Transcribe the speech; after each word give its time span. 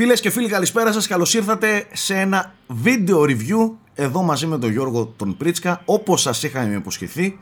Φίλες 0.00 0.20
και 0.20 0.30
φίλοι 0.30 0.48
καλησπέρα 0.48 0.92
σας, 0.92 1.06
καλώς 1.06 1.34
ήρθατε 1.34 1.86
σε 1.92 2.14
ένα 2.14 2.54
βίντεο 2.66 3.22
review 3.22 3.70
εδώ 3.94 4.22
μαζί 4.22 4.46
με 4.46 4.58
τον 4.58 4.70
Γιώργο 4.70 5.06
τον 5.16 5.36
Πρίτσκα. 5.36 5.82
Όπως 5.84 6.20
σας 6.20 6.42
είχαμε 6.42 6.74
υποσχεθεί 6.74 7.38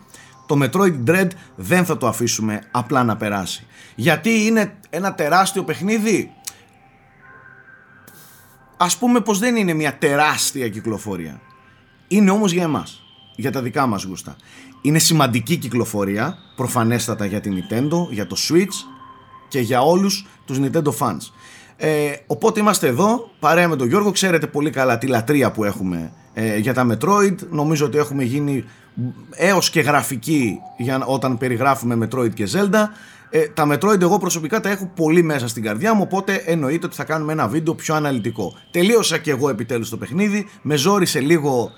το 0.47 0.59
Metroid 0.63 0.95
Dread 1.07 1.29
δεν 1.57 1.85
θα 1.85 1.97
το 1.97 2.07
αφήσουμε 2.07 2.61
απλά 2.71 3.05
να 3.05 3.17
περάσει. 3.17 3.67
Γιατί 3.95 4.47
είναι 4.47 4.77
ένα 4.91 5.15
τεράστιο 5.15 5.65
παιχνίδι. 5.65 6.33
Ας 8.77 8.99
πούμε 8.99 9.21
πως 9.21 9.39
δεν 9.39 9.57
είναι 9.57 9.73
μια 9.73 9.99
τεράστια 9.99 10.69
κυκλοφορία. 10.69 11.41
Είναι 12.09 12.31
όμως 12.31 12.53
για 12.53 12.63
εμάς 12.63 13.03
για 13.37 13.53
τα 13.53 13.63
δικά 13.63 13.87
μας 13.87 14.03
γούστα. 14.03 14.37
Είναι 14.83 14.99
σημαντική 14.99 15.57
κυκλοφορία 15.57 16.39
προφανέστατα 16.57 17.25
για 17.25 17.41
την 17.41 17.55
Nintendo, 17.55 18.11
για 18.11 18.27
το 18.27 18.37
Switch 18.49 18.75
και 19.49 19.61
για 19.61 19.81
όλους 19.81 20.27
τους 20.45 20.59
Nintendo 20.61 20.93
fans 20.99 21.31
ε, 21.77 22.13
οπότε 22.27 22.61
είμαστε 22.61 22.87
εδώ, 22.87 23.31
παρέα 23.39 23.69
με 23.69 23.77
τον 23.77 23.89
Γιώργο. 23.89 24.11
Ξέρετε 24.11 24.47
πολύ 24.47 24.71
καλά 24.71 24.99
τη 24.99 25.07
λατρεία 25.07 25.51
που 25.51 25.65
έχουμε 25.65 26.13
ε, 26.35 26.57
για 26.57 26.75
τα 26.75 26.87
Metroid. 26.91 27.35
Νομίζω 27.51 27.87
ότι 27.87 27.99
έχουμε 27.99 28.25
γίνει 28.25 28.65
έως 29.31 29.71
και 29.71 29.81
γραφική 29.81 30.59
για, 30.77 31.05
όταν 31.07 31.39
περιγράφουμε 31.39 32.07
Metroid 32.07 32.35
και 32.35 32.49
Zelda. 32.53 32.85
Ε, 33.31 33.49
τα 33.49 33.69
Metroid 33.73 34.01
εγώ 34.01 34.19
προσωπικά 34.19 34.61
τα 34.61 34.69
έχω 34.69 34.91
πολύ 34.97 35.23
μέσα 35.23 35.49
στην 35.49 35.63
καρδιά 35.63 35.95
μου, 35.95 36.01
οπότε 36.05 36.35
εννοείται 36.35 36.87
ότι 36.87 36.95
θα 36.95 37.05
κάνουμε 37.05 37.33
ένα 37.33 37.49
βίντεο 37.49 37.75
πιο 37.75 37.95
αναλυτικό. 37.95 38.53
Τελείωσα 38.71 39.19
και 39.19 39.31
εγώ 39.31 39.49
επιτέλους 39.49 39.89
το 39.89 39.97
παιχνίδι, 39.97 40.49
με 40.63 40.77
ζόρισε 40.77 41.21
λίγο 41.21 41.71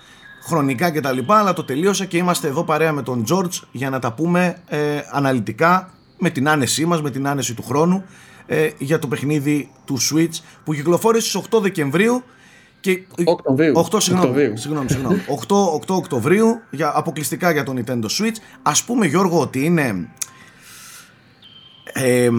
χρονικά 0.46 0.90
και 0.90 1.00
τα 1.00 1.12
λοιπά, 1.12 1.38
αλλά 1.38 1.52
το 1.52 1.64
τελείωσα 1.64 2.04
και 2.04 2.16
είμαστε 2.16 2.48
εδώ 2.48 2.64
παρέα 2.64 2.92
με 2.92 3.02
τον 3.02 3.24
George 3.30 3.62
για 3.70 3.90
να 3.90 3.98
τα 3.98 4.12
πούμε 4.12 4.56
ε, 4.66 4.78
αναλυτικά 5.12 5.90
με 6.18 6.30
την 6.30 6.48
άνεσή 6.48 6.84
μας, 6.84 7.02
με 7.02 7.10
την 7.10 7.28
άνεση 7.28 7.54
του 7.54 7.62
χρόνου 7.62 8.04
ε, 8.50 8.70
για 8.78 8.98
το 8.98 9.08
παιχνίδι 9.08 9.70
του 9.84 9.98
Switch 10.00 10.42
που 10.64 10.74
κυκλοφόρησε 10.74 11.28
στις 11.28 11.42
8 11.50 11.60
Δεκεμβρίου 11.60 12.22
και 12.80 13.02
Οκτωβρίου. 13.24 13.86
8, 13.90 13.96
συγγνώμη, 14.00 14.52
συγγνώμη, 14.54 14.90
συγγνώμη. 14.90 15.20
8, 15.48 15.54
8 15.80 15.96
Οκτωβρίου 15.96 16.60
για, 16.70 16.92
αποκλειστικά 16.94 17.50
για 17.50 17.62
το 17.62 17.74
Nintendo 17.76 18.04
Switch 18.04 18.36
ας 18.62 18.84
πούμε 18.84 19.06
Γιώργο 19.06 19.40
ότι 19.40 19.64
είναι 19.64 20.08
ε, 21.92 22.30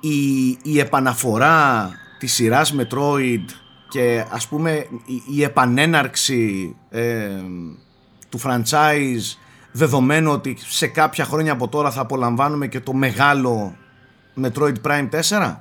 η, 0.00 0.48
η 0.62 0.78
επαναφορά 0.78 1.90
της 2.18 2.32
σειράς 2.32 2.74
Metroid 2.78 3.44
και 3.88 4.24
ας 4.30 4.48
πούμε 4.48 4.86
η, 5.06 5.22
η 5.36 5.42
επανέναρξη 5.42 6.74
ε, 6.90 7.28
του 8.28 8.40
franchise 8.40 9.36
δεδομένου 9.72 10.32
ότι 10.32 10.56
σε 10.66 10.86
κάποια 10.86 11.24
χρόνια 11.24 11.52
από 11.52 11.68
τώρα 11.68 11.90
θα 11.90 12.00
απολαμβάνουμε 12.00 12.66
και 12.66 12.80
το 12.80 12.92
μεγάλο 12.92 13.76
Metroid 14.44 14.74
Prime 14.86 15.08
4? 15.20 15.56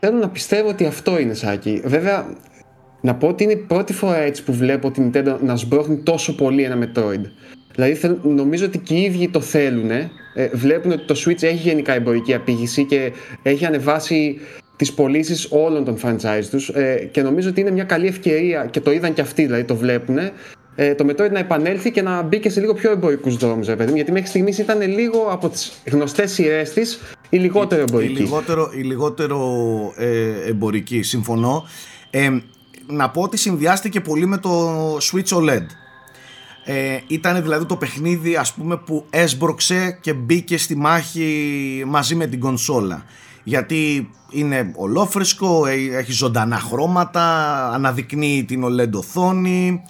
Θέλω 0.00 0.18
να 0.18 0.28
πιστεύω 0.28 0.68
ότι 0.68 0.86
αυτό 0.86 1.18
είναι 1.18 1.34
Σάκη. 1.34 1.82
Βέβαια, 1.84 2.26
να 3.00 3.14
πω 3.14 3.28
ότι 3.28 3.42
είναι 3.42 3.52
η 3.52 3.56
πρώτη 3.56 3.92
φορά 3.92 4.16
έτσι 4.16 4.44
που 4.44 4.52
βλέπω 4.52 4.90
την 4.90 5.10
Nintendo 5.10 5.36
να 5.40 5.56
σμπρώχνει 5.56 5.96
τόσο 5.96 6.34
πολύ 6.34 6.62
ένα 6.62 6.78
Metroid. 6.84 7.20
Δηλαδή 7.74 8.18
νομίζω 8.22 8.66
ότι 8.66 8.78
και 8.78 8.94
οι 8.94 9.02
ίδιοι 9.02 9.28
το 9.28 9.40
θέλουν. 9.40 9.90
Ε, 9.90 10.10
βλέπουν 10.52 10.92
ότι 10.92 11.04
το 11.04 11.14
Switch 11.24 11.42
έχει 11.42 11.68
γενικά 11.68 11.92
εμπορική 11.92 12.34
απήγηση 12.34 12.84
και 12.84 13.12
έχει 13.42 13.66
ανεβάσει 13.66 14.38
τις 14.76 14.92
πωλήσεις 14.92 15.48
όλων 15.50 15.84
των 15.84 15.98
franchise 16.02 16.44
τους 16.50 16.68
ε, 16.68 17.08
και 17.12 17.22
νομίζω 17.22 17.48
ότι 17.48 17.60
είναι 17.60 17.70
μια 17.70 17.84
καλή 17.84 18.06
ευκαιρία 18.06 18.66
και 18.70 18.80
το 18.80 18.92
είδαν 18.92 19.12
και 19.12 19.20
αυτοί 19.20 19.44
δηλαδή 19.44 19.64
το 19.64 19.76
βλέπουν 19.76 20.18
ε, 20.74 20.94
το 20.94 21.06
Metroid 21.08 21.30
να 21.30 21.38
επανέλθει 21.38 21.90
και 21.90 22.02
να 22.02 22.22
μπει 22.22 22.40
και 22.40 22.50
σε 22.50 22.60
λίγο 22.60 22.74
πιο 22.74 22.90
εμπορικούς 22.90 23.36
δρόμους, 23.36 23.66
γιατί 23.94 24.12
μέχρι 24.12 24.28
στιγμής 24.28 24.58
ήταν 24.58 24.80
λίγο 24.80 25.28
από 25.30 25.48
τις 25.48 25.72
γνωστές 25.90 26.32
σειρές 26.32 26.72
της 26.72 27.00
η 27.28 27.36
λιγότερο 27.38 27.82
εμπορική. 27.82 28.12
Η, 28.12 28.16
λιγότερο, 28.16 28.70
η 28.74 28.80
λιγότερο 28.80 29.42
ε, 29.96 30.48
εμπορική, 30.48 31.02
συμφωνώ. 31.02 31.64
Ε, 32.10 32.30
να 32.86 33.10
πω 33.10 33.22
ότι 33.22 33.36
συνδυάστηκε 33.36 34.00
πολύ 34.00 34.26
με 34.26 34.38
το 34.38 34.70
Switch 34.96 35.38
OLED. 35.38 35.66
Ε, 36.64 36.98
ήταν 37.06 37.42
δηλαδή 37.42 37.64
το 37.64 37.76
παιχνίδι 37.76 38.36
ας 38.36 38.52
πούμε 38.52 38.76
που 38.76 39.04
έσπρωξε 39.10 39.98
και 40.00 40.12
μπήκε 40.12 40.58
στη 40.58 40.76
μάχη 40.76 41.84
μαζί 41.86 42.14
με 42.14 42.26
την 42.26 42.40
κονσόλα 42.40 43.04
γιατί 43.44 44.10
είναι 44.30 44.72
ολόφρεσκο, 44.74 45.66
έχει 45.98 46.12
ζωντανά 46.12 46.58
χρώματα, 46.58 47.68
αναδεικνύει 47.72 48.44
την 48.44 48.64
OLED 48.64 48.92
οθόνη 48.92 49.82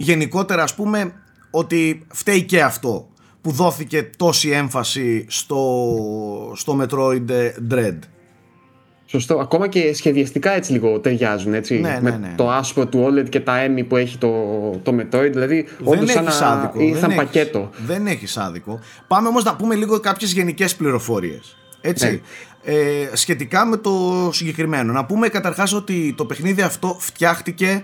γενικότερα 0.00 0.62
ας 0.62 0.74
πούμε 0.74 1.12
ότι 1.50 2.06
φταίει 2.12 2.42
και 2.42 2.62
αυτό 2.62 3.08
που 3.40 3.50
δόθηκε 3.50 4.10
τόση 4.16 4.50
έμφαση 4.50 5.24
στο, 5.28 6.52
στο 6.56 6.80
Metroid 6.80 7.30
Dread. 7.70 7.98
Σωστό. 9.06 9.38
Ακόμα 9.38 9.68
και 9.68 9.94
σχεδιαστικά 9.94 10.50
έτσι 10.50 10.72
λίγο 10.72 11.00
ταιριάζουν 11.00 11.54
έτσι. 11.54 11.78
Ναι, 11.78 11.88
ναι, 11.88 12.00
με 12.00 12.16
ναι. 12.16 12.32
το 12.36 12.50
άσπρο 12.50 12.86
του 12.86 13.06
OLED 13.06 13.28
και 13.28 13.40
τα 13.40 13.66
Emmy 13.66 13.84
που 13.88 13.96
έχει 13.96 14.18
το, 14.18 14.30
το 14.82 14.96
Metroid. 15.00 15.30
Δηλαδή, 15.30 15.66
όντως 15.84 16.12
σαν 16.12 16.24
να 16.24 16.30
άδικο, 16.30 16.80
ήρθαν 16.80 17.08
δεν 17.08 17.18
πακέτο. 17.18 17.70
Έχεις, 17.72 17.86
δεν 17.86 18.06
έχεις 18.06 18.36
άδικο. 18.36 18.80
Πάμε 19.06 19.28
όμως 19.28 19.44
να 19.44 19.56
πούμε 19.56 19.74
λίγο 19.74 20.00
κάποιες 20.00 20.32
γενικές 20.32 20.76
πληροφορίες. 20.76 21.56
Έτσι. 21.80 22.06
Ναι. 22.06 22.20
Ε, 22.72 23.10
σχετικά 23.12 23.66
με 23.66 23.76
το 23.76 24.28
συγκεκριμένο. 24.32 24.92
Να 24.92 25.04
πούμε 25.04 25.28
καταρχάς 25.28 25.72
ότι 25.72 26.14
το 26.16 26.24
παιχνίδι 26.24 26.62
αυτό 26.62 26.96
φτιάχτηκε 26.98 27.82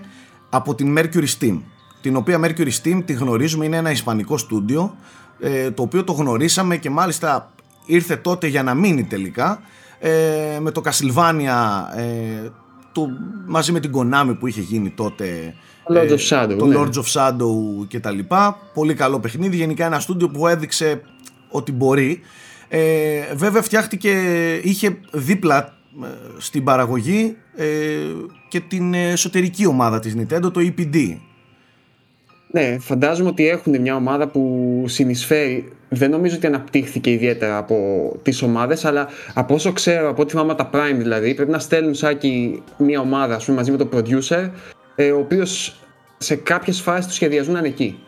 από 0.49 0.75
την 0.75 0.97
Mercury 0.97 1.27
Steam 1.39 1.59
την 2.01 2.15
οποία 2.15 2.39
Mercury 2.43 2.71
Steam 2.83 3.01
τη 3.05 3.13
γνωρίζουμε 3.13 3.65
είναι 3.65 3.77
ένα 3.77 3.91
ισπανικό 3.91 4.37
στούντιο 4.37 4.95
ε, 5.39 5.71
το 5.71 5.81
οποίο 5.81 6.03
το 6.03 6.11
γνωρίσαμε 6.11 6.77
και 6.77 6.89
μάλιστα 6.89 7.51
ήρθε 7.85 8.15
τότε 8.15 8.47
για 8.47 8.63
να 8.63 8.73
μείνει 8.73 9.03
τελικά 9.03 9.61
ε, 9.99 10.11
με 10.59 10.71
το 10.71 10.81
Castlevania 10.85 11.97
ε, 11.97 12.49
το, 12.91 13.07
μαζί 13.45 13.71
με 13.71 13.79
την 13.79 13.91
Konami 13.95 14.35
που 14.39 14.47
είχε 14.47 14.61
γίνει 14.61 14.89
τότε 14.89 15.53
Lords 15.93 16.17
of 16.17 16.19
Shadow, 16.29 16.55
το 16.57 16.65
ναι. 16.65 16.75
Lords 16.77 16.93
of 16.93 17.05
Shadow 17.13 17.87
και 17.87 17.99
τα 17.99 18.11
λοιπά. 18.11 18.57
Πολύ 18.73 18.93
καλό 18.93 19.19
παιχνίδι. 19.19 19.55
Γενικά 19.55 19.85
ένα 19.85 19.99
στούντιο 19.99 20.29
που 20.29 20.47
έδειξε 20.47 21.01
ότι 21.49 21.71
μπορεί. 21.71 22.21
Ε, 22.67 23.35
βέβαια 23.35 23.61
φτιάχτηκε 23.61 24.11
είχε 24.63 24.97
δίπλα 25.11 25.73
στην 26.37 26.63
παραγωγή 26.63 27.37
και 28.47 28.59
την 28.59 28.93
εσωτερική 28.93 29.65
ομάδα 29.65 29.99
της 29.99 30.15
Nintendo 30.17 30.53
το 30.53 30.61
EPD 30.61 31.17
ναι, 32.51 32.77
φαντάζομαι 32.79 33.29
ότι 33.29 33.49
έχουν 33.49 33.81
μια 33.81 33.95
ομάδα 33.95 34.27
που 34.27 34.83
συνεισφέρει. 34.87 35.71
Δεν 35.89 36.09
νομίζω 36.09 36.35
ότι 36.35 36.47
αναπτύχθηκε 36.47 37.11
ιδιαίτερα 37.11 37.57
από 37.57 37.75
τις 38.21 38.41
ομάδες, 38.41 38.85
αλλά 38.85 39.07
από 39.33 39.53
όσο 39.53 39.71
ξέρω, 39.71 40.09
από 40.09 40.21
ό,τι 40.21 40.31
θυμάμαι 40.31 40.55
τα 40.55 40.69
Prime 40.73 40.95
δηλαδή, 40.97 41.33
πρέπει 41.33 41.51
να 41.51 41.59
στέλνουν 41.59 41.93
σάκι 41.93 42.63
μια 42.77 42.99
ομάδα 42.99 43.35
ας 43.35 43.45
πούμε, 43.45 43.57
μαζί 43.57 43.71
με 43.71 43.77
το 43.77 43.89
producer, 43.93 44.49
ε, 44.95 45.11
ο 45.11 45.19
οποίος 45.19 45.79
σε 46.17 46.35
κάποιες 46.35 46.81
φάσεις 46.81 47.05
του 47.05 47.13
σχεδιαζούν 47.13 47.53
να 47.53 47.59
είναι 47.59 47.67
εκεί. 47.67 47.99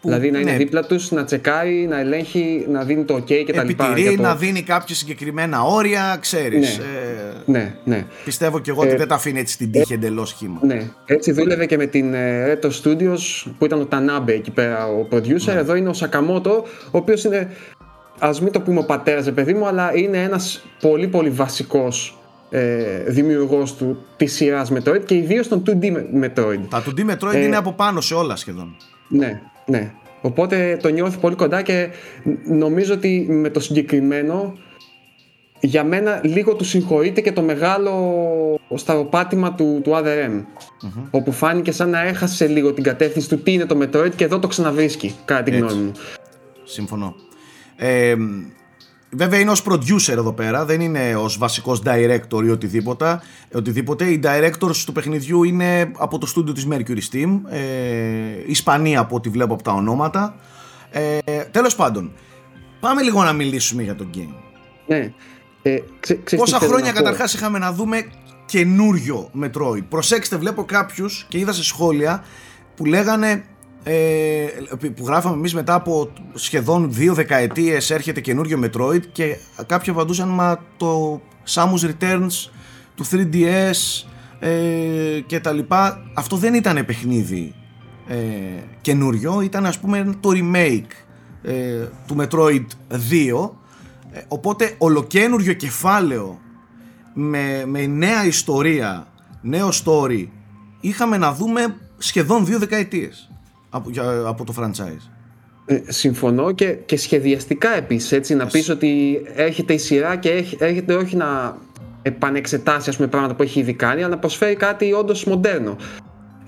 Που, 0.00 0.08
δηλαδή 0.08 0.30
να 0.30 0.38
είναι 0.38 0.50
ναι. 0.50 0.56
δίπλα 0.56 0.84
τους, 0.84 1.10
να 1.10 1.24
τσεκάρει, 1.24 1.86
να 1.88 1.98
ελέγχει, 1.98 2.66
να 2.68 2.84
δίνει 2.84 3.04
το 3.04 3.14
OK 3.14 3.44
και 3.44 3.52
τα 3.52 3.64
λοιπά. 3.64 3.90
Επιτηρεί, 3.90 4.16
το... 4.16 4.22
να 4.22 4.36
δίνει 4.36 4.62
κάποια 4.62 4.94
συγκεκριμένα 4.94 5.62
όρια, 5.62 6.18
ξέρεις. 6.20 6.78
Ναι, 6.78 7.58
ε, 7.58 7.58
ναι, 7.58 7.74
ναι. 7.84 8.04
Πιστεύω 8.24 8.58
και 8.58 8.70
εγώ 8.70 8.80
ότι 8.80 8.90
ε, 8.90 8.96
δεν 8.96 9.08
τα 9.08 9.14
αφήνει 9.14 9.38
έτσι 9.38 9.54
στην 9.54 9.70
τύχη 9.70 9.92
ε, 9.92 9.96
εντελώς 9.96 10.32
χήμα. 10.32 10.60
Ναι. 10.62 10.90
Έτσι 11.06 11.32
δούλευε 11.32 11.66
και 11.66 11.76
με 11.76 11.86
την 11.86 12.14
ε, 12.14 12.58
Retro 12.62 12.70
Studios 12.82 13.50
που 13.58 13.64
ήταν 13.64 13.80
ο 13.80 13.86
Τανάμπε 13.86 14.32
εκεί 14.32 14.50
πέρα 14.50 14.86
ο 14.86 15.08
producer. 15.10 15.44
Ναι. 15.44 15.52
Εδώ 15.52 15.74
είναι 15.74 15.88
ο 15.88 15.92
Σακαμότο, 15.92 16.64
ο 16.84 16.98
οποίος 16.98 17.24
είναι. 17.24 17.50
Α 18.18 18.30
μην 18.42 18.52
το 18.52 18.60
πούμε 18.60 18.78
ο 18.78 18.84
πατέρας, 18.84 19.32
παιδί 19.32 19.54
μου, 19.54 19.66
αλλά 19.66 19.96
είναι 19.96 20.22
ένας 20.22 20.64
πολύ 20.80 21.08
πολύ 21.08 21.30
βασικός 21.30 22.18
ε, 22.50 23.02
δημιουργός 23.06 23.74
του 23.74 24.04
της 24.16 24.34
σειράς 24.34 24.72
Metroid 24.72 25.04
και 25.04 25.14
ιδίως 25.14 25.48
των 25.48 25.62
2D 25.66 25.84
Metroid. 26.22 26.60
Τα 26.68 26.84
2D 26.86 27.10
Metroid 27.10 27.34
ε, 27.34 27.44
είναι 27.44 27.56
από 27.56 27.72
πάνω 27.72 28.00
σε 28.00 28.14
όλα 28.14 28.36
σχεδόν. 28.36 28.76
Ναι, 29.08 29.40
ναι. 29.68 29.92
Οπότε 30.20 30.78
το 30.82 30.88
νιώθει 30.88 31.18
πολύ 31.18 31.34
κοντά 31.34 31.62
και 31.62 31.88
νομίζω 32.44 32.94
ότι 32.94 33.26
με 33.28 33.50
το 33.50 33.60
συγκεκριμένο 33.60 34.58
για 35.60 35.84
μένα 35.84 36.20
λίγο 36.24 36.54
του 36.54 36.64
συγχωρείται 36.64 37.20
και 37.20 37.32
το 37.32 37.42
μεγάλο 37.42 38.60
σταροπάτημα 38.74 39.54
του, 39.54 39.80
του 39.84 39.90
ADRM 39.94 40.44
όπου 41.10 41.32
φάνηκε 41.32 41.72
σαν 41.72 41.90
να 41.90 42.00
έχασε 42.00 42.46
λίγο 42.46 42.72
την 42.72 42.82
κατεύθυνση 42.84 43.28
του 43.28 43.42
τι 43.42 43.52
είναι 43.52 43.66
το 43.66 43.78
Metroid 43.82 44.10
και 44.16 44.24
εδώ 44.24 44.38
το 44.38 44.46
ξαναβρίσκει 44.46 45.14
κατά 45.24 45.42
την 45.42 45.54
γνώμη 45.54 45.82
μου. 45.82 45.92
Συμφωνώ. 46.64 47.14
Ε, 47.76 48.14
Βέβαια 49.10 49.38
είναι 49.38 49.50
ως 49.50 49.62
producer 49.68 50.08
εδώ 50.08 50.32
πέρα, 50.32 50.64
δεν 50.64 50.80
είναι 50.80 51.16
ως 51.16 51.38
βασικός 51.38 51.82
director 51.84 52.44
ή 52.44 52.50
οτιδήποτε. 52.50 53.20
οτιδήποτε. 53.54 54.04
Οι 54.04 54.20
directors 54.24 54.76
του 54.86 54.92
παιχνιδιού 54.92 55.44
είναι 55.44 55.92
από 55.96 56.18
το 56.18 56.26
στούντιο 56.26 56.52
της 56.54 56.66
Mercury 56.70 57.00
Steam, 57.12 57.40
ε, 57.48 57.58
Ισπανία 58.46 59.00
από 59.00 59.16
ό,τι 59.16 59.28
βλέπω 59.28 59.54
από 59.54 59.62
τα 59.62 59.72
ονόματα. 59.72 60.34
Ε, 60.90 61.18
τέλος 61.50 61.74
πάντων, 61.74 62.12
πάμε 62.80 63.02
λίγο 63.02 63.22
να 63.22 63.32
μιλήσουμε 63.32 63.82
για 63.82 63.94
το 63.94 64.06
game. 64.14 64.34
Ναι. 64.86 65.12
Ε, 65.62 65.78
ξε, 66.00 66.36
Πόσα 66.36 66.58
χρόνια 66.58 66.92
καταρχάς 66.92 67.34
είχαμε 67.34 67.58
να 67.58 67.72
δούμε 67.72 68.06
καινούριο 68.46 69.30
Metroid; 69.42 69.84
Προσέξτε, 69.88 70.36
βλέπω 70.36 70.64
κάποιους 70.64 71.26
και 71.28 71.38
είδα 71.38 71.52
σε 71.52 71.64
σχόλια 71.64 72.24
που 72.76 72.84
λέγανε 72.84 73.44
ε, 73.90 74.48
που 74.96 75.06
γράφαμε 75.06 75.34
εμείς 75.34 75.54
μετά 75.54 75.74
από 75.74 76.12
σχεδόν 76.34 76.92
δύο 76.92 77.14
δεκαετίες 77.14 77.90
έρχεται 77.90 78.20
καινούριο 78.20 78.60
Metroid 78.64 79.00
και 79.12 79.36
κάποιοι 79.66 79.92
απαντούσαν 79.92 80.28
μα 80.28 80.64
το 80.76 81.20
Samus 81.54 81.90
Returns 81.90 82.50
του 82.94 83.04
3DS 83.10 83.44
ες, 83.44 84.06
και 85.26 85.40
τα 85.40 85.52
λοιπά 85.52 86.10
αυτό 86.14 86.36
δεν 86.36 86.54
ήταν 86.54 86.84
παιχνίδι 86.86 87.54
ε, 88.08 88.16
καινούριο. 88.80 89.40
Ήταν 89.40 89.66
ας 89.66 89.78
πούμε 89.78 90.16
το 90.20 90.30
remake 90.32 90.92
ε, 91.42 91.88
του 92.06 92.16
Metroid 92.18 92.66
2 92.90 93.50
ε, 94.12 94.20
οπότε 94.28 94.74
ολοκένουργιο 94.78 95.52
κεφάλαιο 95.52 96.40
με, 97.14 97.64
με 97.66 97.86
νέα 97.86 98.26
ιστορία 98.26 99.06
νέο 99.40 99.68
story 99.84 100.26
είχαμε 100.80 101.16
να 101.16 101.32
δούμε 101.32 101.76
σχεδόν 101.98 102.46
δύο 102.46 102.58
δεκαετίες 102.58 103.27
από, 103.70 103.90
από 104.26 104.44
το 104.44 104.54
franchise 104.58 105.10
ε, 105.66 105.80
συμφωνώ 105.86 106.52
και, 106.52 106.66
και 106.66 106.96
σχεδιαστικά 106.96 107.76
επίσης 107.76 108.12
έτσι 108.12 108.34
να 108.34 108.46
πεις 108.46 108.68
ότι 108.68 109.22
έρχεται 109.34 109.72
η 109.72 109.78
σειρά 109.78 110.16
και 110.16 110.44
έρχεται 110.58 110.94
όχι 110.94 111.16
να 111.16 111.56
επανεξετάσει 112.02 112.90
ας 112.90 112.96
πούμε, 112.96 113.08
πράγματα 113.08 113.34
που 113.34 113.42
έχει 113.42 113.60
ήδη 113.60 113.72
κάνει 113.72 114.00
αλλά 114.00 114.14
να 114.14 114.18
προσφέρει 114.18 114.54
κάτι 114.54 114.92
όντως 114.92 115.24
μοντέρνο 115.24 115.76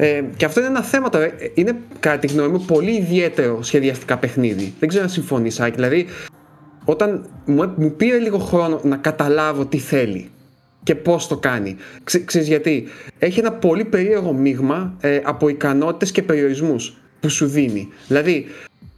ε, 0.02 0.24
και 0.36 0.44
αυτό 0.44 0.60
είναι 0.60 0.68
ένα 0.68 0.82
θέμα 0.82 1.08
τώρα. 1.08 1.24
Ε, 1.24 1.50
είναι 1.54 1.76
κατά 2.00 2.18
τη 2.18 2.26
γνώμη 2.26 2.48
μου 2.48 2.64
πολύ 2.64 2.96
ιδιαίτερο 2.96 3.62
σχεδιαστικά 3.62 4.18
παιχνίδι. 4.18 4.74
Δεν 4.78 4.88
ξέρω 4.88 5.04
αν 5.04 5.10
συμφωνείς, 5.10 5.54
Σάκη. 5.54 5.74
Δηλαδή, 5.74 6.06
όταν 6.84 7.26
μου, 7.44 7.74
μου 7.76 7.92
πήρε 7.96 8.18
λίγο 8.18 8.38
χρόνο 8.38 8.80
να 8.82 8.96
καταλάβω 8.96 9.66
τι 9.66 9.78
θέλει 9.78 10.30
και 10.82 10.94
πώς 10.94 11.26
το 11.26 11.36
κάνει. 11.36 11.76
ξέρεις 12.24 12.48
γιατί; 12.48 12.88
Έχει 13.18 13.40
ένα 13.40 13.52
πολύ 13.52 13.84
περίεργο 13.84 14.32
μείγμα 14.32 14.94
ε, 15.00 15.20
από 15.24 15.48
ικανότητες 15.48 16.10
και 16.10 16.22
περιορισμούς 16.22 16.99
που 17.20 17.28
σου 17.28 17.46
δίνει. 17.46 17.88
Δηλαδή, 18.06 18.46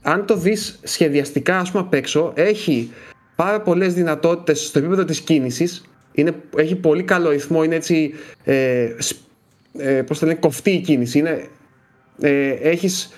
αν 0.03 0.27
το 0.27 0.37
δεις 0.37 0.79
σχεδιαστικά 0.83 1.59
ας 1.59 1.71
πούμε 1.71 1.83
απ' 1.83 1.95
έξω, 1.95 2.33
έχει 2.37 2.91
πάρα 3.37 3.61
πολλές 3.61 3.95
δυνατότητες 3.95 4.67
στο 4.67 4.79
επίπεδο 4.79 5.05
της 5.05 5.21
κίνησης, 5.21 5.85
είναι, 6.13 6.35
έχει 6.57 6.75
πολύ 6.75 7.03
καλό 7.03 7.31
ρυθμό, 7.31 7.65
είναι 7.65 7.75
έτσι 7.75 8.15
ε, 8.45 8.89
ε, 9.79 10.03
πώς 10.03 10.19
το 10.19 10.27
λένε, 10.27 10.39
κοφτή 10.39 10.71
η 10.71 10.81
κίνηση. 10.81 11.19
Είναι, 11.19 11.49
ε, 12.21 12.51
έχεις 12.51 13.11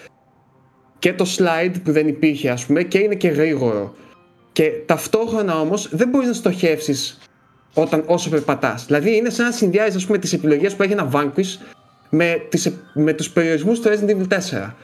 και 0.98 1.12
το 1.12 1.26
slide 1.36 1.74
που 1.84 1.92
δεν 1.92 2.08
υπήρχε 2.08 2.50
ας 2.50 2.66
πούμε 2.66 2.82
και 2.82 2.98
είναι 2.98 3.14
και 3.14 3.28
γρήγορο. 3.28 3.94
Και 4.52 4.72
ταυτόχρονα 4.86 5.60
όμως 5.60 5.88
δεν 5.92 6.08
μπορείς 6.08 6.28
να 6.28 6.34
στοχεύσεις 6.34 7.18
όταν, 7.74 8.02
όσο 8.06 8.30
περπατάς. 8.30 8.86
Δηλαδή 8.86 9.16
είναι 9.16 9.30
σαν 9.30 9.46
να 9.46 9.52
συνδυάζεις 9.52 9.96
ας 9.96 10.06
πούμε 10.06 10.18
τις 10.18 10.32
επιλογές 10.32 10.74
που 10.74 10.82
έχει 10.82 10.92
ένα 10.92 11.10
Vanquish 11.12 11.74
με, 12.08 12.46
τις, 12.48 12.72
με 12.92 13.12
τους 13.12 13.30
περιορισμούς 13.30 13.80
του 13.80 13.88
Resident 13.88 14.10
Evil 14.10 14.28
4. 14.28 14.36
Mm. 14.36 14.74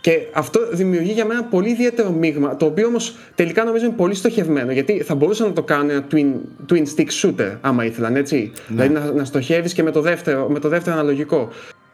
Και 0.00 0.26
αυτό 0.32 0.60
δημιουργεί 0.72 1.12
για 1.12 1.24
μένα 1.24 1.44
πολύ 1.44 1.70
ιδιαίτερο 1.70 2.10
μείγμα, 2.10 2.56
το 2.56 2.66
οποίο 2.66 2.86
όμως 2.86 3.16
τελικά 3.34 3.64
νομίζω 3.64 3.84
είναι 3.84 3.94
πολύ 3.94 4.14
στοχευμένο, 4.14 4.72
γιατί 4.72 5.02
θα 5.02 5.14
μπορούσαν 5.14 5.46
να 5.46 5.52
το 5.52 5.62
κάνουν 5.62 5.90
ένα 5.90 6.06
twin, 6.12 6.32
twin 6.72 6.82
stick 6.96 7.08
shooter, 7.22 7.56
άμα 7.60 7.84
ήθελαν, 7.84 8.16
έτσι. 8.16 8.52
Ναι. 8.54 8.82
Δηλαδή 8.82 8.94
να, 8.94 9.12
να 9.12 9.24
στοχεύεις 9.24 9.72
και 9.72 9.82
με 9.82 9.90
το 9.90 10.00
δεύτερο, 10.00 10.48
με 10.48 10.58
το 10.58 10.68
δεύτερο 10.68 10.96
αναλογικό. 10.96 11.48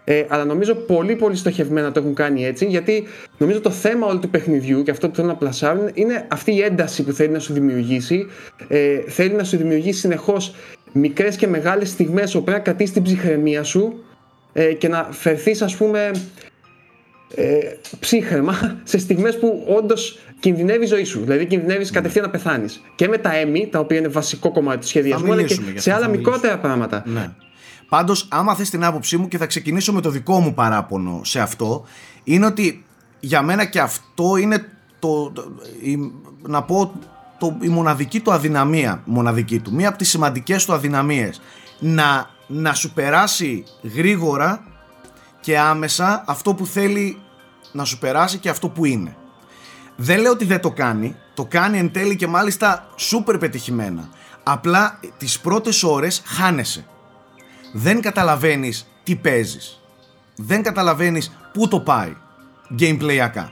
Ε, 0.06 0.24
αλλά 0.28 0.44
νομίζω 0.44 0.74
πολύ 0.74 1.16
πολύ 1.16 1.36
στοχευμένα 1.36 1.92
το 1.92 2.00
έχουν 2.00 2.14
κάνει 2.14 2.46
έτσι 2.46 2.66
γιατί 2.66 3.04
νομίζω 3.38 3.60
το 3.60 3.70
θέμα 3.70 4.06
όλου 4.06 4.18
του 4.18 4.30
παιχνιδιού 4.30 4.82
και 4.82 4.90
αυτό 4.90 5.08
που 5.08 5.14
θέλουν 5.14 5.30
να 5.30 5.36
πλασάρουν 5.36 5.90
είναι 5.94 6.26
αυτή 6.28 6.54
η 6.54 6.60
ένταση 6.60 7.02
που 7.02 7.12
θέλει 7.12 7.32
να 7.32 7.38
σου 7.38 7.52
δημιουργήσει 7.52 8.26
ε, 8.68 9.00
θέλει 9.06 9.34
να 9.34 9.44
σου 9.44 9.56
δημιουργήσει 9.56 9.98
συνεχώς 9.98 10.54
μικρές 10.92 11.36
και 11.36 11.46
μεγάλες 11.46 11.88
στιγμές 11.88 12.34
όπου 12.34 12.44
πρέπει 12.44 12.58
να 12.58 12.64
κρατήσεις 12.64 12.92
την 12.92 13.02
ψυχραιμία 13.02 13.62
σου 13.62 14.04
ε, 14.56 14.72
και 14.72 14.88
να 14.88 15.08
φερθείς 15.10 15.62
ας 15.62 15.76
πούμε 15.76 16.10
ε, 17.34 17.58
ψύχρεμα 18.00 18.54
σε 18.90 18.98
στιγμές 18.98 19.38
που 19.38 19.64
όντως 19.76 20.18
κινδυνεύει 20.40 20.84
η 20.84 20.86
ζωή 20.86 21.04
σου. 21.04 21.20
Δηλαδή 21.20 21.46
κινδυνεύεις 21.46 21.90
κατευθείαν 21.90 22.24
να 22.24 22.30
πεθάνεις. 22.30 22.82
Και 22.94 23.08
με 23.08 23.18
τα 23.18 23.36
έμι, 23.36 23.68
τα 23.72 23.78
οποία 23.78 23.98
είναι 23.98 24.08
βασικό 24.08 24.52
κομμάτι 24.52 24.78
του 24.80 24.86
σχεδιασμού, 24.86 25.32
αλλά 25.32 25.42
και 25.42 25.56
σε 25.74 25.92
άλλα 25.92 26.08
μικρότερα 26.08 26.58
πράγματα. 26.58 27.02
Ναι. 27.06 27.30
Πάντως, 27.88 28.28
άμα 28.30 28.54
θες 28.54 28.70
την 28.70 28.84
άποψή 28.84 29.16
μου 29.16 29.28
και 29.28 29.38
θα 29.38 29.46
ξεκινήσω 29.46 29.92
με 29.92 30.00
το 30.00 30.10
δικό 30.10 30.40
μου 30.40 30.54
παράπονο 30.54 31.20
σε 31.24 31.40
αυτό, 31.40 31.84
είναι 32.24 32.46
ότι 32.46 32.84
για 33.20 33.42
μένα 33.42 33.64
και 33.64 33.80
αυτό 33.80 34.36
είναι 34.36 34.64
το, 34.98 35.32
η, 35.82 36.12
να 36.48 36.62
πω 36.62 37.00
το, 37.38 37.56
η 37.60 37.68
μοναδική 37.68 38.20
του 38.20 38.32
αδυναμία, 38.32 39.02
μοναδική 39.04 39.58
του, 39.58 39.74
μία 39.74 39.88
από 39.88 39.98
τις 39.98 40.08
σημαντικές 40.08 40.64
του 40.64 40.72
αδυναμίες, 40.72 41.40
να 41.78 42.33
να 42.46 42.74
σου 42.74 42.92
περάσει 42.92 43.64
γρήγορα 43.94 44.64
και 45.40 45.58
άμεσα 45.58 46.24
αυτό 46.26 46.54
που 46.54 46.66
θέλει 46.66 47.18
να 47.72 47.84
σου 47.84 47.98
περάσει 47.98 48.38
και 48.38 48.48
αυτό 48.48 48.68
που 48.68 48.84
είναι. 48.84 49.16
Δεν 49.96 50.20
λέω 50.20 50.32
ότι 50.32 50.44
δεν 50.44 50.60
το 50.60 50.70
κάνει, 50.70 51.16
το 51.34 51.44
κάνει 51.44 51.78
εν 51.78 51.92
τέλει 51.92 52.16
και 52.16 52.26
μάλιστα 52.26 52.86
σούπερ 52.96 53.38
πετυχημένα. 53.38 54.08
Απλά 54.42 55.00
τις 55.18 55.40
πρώτες 55.40 55.82
ώρες 55.82 56.22
χάνεσαι. 56.24 56.86
Δεν 57.72 58.00
καταλαβαίνεις 58.00 58.86
τι 59.02 59.16
παίζεις. 59.16 59.80
Δεν 60.36 60.62
καταλαβαίνεις 60.62 61.36
πού 61.52 61.68
το 61.68 61.80
πάει 61.80 62.16
gameplayακά. 62.78 63.48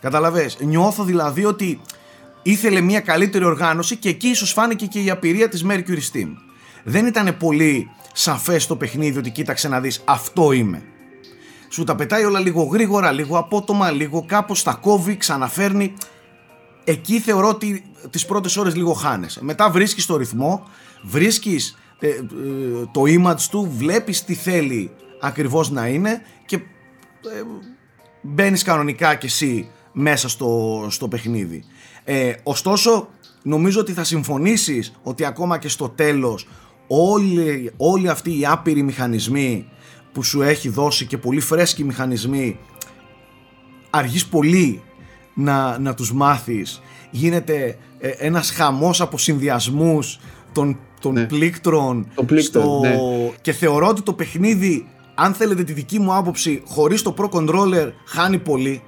Καταλαβες, 0.00 0.56
νιώθω 0.60 1.04
δηλαδή 1.04 1.44
ότι 1.44 1.80
ήθελε 2.42 2.80
μια 2.80 3.00
καλύτερη 3.00 3.44
οργάνωση 3.44 3.96
και 3.96 4.08
εκεί 4.08 4.28
ίσως 4.28 4.52
φάνηκε 4.52 4.86
και 4.86 5.00
η 5.00 5.10
απειρία 5.10 5.48
της 5.48 5.64
Mercury 5.68 6.00
Steam 6.12 6.28
δεν 6.84 7.06
ήταν 7.06 7.36
πολύ 7.36 7.90
σαφές 8.12 8.66
το 8.66 8.76
παιχνίδι 8.76 9.18
ότι 9.18 9.30
κοίταξε 9.30 9.68
να 9.68 9.80
δεις 9.80 10.02
αυτό 10.04 10.52
είμαι. 10.52 10.82
Σου 11.68 11.84
τα 11.84 11.94
πετάει 11.94 12.24
όλα 12.24 12.40
λίγο 12.40 12.62
γρήγορα, 12.62 13.12
λίγο 13.12 13.38
απότομα, 13.38 13.90
λίγο 13.90 14.24
κάπως 14.26 14.62
τα 14.62 14.72
κόβει, 14.72 15.16
ξαναφέρνει. 15.16 15.94
Εκεί 16.84 17.20
θεωρώ 17.20 17.48
ότι 17.48 17.84
τις 18.10 18.26
πρώτες 18.26 18.56
ώρες 18.56 18.74
λίγο 18.76 18.92
χάνεσαι. 18.92 19.44
Μετά 19.44 19.70
βρίσκεις 19.70 20.06
το 20.06 20.16
ρυθμό, 20.16 20.62
βρίσκεις 21.02 21.78
ε, 21.98 22.08
ε, 22.08 22.20
το 22.92 23.02
image 23.06 23.40
του, 23.50 23.72
βλέπεις 23.76 24.24
τι 24.24 24.34
θέλει 24.34 24.90
ακριβώς 25.20 25.70
να 25.70 25.86
είναι 25.86 26.22
και 26.46 26.56
ε, 26.56 27.42
μπαίνεις 28.22 28.62
κανονικά 28.62 29.14
κι 29.14 29.26
εσύ 29.26 29.68
μέσα 29.92 30.28
στο, 30.28 30.86
στο 30.90 31.08
παιχνίδι. 31.08 31.64
Ε, 32.04 32.32
ωστόσο 32.42 33.08
νομίζω 33.42 33.80
ότι 33.80 33.92
θα 33.92 34.04
συμφωνήσεις 34.04 34.94
ότι 35.02 35.24
ακόμα 35.24 35.58
και 35.58 35.68
στο 35.68 35.88
τέλος 35.88 36.48
όλοι, 37.02 37.72
όλοι 37.76 38.08
αυτοί 38.08 38.38
οι 38.38 38.46
άπειροι 38.46 38.82
μηχανισμοί 38.82 39.66
που 40.12 40.22
σου 40.22 40.42
έχει 40.42 40.68
δώσει 40.68 41.06
και 41.06 41.18
πολύ 41.18 41.40
φρέσκοι 41.40 41.84
μηχανισμοί 41.84 42.58
αργείς 43.90 44.26
πολύ 44.26 44.82
να, 45.34 45.78
να 45.78 45.94
τους 45.94 46.12
μάθεις 46.12 46.82
γίνεται 47.10 47.76
ε, 47.98 48.08
ένας 48.08 48.50
χαμός 48.50 49.00
από 49.00 49.18
συνδυασμούς 49.18 50.18
των, 50.52 50.78
των 51.00 51.12
ναι. 51.12 51.24
πλήκτρων, 51.24 52.06
στο... 52.36 52.80
ναι. 52.82 52.96
και 53.40 53.52
θεωρώ 53.52 53.88
ότι 53.88 54.02
το 54.02 54.12
παιχνίδι 54.12 54.88
αν 55.14 55.34
θέλετε 55.34 55.64
τη 55.64 55.72
δική 55.72 55.98
μου 55.98 56.14
άποψη 56.14 56.62
χωρίς 56.66 57.02
το 57.02 57.14
Pro 57.18 57.28
Controller 57.28 57.92
χάνει 58.06 58.38
πολύ 58.38 58.82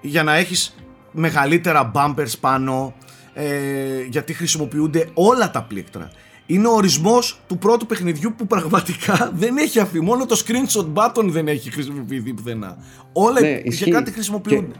για 0.00 0.22
να 0.22 0.34
έχεις 0.34 0.76
μεγαλύτερα 1.12 1.90
bumpers 1.94 2.32
πάνω 2.40 2.94
ε, 3.34 4.02
γιατί 4.10 4.32
χρησιμοποιούνται 4.32 5.08
όλα 5.14 5.50
τα 5.50 5.62
πλήκτρα 5.62 6.10
είναι 6.52 6.68
ο 6.68 6.72
ορισμός 6.72 7.40
του 7.46 7.58
πρώτου 7.58 7.86
παιχνιδιού 7.86 8.34
που 8.36 8.46
πραγματικά 8.46 9.30
δεν 9.42 9.56
έχει 9.56 9.80
αφή. 9.80 10.00
Μόνο 10.00 10.26
το 10.26 10.42
screenshot 10.46 10.86
button 10.94 11.24
δεν 11.24 11.48
έχει 11.48 11.70
χρησιμοποιηθεί 11.70 12.32
πουθενά. 12.32 12.76
Όλα 13.12 13.40
ναι, 13.40 13.60
για 13.64 13.92
κάτι 13.92 14.10
χρησιμοποιούνται. 14.10 14.66
Και... 14.72 14.78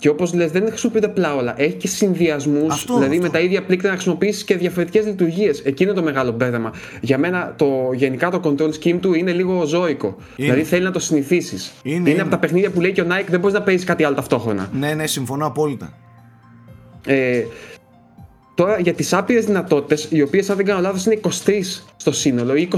Και 0.00 0.08
όπως 0.08 0.34
λες, 0.34 0.50
δεν 0.50 0.66
χρησιμοποιείται 0.68 1.06
απλά 1.06 1.36
όλα. 1.36 1.54
Έχει 1.56 1.74
και 1.74 1.88
συνδυασμούς, 1.88 2.84
δηλαδή 2.84 3.16
αυτό. 3.16 3.22
με 3.22 3.28
τα 3.28 3.40
ίδια 3.40 3.62
πλήκτρα 3.62 3.88
να 3.88 3.94
χρησιμοποιήσεις 3.94 4.44
και 4.44 4.56
διαφορετικές 4.56 5.06
λειτουργίες. 5.06 5.60
Εκείνο 5.60 5.90
είναι 5.90 5.98
το 5.98 6.04
μεγάλο 6.04 6.32
μπέρδεμα. 6.32 6.72
Για 7.00 7.18
μένα, 7.18 7.54
το, 7.56 7.90
γενικά 7.94 8.30
το 8.30 8.40
control 8.44 8.70
scheme 8.82 8.98
του 9.00 9.14
είναι 9.14 9.32
λίγο 9.32 9.64
ζώικο. 9.66 10.06
Είναι. 10.06 10.18
Δηλαδή 10.36 10.62
θέλει 10.62 10.84
να 10.84 10.90
το 10.90 10.98
συνηθίσεις. 10.98 11.72
Είναι, 11.82 11.96
είναι, 11.96 12.10
είναι, 12.10 12.20
από 12.20 12.30
τα 12.30 12.38
παιχνίδια 12.38 12.70
που 12.70 12.80
λέει 12.80 12.92
και 12.92 13.00
ο 13.00 13.06
Nike 13.08 13.26
δεν 13.28 13.40
μπορείς 13.40 13.54
να 13.54 13.62
παίζεις 13.62 13.84
κάτι 13.84 14.04
άλλο 14.04 14.14
ταυτόχρονα. 14.14 14.70
Ναι, 14.72 14.94
ναι, 14.94 15.06
συμφωνώ 15.06 15.46
απόλυτα. 15.46 15.92
Ε, 17.06 17.42
Τώρα 18.58 18.78
για 18.78 18.94
τις 18.94 19.12
άπειρες 19.12 19.44
δυνατότητες, 19.44 20.06
οι 20.10 20.22
οποίες 20.22 20.50
αν 20.50 20.56
δεν 20.56 20.64
κάνω 20.64 20.80
λάθος 20.80 21.06
είναι 21.06 21.20
23 21.44 21.82
στο 21.96 22.12
σύνολο 22.12 22.54
ή 22.54 22.68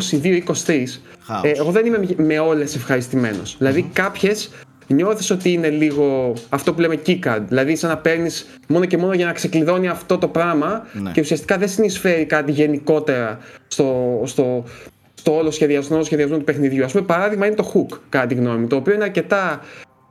22-23, 0.64 1.00
ε, 1.42 1.50
εγώ 1.50 1.70
δεν 1.70 1.86
είμαι 1.86 2.06
με 2.16 2.38
όλες 2.38 2.74
ευχαριστημένος. 2.74 3.56
Δηλαδή 3.58 3.90
κάποιες 3.92 4.50
νιώθεις 4.86 5.30
ότι 5.30 5.52
είναι 5.52 5.68
λίγο 5.68 6.32
αυτό 6.48 6.74
που 6.74 6.80
λέμε 6.80 6.98
keycard. 7.06 7.42
Δηλαδή, 7.48 7.76
σαν 7.76 7.90
να 7.90 7.96
παίρνεις 7.98 8.46
μόνο 8.68 8.84
και 8.84 8.96
μόνο 8.96 9.12
για 9.12 9.26
να 9.26 9.32
ξεκλειδώνει 9.32 9.88
αυτό 9.88 10.18
το 10.18 10.28
πράγμα 10.28 10.86
ναι. 10.92 11.10
και 11.10 11.20
ουσιαστικά 11.20 11.58
δεν 11.58 11.68
συνεισφέρει 11.68 12.24
κάτι 12.24 12.52
γενικότερα 12.52 13.38
στο, 13.68 14.20
στο, 14.24 14.64
στο 15.14 15.36
όλο 15.36 15.50
σχεδιασμό, 15.50 16.02
σχεδιασμό 16.02 16.36
του 16.36 16.44
παιχνιδιού. 16.44 16.84
Α 16.84 16.86
πούμε, 16.86 17.02
παράδειγμα 17.02 17.46
είναι 17.46 17.54
το 17.54 17.72
hook, 17.74 17.98
κατά 18.08 18.26
τη 18.26 18.34
γνώμη 18.34 18.58
μου, 18.58 18.66
το 18.66 18.76
οποίο 18.76 18.94
είναι 18.94 19.04
αρκετά 19.04 19.60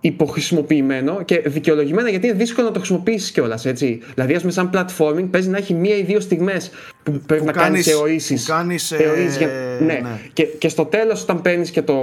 υποχρησιμοποιημένο 0.02 1.24
και 1.24 1.42
δικαιολογημένα 1.46 2.10
γιατί 2.10 2.28
είναι 2.28 2.36
δύσκολο 2.36 2.68
να 2.68 2.74
το 2.74 2.80
χρησιμοποιήσεις 2.80 3.32
κιόλας. 3.32 3.62
Δηλαδή, 3.62 4.34
ας 4.36 4.40
πούμε, 4.40 4.52
σαν 4.52 4.70
platforming 4.74 5.28
παίζει 5.32 5.50
να 5.50 5.58
έχει 5.58 5.74
μία 5.74 5.96
ή 5.96 6.04
δύο 6.04 6.20
στιγμές 6.20 6.72
που, 7.04 7.12
που 7.12 7.20
πρέπει 7.20 7.46
να 7.46 7.52
κάνεις 7.52 7.86
θεωρήσεις. 7.86 8.46
Κάνεις, 8.46 8.92
ε, 8.92 8.98
για... 9.38 9.48
ναι. 9.80 9.94
ναι. 9.94 10.20
Και, 10.34 10.44
και 10.44 10.70
στο 10.70 10.86
τέλος, 10.86 11.22
όταν 11.22 11.42
παίρνεις 11.42 11.72
και 11.72 11.82
το, 11.82 12.02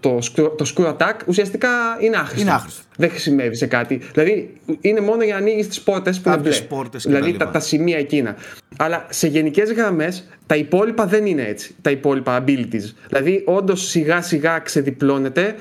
το, 0.00 0.18
το 0.56 0.72
screw 0.74 0.96
attack 0.96 1.14
ουσιαστικά 1.26 1.68
είναι 2.00 2.16
άχρηστο. 2.16 2.40
Είναι 2.40 2.50
άχρηστο. 2.50 2.82
Δεν 2.96 3.10
χρησιμεύει 3.10 3.54
σε 3.56 3.66
κάτι. 3.66 4.00
Δηλαδή 4.12 4.50
είναι 4.80 5.00
μόνο 5.00 5.22
για 5.22 5.34
να 5.34 5.40
ανοίγεις 5.40 5.68
τις 5.68 5.80
πόρτες 5.80 6.20
που 6.20 6.28
είναι 6.30 6.50
πόρτες 6.68 7.04
Δηλαδή 7.06 7.32
τα, 7.32 7.44
τα, 7.44 7.50
τα, 7.50 7.60
σημεία 7.60 7.98
εκείνα. 7.98 8.36
Αλλά 8.76 9.06
σε 9.08 9.26
γενικές 9.26 9.72
γραμμές 9.72 10.28
τα 10.46 10.56
υπόλοιπα 10.56 11.06
δεν 11.06 11.26
είναι 11.26 11.42
έτσι. 11.42 11.74
Τα 11.82 11.90
υπόλοιπα 11.90 12.44
abilities. 12.44 12.94
Δηλαδή 13.08 13.42
όντως 13.46 13.88
σιγά 13.88 14.22
σιγά 14.22 14.58
ξεδιπλώνεται 14.58 15.54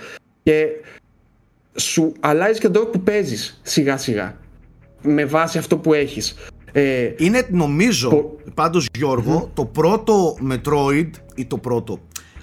και 0.44 0.68
σου 1.80 2.12
αλλάζεις 2.20 2.58
και 2.60 2.64
τον 2.64 2.74
τρόπο 2.74 2.90
που 2.90 3.02
παίζεις 3.02 3.60
σιγά 3.64 3.98
σιγά. 3.98 4.38
Με 5.02 5.26
βάση 5.26 5.58
αυτό 5.58 5.78
που 5.78 5.94
έχεις. 5.94 6.36
Ε, 6.72 7.14
είναι 7.18 7.48
νομίζω, 7.52 8.10
πο... 8.10 8.38
πάντως 8.54 8.88
το 9.54 9.66
πρώτο 9.66 10.38
Metroid 10.52 11.10
ή 11.36 11.46
το 11.46 11.58
πρώτο, 11.58 12.00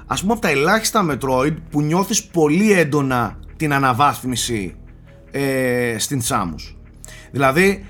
ας 0.07 0.21
πούμε 0.21 0.33
από 0.33 0.43
τα 0.43 0.49
ελάχιστα 0.49 1.07
Metroid 1.11 1.55
που 1.71 1.83
νιώθεις 1.83 2.25
πολύ 2.25 2.73
έντονα 2.73 3.39
την 3.57 3.73
αναβάθμιση 3.73 4.77
ε, 5.31 5.97
στην 5.99 6.23
Samus. 6.29 6.75
Δηλαδή, 7.31 7.85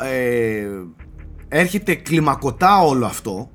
ε, 0.00 0.66
έρχεται 1.48 1.94
κλιμακωτά 1.94 2.82
όλο 2.82 3.06
αυτό 3.06 3.50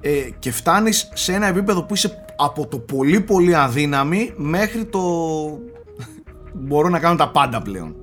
ε, 0.00 0.10
και 0.38 0.50
φτάνεις 0.50 1.10
σε 1.14 1.32
ένα 1.32 1.46
επίπεδο 1.46 1.82
που 1.82 1.94
είσαι 1.94 2.24
από 2.36 2.66
το 2.66 2.78
πολύ 2.78 3.20
πολύ 3.20 3.54
αδύναμη 3.54 4.32
μέχρι 4.36 4.84
το 4.84 5.00
μπορώ 6.58 6.88
να 6.88 6.98
κάνω 6.98 7.16
τα 7.16 7.28
πάντα 7.30 7.62
πλέον. 7.62 7.96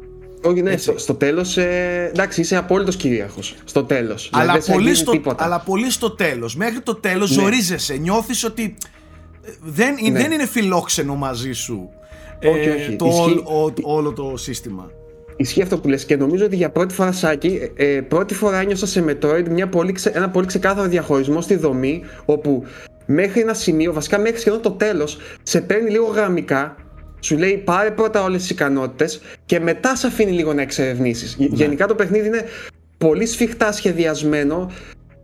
Όχι, 0.44 0.62
ναι, 0.62 0.78
στο, 0.78 0.98
στο 0.98 1.14
τέλος. 1.14 1.58
Ε, 1.58 2.10
εντάξει, 2.14 2.42
είσαι 2.42 2.56
απόλυτος 2.56 2.96
κυρίαρχος. 2.96 3.56
Στο 3.64 3.84
τέλος. 3.84 4.30
Αλλά, 4.34 4.52
δηλαδή, 4.58 4.72
πολύ 4.72 4.96
στο, 4.96 5.22
αλλά 5.36 5.60
πολύ 5.60 5.92
στο 5.92 6.12
τέλος. 6.12 6.56
Μέχρι 6.56 6.80
το 6.80 6.96
τέλος 6.96 7.36
ναι. 7.36 7.42
ζορίζεσαι. 7.42 7.96
Νιώθεις 7.96 8.44
ότι 8.44 8.76
ε, 9.44 9.52
δεν, 9.62 9.96
ναι. 10.12 10.20
δεν 10.20 10.32
είναι 10.32 10.46
φιλόξενο 10.46 11.16
μαζί 11.16 11.52
σου 11.52 11.90
όχι, 12.44 12.70
όχι. 12.70 12.92
Ε, 12.92 12.96
το, 12.96 13.06
Ισχύ... 13.06 13.44
όλο 13.82 14.14
το 14.14 14.34
σύστημα. 14.38 14.92
Ισχύει 15.38 15.62
αυτό 15.62 15.78
που 15.78 15.88
λες 15.88 16.06
και 16.06 16.16
νομίζω 16.16 16.46
ότι 16.46 16.56
για 16.56 16.70
πρώτη 16.70 16.94
φορά 16.94 17.12
Σάκη, 17.12 17.72
ε, 17.76 17.86
πρώτη 17.86 18.34
φορά 18.34 18.60
ένιωσα 18.60 18.86
σε 18.86 19.06
Metroid 19.08 19.50
μια 19.50 19.68
πολύ, 19.68 19.96
ένα 20.14 20.30
πολύ 20.30 20.46
ξεκάθαρο 20.46 20.88
διαχωρισμό 20.88 21.42
στη 21.42 21.56
δομή 21.56 22.02
όπου 22.26 22.64
μέχρι 23.06 23.42
ένα 23.42 23.54
σημείο, 23.54 23.94
βασικά 23.94 24.20
μέχρι 24.20 24.40
σχεδόν 24.40 24.62
το 24.62 24.72
τέλος, 24.72 25.18
σε 25.44 25.62
παίρνει 25.62 25.90
λίγο 25.90 26.06
γραμμικά 26.06 26.76
σου 27.26 27.38
λέει 27.38 27.58
πάρε 27.58 27.92
πρώτα 27.92 28.24
όλες 28.24 28.42
τις 28.42 28.50
ικανότητες 28.50 29.22
και 29.46 29.60
μετά 29.60 29.96
σε 29.96 30.08
αφήνει 30.08 30.32
λίγο 30.32 30.54
να 30.54 30.62
εξερευνήσεις. 30.62 31.38
Ναι. 31.38 31.48
Γενικά 31.52 31.88
το 31.88 31.96
παιχνίδι 31.96 32.28
είναι 32.28 32.46
πολύ 32.98 33.26
σφιχτά 33.26 33.72
σχεδιασμένο, 33.72 34.72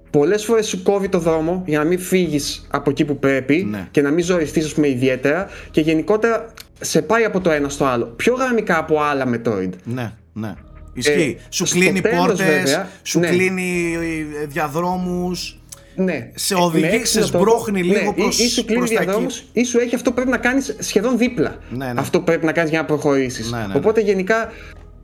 Πολλές 0.09 0.45
φορές 0.45 0.67
σου 0.67 0.83
κόβει 0.83 1.09
το 1.09 1.19
δρόμο 1.19 1.63
για 1.65 1.79
να 1.79 1.85
μην 1.85 1.99
φύγεις 1.99 2.67
από 2.71 2.89
εκεί 2.89 3.05
που 3.05 3.19
πρέπει 3.19 3.67
ναι. 3.69 3.87
και 3.91 4.01
να 4.01 4.11
μην 4.11 4.23
ζοριστεί, 4.23 4.59
ας 4.59 4.73
πούμε, 4.73 4.87
ιδιαίτερα. 4.87 5.47
Και 5.71 5.81
γενικότερα 5.81 6.53
σε 6.79 7.01
πάει 7.01 7.23
από 7.23 7.39
το 7.39 7.51
ένα 7.51 7.69
στο 7.69 7.85
άλλο. 7.85 8.05
Πιο 8.05 8.33
γραμμικά 8.33 8.77
από 8.77 9.01
άλλα 9.01 9.25
Metroid. 9.27 9.69
Ναι, 9.83 10.11
ναι. 10.33 10.53
Ισχύει. 10.93 11.37
Ε, 11.39 11.43
σου 11.49 11.65
κλείνει 11.65 12.01
πόρτες, 12.01 12.85
σου 13.03 13.19
ναι. 13.19 13.27
κλείνει 13.27 13.97
ε, 14.41 14.45
διαδρόμους. 14.45 15.60
Ναι. 16.03 16.31
Σε 16.35 16.55
οδηγεί, 16.55 17.05
σε 17.05 17.23
σμπρώχνει 17.23 17.81
ναι. 17.81 17.93
λίγο 17.93 18.13
προς, 18.13 18.39
ή, 18.39 18.43
ή 18.43 18.47
σου 18.47 18.65
κλείνει 18.65 18.87
διαδρόμους 18.87 19.43
ή 19.53 19.63
σου 19.63 19.79
έχει 19.79 19.95
αυτό 19.95 20.09
που 20.09 20.15
πρέπει 20.15 20.31
να 20.31 20.37
κάνεις 20.37 20.75
σχεδόν 20.79 21.17
δίπλα. 21.17 21.55
Ναι, 21.69 21.85
ναι. 21.85 21.99
Αυτό 21.99 22.17
που 22.17 22.23
πρέπει 22.23 22.45
να 22.45 22.51
κάνεις 22.51 22.69
για 22.69 22.79
να 22.79 22.85
προχωρήσεις. 22.85 23.51
Ναι, 23.51 23.57
ναι, 23.57 23.65
ναι. 23.65 23.73
Οπότε 23.75 24.01
γενικά 24.01 24.51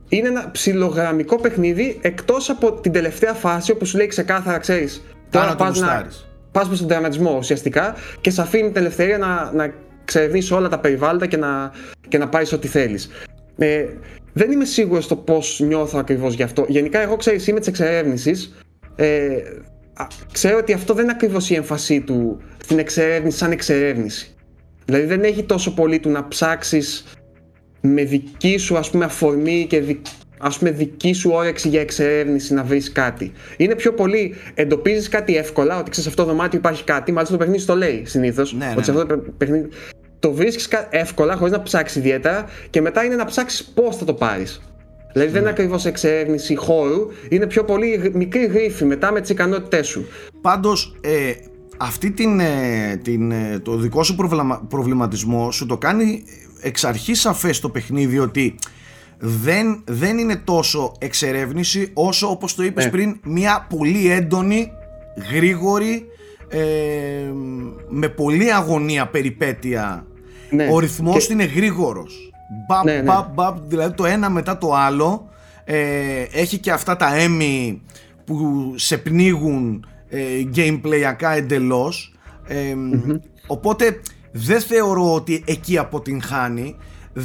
είναι 0.08 0.28
ένα 0.28 0.50
ψιλογραμμικό 0.50 1.40
παιχνίδι 1.40 1.98
εκτός 2.00 2.50
από 2.50 2.72
την 2.72 2.92
τελευταία 2.92 3.32
φάση 3.32 3.70
όπου 3.70 3.84
σου 3.84 3.96
λέει 3.96 4.06
ξεκάθαρα, 4.06 4.58
ξέρεις, 4.58 5.04
τώρα 5.30 5.54
πας 5.54 5.80
να, 5.80 6.06
πας 6.52 6.66
προς 6.66 6.78
τον 6.78 6.88
τερματισμό 6.88 7.36
ουσιαστικά 7.38 7.94
και 8.20 8.30
σε 8.30 8.40
αφήνει 8.40 8.70
την 8.70 8.76
ελευθερία 8.76 9.18
να, 9.18 9.52
να 9.54 9.72
ξερευνήσει 10.04 10.54
όλα 10.54 10.68
τα 10.68 10.78
περιβάλλοντα 10.78 11.26
και 11.26 11.36
να, 11.36 11.72
και 12.08 12.18
να 12.18 12.28
πάρεις 12.28 12.52
ό,τι 12.52 12.68
θέλεις. 12.68 13.10
Ε, 13.58 13.84
δεν 14.32 14.50
είμαι 14.50 14.64
σίγουρος 14.64 15.04
στο 15.04 15.16
πώς 15.16 15.60
νιώθω 15.64 15.98
ακριβώς 15.98 16.34
γι' 16.34 16.42
αυτό. 16.42 16.64
Γενικά 16.68 17.00
εγώ 17.00 17.16
ξέρεις 17.16 17.46
είμαι 17.46 17.58
της 17.58 17.68
εξερεύνησης 17.68 18.54
ε, 18.96 19.28
ξέρω 20.32 20.58
ότι 20.58 20.72
αυτό 20.72 20.94
δεν 20.94 21.02
είναι 21.02 21.12
ακριβώς 21.12 21.50
η 21.50 21.54
έμφασή 21.54 22.00
του 22.00 22.40
στην 22.62 22.78
εξερεύνηση 22.78 23.38
σαν 23.38 23.52
εξερεύνηση. 23.52 24.34
Δηλαδή 24.84 25.04
δεν 25.04 25.22
έχει 25.22 25.42
τόσο 25.42 25.74
πολύ 25.74 25.98
του 25.98 26.10
να 26.10 26.28
ψάξεις 26.28 27.04
με 27.80 28.04
δική 28.04 28.56
σου 28.56 28.76
ας 28.76 28.90
πούμε 28.90 29.04
αφορμή 29.04 29.66
και 29.68 29.80
δι, 29.80 30.00
ας 30.38 30.58
πούμε 30.58 30.70
δική 30.70 31.12
σου 31.12 31.30
όρεξη 31.30 31.68
για 31.68 31.80
εξερεύνηση 31.80 32.54
να 32.54 32.64
βρεις 32.64 32.92
κάτι. 32.92 33.32
Είναι 33.56 33.74
πιο 33.74 33.92
πολύ 33.92 34.34
εντοπίζεις 34.54 35.08
κάτι 35.08 35.36
εύκολα, 35.36 35.78
ότι 35.78 35.90
ξέρεις 35.90 36.08
αυτό 36.08 36.22
το 36.22 36.28
δωμάτιο 36.28 36.58
υπάρχει 36.58 36.84
κάτι, 36.84 37.12
μάλιστα 37.12 37.36
το 37.36 37.44
παιχνίδι 37.44 37.64
το 37.64 37.76
λέει 37.76 38.02
συνήθως, 38.06 38.52
ναι, 38.52 38.72
ότι 38.76 38.84
σε 38.84 38.92
ναι. 38.92 39.00
αυτό 39.00 39.16
το 39.16 39.24
παιχνίδι 39.38 39.68
το 40.18 40.32
βρίσκεις 40.32 40.68
εύκολα 40.90 41.36
χωρίς 41.36 41.52
να 41.52 41.62
ψάξεις 41.62 41.96
ιδιαίτερα 41.96 42.44
και 42.70 42.80
μετά 42.80 43.04
είναι 43.04 43.16
να 43.16 43.24
ψάξεις 43.24 43.64
πώς 43.64 43.96
θα 43.96 44.04
το 44.04 44.14
πάρεις. 44.14 44.60
Δηλαδή 45.18 45.32
δεν 45.32 45.42
είναι 45.42 45.50
ναι. 45.50 45.56
ακριβώς 45.56 45.84
εξερεύνηση 45.84 46.54
χώρου, 46.54 47.08
είναι 47.28 47.46
πιο 47.46 47.64
πολύ 47.64 48.10
μικρή 48.14 48.46
γρήφη 48.46 48.84
μετά 48.84 49.12
με 49.12 49.20
τις 49.20 49.30
ικανότητές 49.30 49.86
σου. 49.86 50.06
Πάντως, 50.40 50.96
ε, 51.00 51.32
αυτή 51.76 52.10
την, 52.10 52.40
ε, 52.40 53.00
την, 53.02 53.30
ε, 53.30 53.58
το 53.62 53.76
δικό 53.76 54.02
σου 54.02 54.16
προβληματισμό 54.68 55.50
σου 55.50 55.66
το 55.66 55.76
κάνει 55.76 56.24
εξ 56.60 56.84
αρχής 56.84 57.20
σαφές 57.20 57.60
το 57.60 57.68
παιχνίδι 57.68 58.18
ότι 58.18 58.54
δεν, 59.18 59.82
δεν 59.84 60.18
είναι 60.18 60.36
τόσο 60.36 60.92
εξερεύνηση 60.98 61.90
όσο 61.94 62.30
όπως 62.30 62.54
το 62.54 62.62
είπες 62.62 62.84
ναι. 62.84 62.90
πριν 62.90 63.20
μια 63.24 63.66
πολύ 63.76 64.10
έντονη, 64.10 64.72
γρήγορη 65.32 66.06
ε, 66.48 66.58
με 67.88 68.08
πολλή 68.08 68.52
αγωνία 68.52 69.06
περιπέτεια 69.06 70.06
ναι. 70.50 70.68
ο 70.72 70.78
ρυθμός 70.78 71.26
και... 71.26 71.32
είναι 71.32 71.44
γρήγορος 71.44 72.28
μπαμ, 72.66 72.84
ναι, 72.84 73.00
ναι. 73.00 73.26
μπαμ, 73.34 73.56
δηλαδή 73.66 73.94
το 73.94 74.04
ένα 74.04 74.30
μετά 74.30 74.58
το 74.58 74.74
άλλο 74.74 75.28
ε, 75.64 76.22
έχει 76.32 76.58
και 76.58 76.72
αυτά 76.72 76.96
τα 76.96 77.14
έμι 77.14 77.82
που 78.24 78.72
σε 78.76 78.98
πνίγουν 78.98 79.86
ε, 80.08 80.20
gameplayακά 80.54 81.30
εντελώς. 81.36 82.14
Ε, 82.46 82.74
οπότε 83.46 84.00
δεν 84.32 84.60
θεωρώ 84.60 85.14
ότι 85.14 85.44
εκεί 85.46 85.78
αποτυγχάνει. 85.78 86.76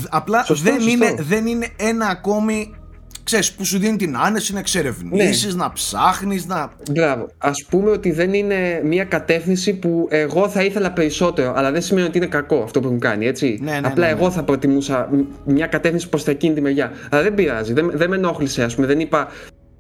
Απλά 0.10 0.46
δεν, 0.50 0.88
Είναι, 0.88 1.15
δεν 1.20 1.46
είναι 1.46 1.68
ένα 1.75 2.08
ακόμη 2.08 2.75
ξέρεις, 3.24 3.51
που 3.51 3.65
σου 3.65 3.80
δίνει 3.80 3.98
την 3.98 4.18
άνεση 4.18 4.53
να 4.53 4.60
εξερευνήσεις, 4.60 5.56
ναι. 5.56 5.63
να 5.63 5.72
ψάχνεις. 5.72 6.46
να... 6.46 6.72
Μπράβο. 6.92 7.27
Ας 7.38 7.65
πούμε 7.70 7.92
ότι 7.92 8.12
δεν 8.12 8.34
είναι 8.34 8.82
μια 8.84 9.03
κατεύθυνση 9.03 9.74
που 9.74 10.08
εγώ 10.10 10.50
θα 10.50 10.63
ήθελα 10.63 10.92
περισσότερο, 10.92 11.53
αλλά 11.56 11.72
δεν 11.72 11.82
σημαίνει 11.82 12.08
ότι 12.08 12.18
είναι 12.18 12.27
κακό 12.27 12.62
αυτό 12.63 12.80
που 12.80 12.88
έχουν 12.88 13.00
κάνει, 13.00 13.27
έτσι. 13.27 13.60
Ναι, 13.62 13.72
ναι, 13.72 13.88
Απλά 13.88 14.06
ναι, 14.06 14.12
εγώ 14.12 14.32
θα 14.32 14.44
προτιμούσα 14.44 15.10
μια 15.46 15.68
κατεύθυνση 15.68 16.10
προς 16.10 16.24
τα 16.24 16.32
εκείνη 16.32 16.53
τη 16.53 16.62
μεριά. 16.62 16.92
Αλλά 17.10 17.22
δεν 17.22 17.34
πειράζει, 17.34 17.74
δεν, 17.74 17.92
δεν 17.94 18.10
με 18.10 18.15
ενόχλησε, 18.15 18.63
ας 18.63 18.75
πούμε. 18.75 18.88
Δεν 18.88 19.00
είπα 19.00 19.27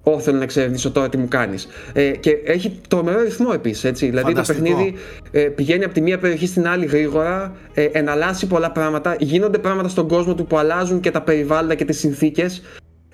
Ω, 0.05 0.19
θέλω 0.19 0.37
να 0.37 0.43
εξερευνήσω 0.43 0.91
τώρα 0.91 1.09
τι 1.09 1.17
μου 1.17 1.27
κάνεις. 1.27 1.67
Ε, 1.93 2.11
και 2.11 2.41
έχει 2.45 2.79
τρομερό 2.87 3.21
ρυθμό 3.21 3.49
επίσης. 3.53 3.91
Δηλαδή 3.91 4.33
το 4.33 4.43
παιχνίδι 4.47 4.93
ε, 5.31 5.41
πηγαίνει 5.41 5.83
από 5.83 5.93
τη 5.93 6.01
μία 6.01 6.17
περιοχή 6.17 6.47
στην 6.47 6.67
άλλη 6.67 6.85
γρήγορα, 6.85 7.55
ε, 7.73 7.83
εναλλάσσει 7.83 8.47
πολλά 8.47 8.71
πράγματα, 8.71 9.15
γίνονται 9.19 9.57
πράγματα 9.57 9.89
στον 9.89 10.07
κόσμο 10.07 10.35
του 10.35 10.45
που 10.45 10.57
αλλάζουν 10.57 10.99
και 10.99 11.11
τα 11.11 11.21
περιβάλλοντα 11.21 11.75
και 11.75 11.85
τις 11.85 11.99
συνθήκες. 11.99 12.61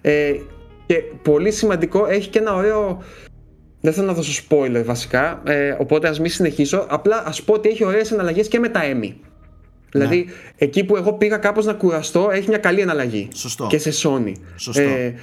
Ε, 0.01 0.33
και 0.85 0.95
πολύ 1.21 1.51
σημαντικό, 1.51 2.05
έχει 2.05 2.29
και 2.29 2.39
ένα 2.39 2.55
ωραίο. 2.55 3.03
Δεν 3.81 3.93
θέλω 3.93 4.07
να 4.07 4.13
δώσω 4.13 4.43
spoiler 4.49 4.81
βασικά, 4.85 5.41
ε, 5.45 5.75
οπότε 5.79 6.07
ας 6.07 6.19
μην 6.19 6.29
συνεχίσω. 6.29 6.85
Απλά 6.89 7.23
ας 7.25 7.43
πω 7.43 7.53
ότι 7.53 7.69
έχει 7.69 7.85
ωραίες 7.85 8.11
εναλλαγές 8.11 8.47
και 8.47 8.59
με 8.59 8.69
τα 8.69 8.81
Emmy. 8.83 9.13
Δηλαδή, 9.91 10.17
ναι. 10.17 10.31
εκεί 10.57 10.83
που 10.83 10.95
εγώ 10.95 11.13
πήγα 11.13 11.37
κάπως 11.37 11.65
να 11.65 11.73
κουραστώ, 11.73 12.29
έχει 12.31 12.47
μια 12.49 12.57
καλή 12.57 12.81
εναλλαγή. 12.81 13.27
Σωστό. 13.33 13.67
Και 13.69 13.77
σε 13.77 13.91
Sony. 14.03 14.31
Σωστό. 14.55 14.81
Ε, 14.81 15.15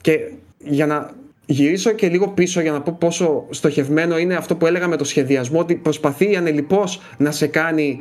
και 0.00 0.32
για 0.58 0.86
να 0.86 1.10
γυρίσω 1.46 1.92
και 1.92 2.08
λίγο 2.08 2.28
πίσω 2.28 2.60
για 2.60 2.72
να 2.72 2.80
πω 2.80 2.96
πόσο 3.00 3.46
στοχευμένο 3.50 4.18
είναι 4.18 4.34
αυτό 4.34 4.56
που 4.56 4.66
έλεγα 4.66 4.88
με 4.88 4.96
το 4.96 5.04
σχεδιασμό, 5.04 5.58
ότι 5.58 5.74
προσπαθεί 5.74 6.36
ανελιπώς 6.36 7.00
να 7.16 7.30
σε 7.30 7.46
κάνει 7.46 8.00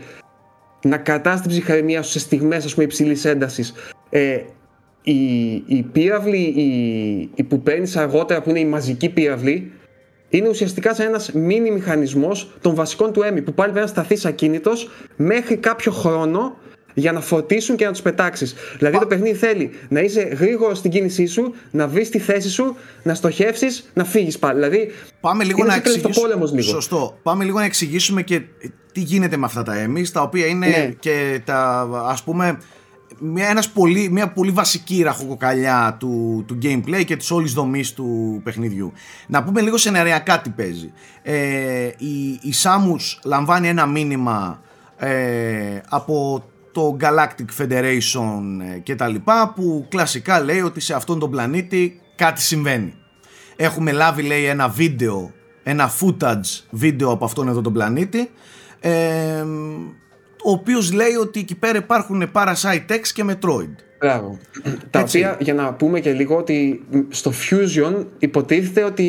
να 0.84 0.98
κρατάς 0.98 1.42
την 1.42 1.50
ψυχραιμία 1.50 2.02
σου 2.02 2.12
σε 2.12 2.20
στιγμές 2.20 2.66
ας 2.66 2.74
πούμε 2.74 2.86
υψηλής 2.86 3.26
έντασης. 3.26 3.74
Ε, 4.10 4.42
η, 5.12 5.64
η 5.68 5.84
πύραυλη 5.92 6.38
η, 6.38 7.30
η 7.36 7.44
που 7.44 7.62
παίρνεις 7.62 7.96
αργότερα 7.96 8.42
που 8.42 8.50
είναι 8.50 8.60
η 8.60 8.66
μαζική 8.66 9.10
πύραυλη 9.10 9.72
είναι 10.30 10.50
ουσιαστικά 10.50 10.94
σαν 10.96 11.08
ένας 11.08 11.32
μίνι 11.32 11.72
μηχανισμός 11.72 12.52
των 12.62 12.76
βασικών 12.76 13.14
του 13.14 13.22
έμι 13.22 13.42
που 13.42 13.54
πάλι 13.54 13.72
πρέπει 13.72 13.86
να 13.86 13.92
σταθείς 13.92 14.26
ακίνητος 14.26 14.90
μέχρι 15.16 15.58
κάποιο 15.58 15.92
χρόνο 15.92 16.58
για 16.94 17.12
να 17.12 17.22
φωτίσουν 17.22 17.76
και 17.76 17.86
να 17.86 17.92
τους 17.92 18.02
πετάξεις. 18.02 18.56
Δηλαδή 18.78 19.00
το 19.00 19.06
παιχνίδι 19.06 19.38
θέλει 19.38 19.72
να 19.90 20.00
είσαι 20.00 20.22
γρήγορος 20.22 20.78
στην 20.78 20.92
κίνησή 20.92 21.26
σου, 21.26 21.54
να 21.72 21.88
βρεις 21.88 22.10
τη 22.10 22.20
θέση 22.20 22.50
σου, 22.50 22.76
να 23.04 23.14
στοχεύσεις, 23.14 23.90
να 23.94 24.04
φύγεις 24.04 24.40
πάλι. 24.40 24.56
Δηλαδή. 24.56 24.92
Πάμε 25.20 25.44
λίγο 25.44 25.64
να 25.66 25.76
εξηγήσουμε. 25.76 26.36
λίγο. 26.52 26.62
Σωστό. 26.62 27.18
Πάμε 27.24 27.44
λίγο 27.44 27.60
να 27.60 27.66
εξηγήσουμε 27.66 28.22
και 28.22 28.42
τι 28.92 29.00
γίνεται 29.00 29.38
με 29.38 29.46
αυτά 29.46 29.64
τα 29.64 29.80
εμεί, 29.80 30.10
τα 30.10 30.22
οποία 30.22 30.46
είναι 30.46 30.68
ναι. 30.68 30.94
και 31.00 31.42
τα 31.46 31.90
ας 32.08 32.24
πούμε 32.24 32.58
μια, 33.20 33.48
ένας 33.48 33.70
πολύ, 33.70 34.10
μια 34.12 34.32
πολύ 34.32 34.52
βασική 34.52 35.02
ραχοκοκαλιά 35.02 35.96
του, 36.00 36.44
του 36.48 36.58
gameplay 36.62 37.04
και 37.06 37.16
της 37.16 37.32
όλης 37.32 37.54
δομής 37.54 37.94
του 37.94 38.42
παιχνιδιού. 38.44 38.94
Να 39.28 39.44
πούμε 39.44 39.62
λίγο 39.62 39.78
σεναριακά 39.78 40.42
τι 40.42 40.50
παίζει. 40.50 40.92
Ε, 41.22 41.90
η, 41.98 42.30
η 42.30 42.54
Samus 42.64 43.20
λαμβάνει 43.24 43.68
ένα 43.68 43.86
μήνυμα 43.86 44.62
ε, 44.98 45.82
από 45.90 46.44
το 46.72 46.98
Galactic 47.02 47.62
Federation 47.62 48.42
ε, 48.76 48.78
και 48.78 48.96
τα 48.96 49.08
λοιπά 49.08 49.54
που 49.56 49.86
κλασικά 49.90 50.40
λέει 50.40 50.62
ότι 50.62 50.80
σε 50.80 50.94
αυτόν 50.94 51.20
τον 51.20 51.30
πλανήτη 51.30 52.02
κάτι 52.16 52.42
συμβαίνει. 52.42 52.94
Έχουμε 53.56 53.92
λάβει 53.92 54.22
λέει 54.22 54.44
ένα 54.44 54.68
βίντεο, 54.68 55.32
ένα 55.64 55.92
footage 56.00 56.64
βίντεο 56.70 57.12
από 57.12 57.26
αυτόν 57.26 57.48
εδώ 57.48 57.62
τον 57.62 57.74
πλανήτη 57.74 58.30
ε, 58.80 59.46
ο 60.44 60.52
οποίος 60.52 60.92
λέει 60.92 61.16
ότι 61.16 61.40
εκεί 61.40 61.56
πέρα 61.56 61.78
υπάρχουν 61.78 62.32
Parasite 62.34 62.92
X 62.92 63.02
και 63.14 63.26
Metroid. 63.28 63.76
Μπράβο. 64.00 64.40
Τα 64.90 65.00
οποία, 65.00 65.38
για 65.40 65.54
να 65.54 65.74
πούμε 65.74 66.00
και 66.00 66.14
λίγο 66.14 66.36
ότι 66.36 66.86
στο 67.10 67.32
Fusion 67.32 68.06
υποτίθεται 68.20 68.84
ότι 68.84 69.04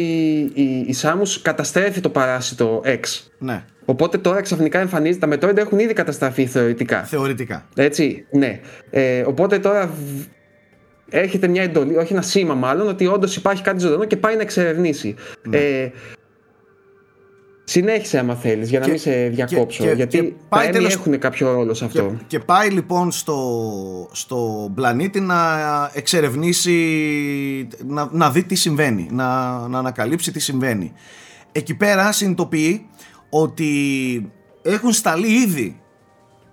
η, 0.54 0.62
η 0.62 0.94
Samus 1.02 1.38
καταστρέφει 1.42 2.00
το 2.00 2.08
παράσιτο 2.08 2.82
X. 2.84 3.00
Ναι. 3.38 3.64
Οπότε 3.84 4.18
τώρα 4.18 4.40
ξαφνικά 4.40 4.78
εμφανίζεται, 4.78 5.26
τα 5.26 5.48
Metroid 5.48 5.56
έχουν 5.56 5.78
ήδη 5.78 5.92
καταστραφεί 5.92 6.46
θεωρητικά. 6.46 7.02
Θεωρητικά. 7.04 7.68
Έτσι, 7.74 8.26
ναι. 8.30 8.60
Ε, 8.90 9.20
οπότε 9.20 9.58
τώρα 9.58 9.90
έρχεται 11.10 11.48
μια 11.48 11.62
εντολή, 11.62 11.96
όχι 11.96 12.12
ένα 12.12 12.22
σήμα 12.22 12.54
μάλλον, 12.54 12.88
ότι 12.88 13.06
όντως 13.06 13.36
υπάρχει 13.36 13.62
κάτι 13.62 13.80
ζωντανό 13.80 14.04
και 14.04 14.16
πάει 14.16 14.34
να 14.36 14.42
εξερευνήσει. 14.42 15.14
Ναι. 15.48 15.56
Ε, 15.56 15.92
Συνέχισε 17.70 18.18
άμα 18.18 18.34
θέλεις 18.34 18.68
για 18.68 18.80
να 18.80 18.88
μην 18.88 18.98
σε 18.98 19.28
διακόψω. 19.28 19.84
Και, 19.84 19.90
γιατί 19.90 20.18
και 20.18 20.32
πάει 20.48 20.66
τα 20.66 20.72
τέλος... 20.72 20.94
έχουν 20.94 21.18
κάποιο 21.18 21.52
ρόλο 21.52 21.74
σε 21.74 21.84
αυτό. 21.84 22.14
Και, 22.18 22.24
και 22.26 22.38
πάει 22.38 22.70
λοιπόν 22.70 23.10
στο, 23.10 24.08
στο 24.12 24.70
πλανήτη 24.74 25.20
να 25.20 25.36
εξερευνήσει, 25.92 27.68
να, 27.86 28.08
να 28.12 28.30
δει 28.30 28.42
τι 28.42 28.54
συμβαίνει, 28.54 29.08
να, 29.10 29.58
να 29.68 29.78
ανακαλύψει 29.78 30.32
τι 30.32 30.40
συμβαίνει. 30.40 30.92
Εκεί 31.52 31.74
πέρα 31.74 32.12
συνειδητοποιεί 32.12 32.86
ότι 33.30 33.70
έχουν 34.62 34.92
σταλεί 34.92 35.32
ήδη 35.32 35.80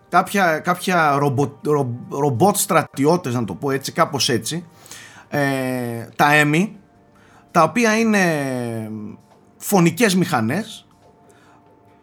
κάποια, 0.09 0.59
κάποια 0.59 1.15
ρομπο, 1.17 1.51
ρομπότ 2.09 2.55
στρατιώτες 2.55 3.33
να 3.33 3.43
το 3.43 3.53
πω 3.53 3.71
έτσι, 3.71 3.91
κάπως 3.91 4.29
έτσι 4.29 4.65
ε, 5.29 5.39
τα 6.15 6.33
έμι 6.33 6.75
τα 7.51 7.63
οποία 7.63 7.97
είναι 7.97 8.21
φωνικές 9.57 10.15
μηχανές 10.15 10.87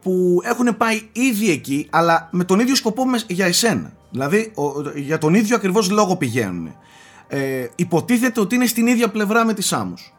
που 0.04 0.40
έχουν 0.44 0.76
πάει 0.76 1.02
ήδη 1.12 1.50
εκεί, 1.50 1.87
αλλά 1.90 2.28
με 2.32 2.44
τον 2.44 2.61
ίδιο 2.61 2.75
σκοπό 2.75 3.02
για 3.26 3.46
εσένα. 3.46 3.92
Δηλαδή, 4.11 4.52
για 4.94 5.18
τον 5.18 5.34
ίδιο 5.34 5.56
ακριβώς 5.56 5.90
λόγο 5.90 6.16
πηγαίνουν. 6.16 6.76
Ε, 7.28 7.66
υποτίθεται 7.75 8.40
ότι 8.40 8.54
είναι 8.54 8.66
στην 8.66 8.87
ίδια 8.87 9.08
πλευρά 9.08 9.44
με 9.44 9.54
τη 9.54 9.62
Σάμους. 9.62 10.14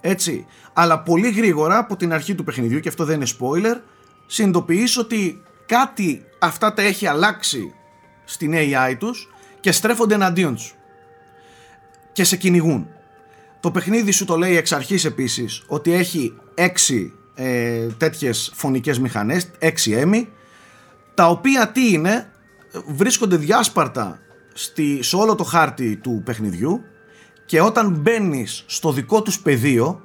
Έτσι. 0.00 0.46
Αλλά 0.72 1.02
πολύ 1.02 1.30
γρήγορα 1.30 1.78
από 1.78 1.96
την 1.96 2.12
αρχή 2.12 2.34
του 2.34 2.44
παιχνιδιού, 2.44 2.80
και 2.80 2.88
αυτό 2.88 3.04
δεν 3.04 3.16
είναι 3.16 3.26
spoiler, 3.38 3.80
συνειδητοποιείς 4.26 4.98
ότι 4.98 5.42
κάτι 5.66 6.24
αυτά 6.38 6.74
τα 6.74 6.82
έχει 6.82 7.06
αλλάξει 7.06 7.74
στην 8.24 8.52
AI 8.54 8.96
τους 8.98 9.28
και 9.60 9.72
στρέφονται 9.72 10.14
εναντίον 10.14 10.58
σου. 10.58 10.74
Και 12.12 12.24
σε 12.24 12.36
κυνηγούν. 12.36 12.88
Το 13.60 13.70
παιχνίδι 13.70 14.10
σου 14.10 14.24
το 14.24 14.36
λέει 14.36 14.56
εξ 14.56 14.72
αρχής 14.72 15.04
επίσης 15.04 15.62
ότι 15.66 15.92
έχει 15.92 16.34
έξι 16.54 17.12
ε, 17.40 17.86
τέτοιες 17.96 18.52
φωνικές 18.54 18.98
μηχανές 18.98 19.50
6 19.60 19.68
EMI 19.84 20.26
τα 21.14 21.28
οποία 21.28 21.68
τι 21.68 21.92
είναι 21.92 22.30
βρίσκονται 22.86 23.36
διάσπαρτα 23.36 24.18
στη, 24.52 25.02
σε 25.02 25.16
όλο 25.16 25.34
το 25.34 25.44
χάρτη 25.44 25.96
του 25.96 26.22
παιχνιδιού 26.24 26.80
και 27.46 27.60
όταν 27.60 27.90
μπαίνεις 27.90 28.64
στο 28.66 28.92
δικό 28.92 29.22
τους 29.22 29.40
πεδίο 29.40 30.00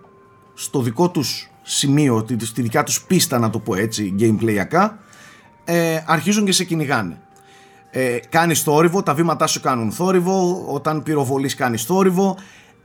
στο 0.53 0.81
δικό 0.81 1.09
τους 1.09 1.51
σημείο 1.61 2.25
στη 2.41 2.61
δικιά 2.61 2.83
τους 2.83 3.03
πίστα 3.03 3.39
να 3.39 3.49
το 3.49 3.59
πω 3.59 3.75
έτσι 3.75 4.15
gameplayακά 4.19 4.89
ε, 5.65 6.03
αρχίζουν 6.05 6.45
και 6.45 6.51
σε 6.51 6.63
κυνηγάνε. 6.63 7.21
Ε, 7.89 8.17
κάνεις 8.29 8.61
θόρυβο, 8.61 9.03
τα 9.03 9.13
βήματά 9.13 9.47
σου 9.47 9.61
κάνουν 9.61 9.91
θόρυβο 9.91 10.65
όταν 10.67 11.03
πυροβολείς 11.03 11.55
κάνεις 11.55 11.83
θόρυβο 11.83 12.37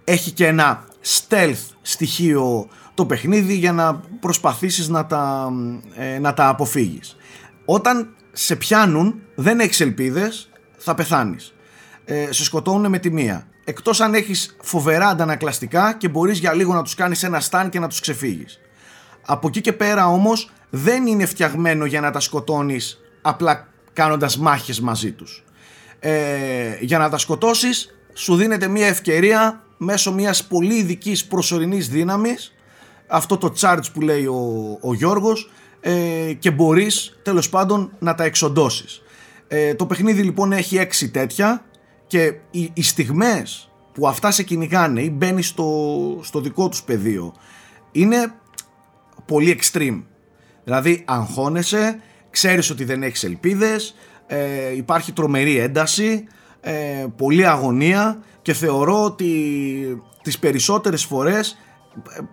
έχει 0.04 0.30
και 0.30 0.46
ένα 0.46 0.84
stealth 1.08 1.76
στοιχείο 1.82 2.68
το 2.94 3.06
παιχνίδι 3.06 3.54
για 3.54 3.72
να 3.72 4.00
προσπαθήσεις 4.20 4.88
να 4.88 5.06
τα, 5.06 5.52
ε, 5.94 6.18
να 6.18 6.34
τα 6.34 6.48
αποφύγεις. 6.48 7.16
Όταν 7.64 8.14
σε 8.32 8.56
πιάνουν 8.56 9.20
δεν 9.34 9.60
έχεις 9.60 9.80
ελπίδες, 9.80 10.50
θα 10.76 10.94
πεθάνεις. 10.94 11.54
Ε, 12.04 12.32
σε 12.32 12.44
σκοτώνουν 12.44 12.90
με 12.90 12.98
τη 12.98 13.10
μία. 13.10 13.46
Εκτός 13.64 14.00
αν 14.00 14.14
έχεις 14.14 14.56
φοβερά 14.62 15.08
αντανακλαστικά 15.08 15.92
και 15.92 16.08
μπορείς 16.08 16.38
για 16.38 16.54
λίγο 16.54 16.74
να 16.74 16.82
τους 16.82 16.94
κάνεις 16.94 17.22
ένα 17.22 17.40
στάν 17.40 17.68
και 17.68 17.78
να 17.78 17.88
τους 17.88 18.00
ξεφύγεις. 18.00 18.60
Από 19.26 19.48
εκεί 19.48 19.60
και 19.60 19.72
πέρα 19.72 20.06
όμως 20.06 20.50
δεν 20.70 21.06
είναι 21.06 21.26
φτιαγμένο 21.26 21.84
για 21.84 22.00
να 22.00 22.10
τα 22.10 22.20
σκοτώνεις 22.20 22.98
απλά 23.22 23.68
κάνοντας 23.92 24.38
μάχες 24.38 24.80
μαζί 24.80 25.12
τους. 25.12 25.44
Ε, 26.00 26.76
για 26.80 26.98
να 26.98 27.08
τα 27.08 27.18
σκοτώσεις 27.18 27.98
σου 28.12 28.36
δίνεται 28.36 28.68
μια 28.68 28.86
ευκαιρία 28.86 29.62
μέσω 29.78 30.12
μιας 30.12 30.44
πολύ 30.44 30.74
ειδικής 30.74 31.26
προσωρινής 31.26 31.88
δύναμης 31.88 32.52
αυτό 33.06 33.36
το 33.36 33.54
charge 33.60 33.92
που 33.92 34.00
λέει 34.00 34.26
ο, 34.26 34.78
ο 34.80 34.94
Γιώργος 34.94 35.50
ε, 35.80 36.32
και 36.38 36.50
μπορείς 36.50 37.18
τέλος 37.22 37.48
πάντων 37.48 37.92
να 37.98 38.14
τα 38.14 38.24
εξοντώσεις. 38.24 39.02
Ε, 39.48 39.74
το 39.74 39.86
παιχνίδι 39.86 40.22
λοιπόν 40.22 40.52
έχει 40.52 40.76
έξι 40.76 41.10
τέτοια 41.10 41.64
και 42.06 42.34
οι, 42.50 42.70
οι 42.74 42.82
στιγμές 42.82 43.70
που 43.92 44.08
αυτά 44.08 44.30
σε 44.30 44.42
κυνηγάνε 44.42 45.00
ή 45.00 45.10
μπαίνει 45.14 45.42
στο, 45.42 46.20
στο 46.22 46.40
δικό 46.40 46.68
τους 46.68 46.82
πεδίο 46.82 47.34
είναι 47.92 48.32
πολύ 49.26 49.58
extreme. 49.60 50.02
Δηλαδή 50.64 51.04
αγχώνεσαι, 51.06 52.00
ξέρεις 52.30 52.70
ότι 52.70 52.84
δεν 52.84 53.02
έχεις 53.02 53.24
ελπίδες, 53.24 53.94
ε, 54.26 54.76
υπάρχει 54.76 55.12
τρομερή 55.12 55.58
ένταση, 55.58 56.24
ε, 56.60 57.06
πολλή 57.16 57.46
αγωνία 57.46 58.22
και 58.48 58.54
θεωρώ 58.54 59.04
ότι 59.04 60.02
τις 60.22 60.38
περισσότερες 60.38 61.04
φορές 61.04 61.58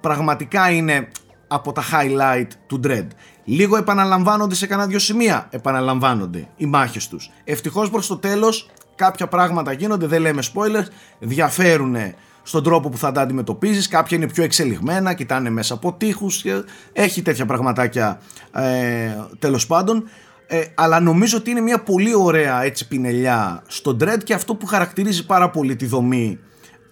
πραγματικά 0.01 0.71
είναι 0.71 1.07
από 1.47 1.71
τα 1.71 1.83
highlight 1.91 2.47
του 2.67 2.79
Dread. 2.83 3.07
Λίγο 3.43 3.77
επαναλαμβάνονται 3.77 4.55
σε 4.55 4.67
κανένα 4.67 4.87
δυο 4.87 4.99
σημεία. 4.99 5.47
Επαναλαμβάνονται 5.49 6.47
οι 6.55 6.65
μάχες 6.65 7.07
τους. 7.07 7.31
Ευτυχώς 7.43 7.89
προς 7.89 8.07
το 8.07 8.17
τέλος 8.17 8.69
κάποια 8.95 9.27
πράγματα 9.27 9.71
γίνονται, 9.71 10.07
δεν 10.07 10.21
λέμε 10.21 10.41
spoilers, 10.53 10.87
διαφέρουν 11.19 11.95
στον 12.43 12.63
τρόπο 12.63 12.89
που 12.89 12.97
θα 12.97 13.11
τα 13.11 13.21
αντιμετωπίζεις. 13.21 13.87
Κάποια 13.87 14.17
είναι 14.17 14.27
πιο 14.27 14.43
εξελιγμένα, 14.43 15.13
κοιτάνε 15.13 15.49
μέσα 15.49 15.73
από 15.73 15.93
τείχους. 15.93 16.43
Έχει 16.93 17.21
τέτοια 17.21 17.45
πραγματάκια 17.45 18.21
ε, 18.51 19.09
τέλος 19.39 19.67
πάντων. 19.67 20.03
Ε, 20.47 20.63
αλλά 20.75 20.99
νομίζω 20.99 21.37
ότι 21.37 21.49
είναι 21.49 21.61
μια 21.61 21.79
πολύ 21.79 22.15
ωραία 22.15 22.63
έτσι 22.63 22.87
πινελιά 22.87 23.63
στο 23.67 23.97
Dread 24.01 24.23
και 24.23 24.33
αυτό 24.33 24.55
που 24.55 24.65
χαρακτηρίζει 24.65 25.25
πάρα 25.25 25.49
πολύ 25.49 25.75
τη 25.75 25.85
δομή 25.85 26.39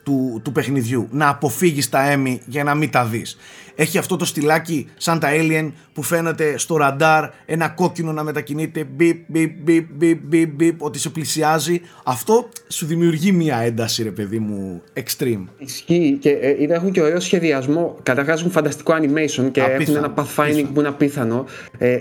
του, 0.04 0.42
του 0.44 0.52
παιχνιδιού. 0.52 1.08
Να 1.12 1.30
αποφύγεις 1.30 1.89
τα 1.89 2.10
έμι 2.10 2.42
για 2.46 2.63
να 2.63 2.76
μην 2.76 2.89
τα 2.89 3.06
δεις. 3.06 3.38
Έχει 3.76 3.98
αυτό 3.98 4.16
το 4.16 4.26
στυλάκι 4.26 4.88
σαν 4.98 5.20
τα 5.20 5.30
Alien 5.32 5.72
που 5.94 6.04
φαίνεται 6.04 6.58
στο 6.58 6.78
ραντάρ 6.78 7.30
ένα 7.46 7.70
κόκκινο 7.70 8.12
να 8.12 8.24
μετακινείται 8.24 8.84
μπιπ 8.84 9.18
μπιπ 9.28 9.52
μπιπ 9.63 9.86
μπιπ 9.92 10.18
μπιπ 10.24 10.50
μπιπ 10.50 10.84
ότι 10.84 11.00
σε 11.00 11.10
πλησιάζει. 11.10 11.82
Αυτό 12.04 12.50
σου 12.68 12.86
δημιουργεί 12.86 13.32
μια 13.32 13.58
ένταση 13.58 14.04
ρε 14.04 14.12
παιδί 14.12 14.39
μου 14.39 14.82
extreme. 14.94 15.44
Ισχύει 15.58 16.18
και 16.22 16.30
ε, 16.30 16.74
έχουν 16.74 16.92
και 16.92 17.02
ωραίο 17.02 17.20
σχεδιασμό. 17.20 17.98
Καταρχάς 18.04 18.39
έχουν 18.39 18.52
φανταστικό 18.52 18.94
animation 18.94 19.52
και 19.52 19.62
έχουν 19.62 19.96
ένα 19.96 20.13
pathfinding 20.18 20.66
που 20.74 20.80
είναι 20.80 20.89
απίθανο. 20.89 21.46
Ε, 21.78 22.00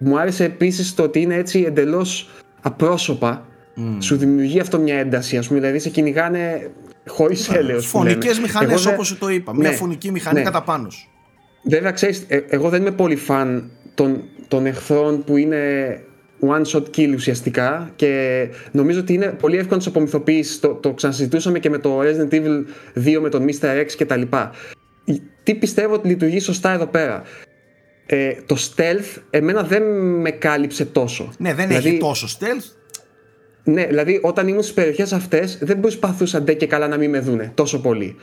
μου 0.00 0.18
άρεσε 0.18 0.44
επίσης 0.44 0.94
το 0.94 1.02
ότι 1.02 1.20
είναι 1.20 1.34
έτσι 1.34 1.64
εντελώς 1.66 2.28
απρόσωπα 2.60 3.44
Mm. 3.76 3.96
Σου 3.98 4.16
δημιουργεί 4.16 4.60
αυτό 4.60 4.78
μια 4.78 4.98
ένταση, 4.98 5.36
ας 5.36 5.46
πούμε. 5.46 5.60
Δηλαδή 5.60 5.78
σε 5.78 5.88
κυνηγάνε 5.88 6.70
χωρίς 7.06 7.48
έλεος. 7.48 7.86
Φωνικές 7.86 8.38
μηχανές, 8.38 8.86
όπως 8.86 9.18
το 9.18 9.28
είπα. 9.28 9.54
Μια 9.54 9.70
ναι, 9.70 9.76
φωνική 9.76 10.10
μηχανή 10.10 10.38
ναι. 10.38 10.44
κατά 10.44 10.62
πάνω 10.62 10.90
σου. 10.90 11.08
Βέβαια, 11.62 11.90
ξέρεις, 11.90 12.24
ε, 12.28 12.44
εγώ 12.48 12.68
δεν 12.68 12.80
είμαι 12.80 12.90
πολύ 12.90 13.16
φαν 13.16 13.70
των, 13.94 14.22
των 14.48 14.66
εχθρών 14.66 15.24
που 15.24 15.36
είναι 15.36 15.58
one 16.40 16.64
shot 16.64 16.84
kill 16.96 17.12
ουσιαστικά 17.14 17.90
και 17.96 18.48
νομίζω 18.72 19.00
ότι 19.00 19.12
είναι 19.12 19.26
πολύ 19.26 19.56
εύκολο 19.56 19.76
να 19.78 19.84
του 19.84 19.90
απομυθοποιήσεις. 19.90 20.60
Το, 20.60 20.68
το 20.68 20.92
ξανασυζητούσαμε 20.92 21.58
και 21.58 21.70
με 21.70 21.78
το 21.78 22.00
Resident 22.00 22.34
Evil 22.34 22.64
2 23.06 23.18
με 23.20 23.28
τον 23.28 23.46
Mr. 23.46 23.80
X 23.80 23.86
κτλ. 23.98 24.22
Τι 25.42 25.54
πιστεύω 25.54 25.94
ότι 25.94 26.08
λειτουργεί 26.08 26.40
σωστά 26.40 26.72
εδώ 26.72 26.86
πέρα. 26.86 27.22
Ε, 28.12 28.32
το 28.46 28.56
stealth 28.58 29.20
εμένα 29.30 29.62
δεν 29.62 29.82
με 30.20 30.30
κάλυψε 30.30 30.84
τόσο. 30.84 31.32
Ναι, 31.38 31.54
δεν 31.54 31.66
δηλαδή, 31.68 31.88
έχει 31.88 31.98
τόσο 31.98 32.26
stealth. 32.38 32.64
Ναι, 33.64 33.86
δηλαδή 33.86 34.20
όταν 34.22 34.48
ήμουν 34.48 34.62
στις 34.62 34.74
περιοχές 34.74 35.12
αυτές 35.12 35.58
δεν 35.60 35.80
προσπαθούσαν 35.80 36.44
ντε 36.44 36.54
και 36.54 36.66
καλά 36.66 36.88
να 36.88 36.96
μην 36.96 37.10
με 37.10 37.20
δούνε 37.20 37.52
τόσο 37.54 37.80
πολύ. 37.80 38.16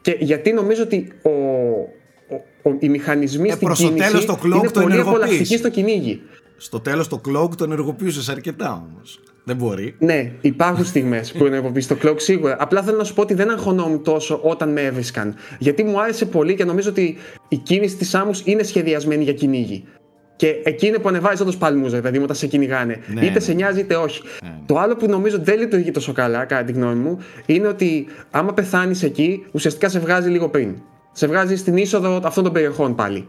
Και 0.00 0.16
γιατί 0.18 0.52
νομίζω 0.52 0.82
ότι 0.82 1.12
ο, 1.22 1.30
ο, 1.30 2.70
ο 2.70 2.76
οι 2.78 2.88
μηχανισμοί 2.88 3.48
ε, 3.48 3.52
στην 3.52 3.94
κίνηση 3.94 4.26
το 4.26 4.38
το 4.42 4.56
είναι 4.56 4.70
το 4.70 4.80
πολύ 4.80 5.00
απολαυστικοί 5.00 5.56
στο 5.56 5.70
κυνήγι. 5.70 6.22
Στο 6.56 6.80
τέλος 6.80 7.08
το 7.08 7.20
cloak 7.28 7.56
το 7.56 7.64
ενεργοποιούσες 7.64 8.28
αρκετά 8.28 8.86
όμως. 8.90 9.20
Δεν 9.44 9.56
μπορεί. 9.56 9.94
Ναι, 9.98 10.32
υπάρχουν 10.40 10.84
στιγμές 10.84 11.32
που 11.32 11.44
ενεργοποιήσεις 11.44 11.88
το 11.88 11.96
cloak 12.02 12.20
σίγουρα. 12.20 12.56
Απλά 12.58 12.82
θέλω 12.82 12.96
να 12.96 13.04
σου 13.04 13.14
πω 13.14 13.22
ότι 13.22 13.34
δεν 13.34 13.50
αγχωνόμουν 13.50 14.02
τόσο 14.02 14.40
όταν 14.42 14.72
με 14.72 14.80
έβρισκαν. 14.80 15.34
Γιατί 15.58 15.84
μου 15.84 16.00
άρεσε 16.00 16.26
πολύ 16.26 16.54
και 16.54 16.64
νομίζω 16.64 16.90
ότι 16.90 17.16
η 17.48 17.56
κίνηση 17.56 17.96
της 17.96 18.14
άμμου 18.14 18.30
είναι 18.44 18.62
σχεδιασμένη 18.62 19.24
για 19.24 19.32
κυνήγι. 19.32 19.84
Και 20.36 20.60
εκεί 20.64 20.86
είναι 20.86 20.98
που 20.98 21.08
ανεβάζεις 21.08 21.40
όντως 21.40 21.56
παλμούς, 21.56 21.92
δηλαδή 21.92 22.18
όταν 22.18 22.36
σε 22.36 22.46
κυνηγάνε. 22.46 23.00
Ναι, 23.06 23.20
είτε 23.20 23.32
ναι. 23.32 23.40
σε 23.40 23.52
νοιάζει 23.52 23.80
είτε 23.80 23.94
όχι. 23.94 24.22
Ναι, 24.42 24.48
ναι. 24.48 24.56
Το 24.66 24.78
άλλο 24.78 24.96
που 24.96 25.06
νομίζω 25.06 25.38
δεν 25.40 25.58
λειτουργεί 25.58 25.90
τόσο 25.90 26.12
καλά, 26.12 26.44
κατά 26.44 26.64
τη 26.64 26.72
γνώμη 26.72 26.94
μου, 26.94 27.18
είναι 27.46 27.66
ότι 27.66 28.06
άμα 28.30 28.52
πεθάνεις 28.52 29.02
εκεί, 29.02 29.46
ουσιαστικά 29.52 29.88
σε 29.88 29.98
βγάζει 29.98 30.28
λίγο 30.28 30.48
πριν. 30.48 30.76
Σε 31.12 31.26
βγάζει 31.26 31.56
στην 31.56 31.76
είσοδο 31.76 32.20
αυτών 32.24 32.44
των 32.44 32.52
περιοχών 32.52 32.94
πάλι. 32.94 33.28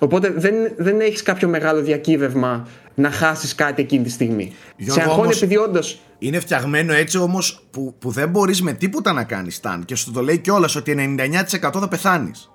Οπότε 0.00 0.32
δεν, 0.36 0.54
δεν 0.76 1.00
έχεις 1.00 1.22
κάποιο 1.22 1.48
μεγάλο 1.48 1.82
διακύβευμα 1.82 2.68
να 2.94 3.10
χάσεις 3.10 3.54
κάτι 3.54 3.82
εκείνη 3.82 4.04
τη 4.04 4.10
στιγμή. 4.10 4.52
Γιώργο, 4.76 5.02
σε 5.02 5.08
αγχώνει 5.08 5.32
επειδή 5.36 5.56
όντω. 5.56 5.80
Είναι 6.18 6.40
φτιαγμένο 6.40 6.92
έτσι 6.92 7.18
όμως 7.18 7.66
που, 7.70 7.94
που 7.98 8.10
δεν 8.10 8.28
μπορείς 8.28 8.62
με 8.62 8.72
τίποτα 8.72 9.12
να 9.12 9.24
κάνεις 9.24 9.60
ταν. 9.60 9.84
Και 9.84 9.94
σου 9.94 10.12
το 10.12 10.22
λέει 10.22 10.38
κιόλας 10.38 10.76
ότι 10.76 11.16
99% 11.60 11.70
θα 11.72 11.88
πεθάνεις. 11.88 12.50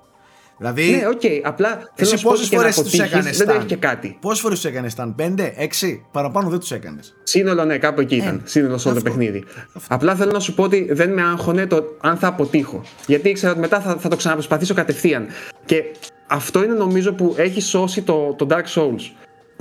Δηλαδή. 0.60 0.90
Ναι, 0.90 1.08
OK. 1.08 1.22
Okay. 1.22 1.40
Απλά 1.44 1.92
εσύ 1.96 2.22
πόσες 2.22 2.48
φορές 2.48 2.82
τους 2.82 3.00
έκανες 3.00 3.38
Δεν 3.38 3.50
έχει 3.50 3.66
και 3.66 3.76
κάτι. 3.76 4.18
Πόσες 4.22 4.40
φορές 4.40 4.60
τους 4.60 4.70
έκανες 4.70 4.96
ταν, 4.96 5.16
5, 5.18 5.54
6, 5.58 6.02
παραπάνω 6.12 6.50
δεν 6.50 6.60
τους 6.60 6.72
έκανες. 6.72 7.16
Σύνολο, 7.24 7.66
ναι, 7.66 7.78
κάπου 7.78 8.02
εκεί 8.02 8.16
ήταν. 8.16 8.42
Ε, 8.46 8.50
Σύνολο 8.50 8.78
σε 8.78 8.88
όλο 8.88 8.98
το 8.98 9.04
παιχνίδι. 9.04 9.44
Αυτό. 9.74 9.96
Απλά 9.96 10.16
θέλω 10.16 10.32
να 10.32 10.40
σου 10.40 10.54
πω 10.54 10.64
ότι 10.64 10.88
δεν 10.92 11.14
με 11.14 11.22
άγχωνε 11.22 11.68
το 11.68 11.84
αν 12.02 12.18
θα 12.18 12.28
αποτύχω. 12.28 12.82
Γιατί 13.08 13.30
ήξερα 13.30 13.52
ότι 13.52 13.62
μετά 13.62 13.80
θα, 13.82 13.96
θα 13.96 14.10
το 14.10 14.16
ξαναπροσπαθήσω 14.16 14.74
κατευθείαν. 14.74 15.28
Και 15.66 15.84
αυτό 16.28 16.64
είναι 16.64 16.74
νομίζω 16.74 17.14
που 17.14 17.34
έχει 17.38 17.62
σώσει 17.62 18.02
το, 18.02 18.36
το 18.38 18.48
Dark 18.50 18.66
Souls. 18.76 19.12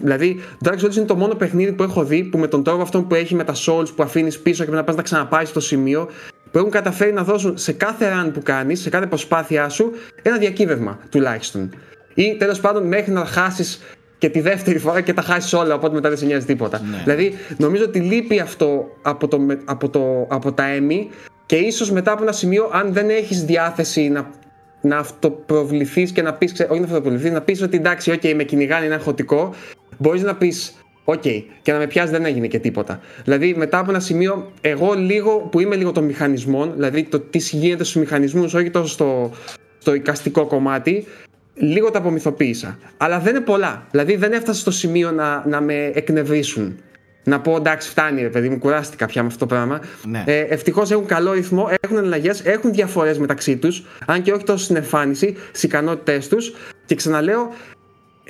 Δηλαδή, 0.02 0.40
Dark 0.64 0.78
Souls 0.78 0.96
είναι 0.96 1.04
το 1.04 1.16
μόνο 1.16 1.34
παιχνίδι 1.34 1.72
που 1.72 1.82
έχω 1.82 2.04
δει 2.04 2.24
που 2.24 2.38
με 2.38 2.46
τον 2.46 2.64
τρόπο 2.64 2.82
αυτό 2.82 3.02
που 3.02 3.14
έχει 3.14 3.34
με 3.34 3.44
τα 3.44 3.54
Souls 3.66 3.94
που 3.96 4.02
αφήνεις 4.02 4.38
πίσω 4.38 4.64
και 4.64 4.70
μετά 4.70 4.84
πας 4.84 4.96
να 4.96 5.02
ξαναπάει 5.02 5.44
στο 5.44 5.60
σημείο, 5.60 6.08
που 6.50 6.58
έχουν 6.58 6.70
καταφέρει 6.70 7.12
να 7.12 7.24
δώσουν 7.24 7.58
σε 7.58 7.72
κάθε 7.72 8.12
run 8.12 8.30
που 8.32 8.42
κάνεις, 8.42 8.80
σε 8.80 8.90
κάθε 8.90 9.06
προσπάθειά 9.06 9.68
σου, 9.68 9.92
ένα 10.22 10.36
διακύβευμα 10.38 10.98
τουλάχιστον. 11.10 11.70
Ή 12.14 12.36
τέλος 12.38 12.60
πάντων 12.60 12.86
μέχρι 12.86 13.12
να 13.12 13.24
χάσεις 13.24 13.80
και 14.18 14.28
τη 14.28 14.40
δεύτερη 14.40 14.78
φορά 14.78 15.00
και 15.00 15.12
τα 15.12 15.22
χάσεις 15.22 15.52
όλα, 15.52 15.74
οπότε 15.74 15.94
μετά 15.94 16.08
δεν 16.08 16.18
σε 16.18 16.24
νοιάζει 16.24 16.46
τίποτα. 16.46 16.80
Ναι. 16.90 17.00
Δηλαδή, 17.04 17.34
νομίζω 17.56 17.84
ότι 17.84 17.98
λείπει 18.00 18.40
αυτό 18.40 18.88
από, 19.02 19.28
το, 19.28 19.46
από, 19.64 19.88
το, 19.88 20.26
από 20.30 20.52
τα 20.52 20.64
EMMI 20.78 21.06
και 21.46 21.56
ίσως 21.56 21.90
μετά 21.90 22.12
από 22.12 22.22
ένα 22.22 22.32
σημείο, 22.32 22.70
αν 22.72 22.92
δεν 22.92 23.10
έχεις 23.10 23.44
διάθεση 23.44 24.08
να, 24.08 24.30
να 24.80 24.96
αυτοπροβληθείς 24.96 26.12
και 26.12 26.22
να 26.22 26.34
πεις, 26.34 26.52
όχι 26.68 26.80
να 26.80 26.86
αυτοπροβληθείς, 26.86 27.30
να 27.30 27.40
πεις 27.40 27.62
ότι 27.62 27.76
εντάξει, 27.76 28.12
OK, 28.14 28.34
με 28.34 28.42
κυνηγάνε, 28.42 28.84
είναι 28.84 28.94
αγχωτικό, 28.94 29.54
μπορείς 29.98 30.22
να 30.22 30.34
πεις 30.34 30.74
OK, 31.10 31.22
okay. 31.24 31.42
και 31.62 31.72
να 31.72 31.78
με 31.78 31.86
πιάσει 31.86 32.10
δεν 32.10 32.24
έγινε 32.24 32.46
και 32.46 32.58
τίποτα. 32.58 33.00
Δηλαδή, 33.24 33.54
μετά 33.54 33.78
από 33.78 33.90
ένα 33.90 34.00
σημείο, 34.00 34.52
εγώ 34.60 34.94
λίγο 34.94 35.36
που 35.38 35.60
είμαι 35.60 35.76
λίγο 35.76 35.92
των 35.92 36.04
μηχανισμών, 36.04 36.72
δηλαδή 36.74 37.02
το 37.02 37.20
τι 37.20 37.38
γίνεται 37.38 37.84
στους 37.84 38.00
μηχανισμούς, 38.00 38.54
όχι 38.54 38.70
τόσο 38.70 38.88
στο, 38.92 39.30
στο 39.78 39.94
οικαστικό 39.94 40.46
κομμάτι, 40.46 41.06
λίγο 41.54 41.90
τα 41.90 41.98
απομυθοποίησα. 41.98 42.78
Αλλά 42.96 43.18
δεν 43.18 43.34
είναι 43.34 43.44
πολλά. 43.44 43.86
Δηλαδή, 43.90 44.16
δεν 44.16 44.32
έφτασε 44.32 44.60
στο 44.60 44.70
σημείο 44.70 45.10
να, 45.10 45.46
να 45.46 45.60
με 45.60 45.90
εκνευρίσουν. 45.94 46.78
Να 47.24 47.40
πω 47.40 47.56
εντάξει, 47.56 47.88
φτάνει 47.88 48.22
ρε 48.22 48.28
παιδί 48.28 48.48
μου, 48.48 48.58
κουράστηκα 48.58 49.06
πια 49.06 49.22
με 49.22 49.28
αυτό 49.28 49.38
το 49.38 49.46
πράγμα. 49.46 49.80
Ναι. 50.04 50.22
Ε, 50.26 50.40
Ευτυχώς 50.40 50.90
έχουν 50.90 51.06
καλό 51.06 51.32
ρυθμό, 51.32 51.68
έχουν 51.80 51.98
αλλαγές, 51.98 52.40
έχουν 52.44 52.72
διαφορές 52.72 53.18
μεταξύ 53.18 53.56
τους, 53.56 53.84
αν 54.06 54.22
και 54.22 54.32
όχι 54.32 54.44
τόσο 54.44 54.64
στην 54.64 54.76
εμφάνιση, 54.76 55.36
στις 55.48 55.62
ικανότητές 55.62 56.28
τους. 56.28 56.52
Και 56.86 56.94
ξαναλέω, 56.94 57.52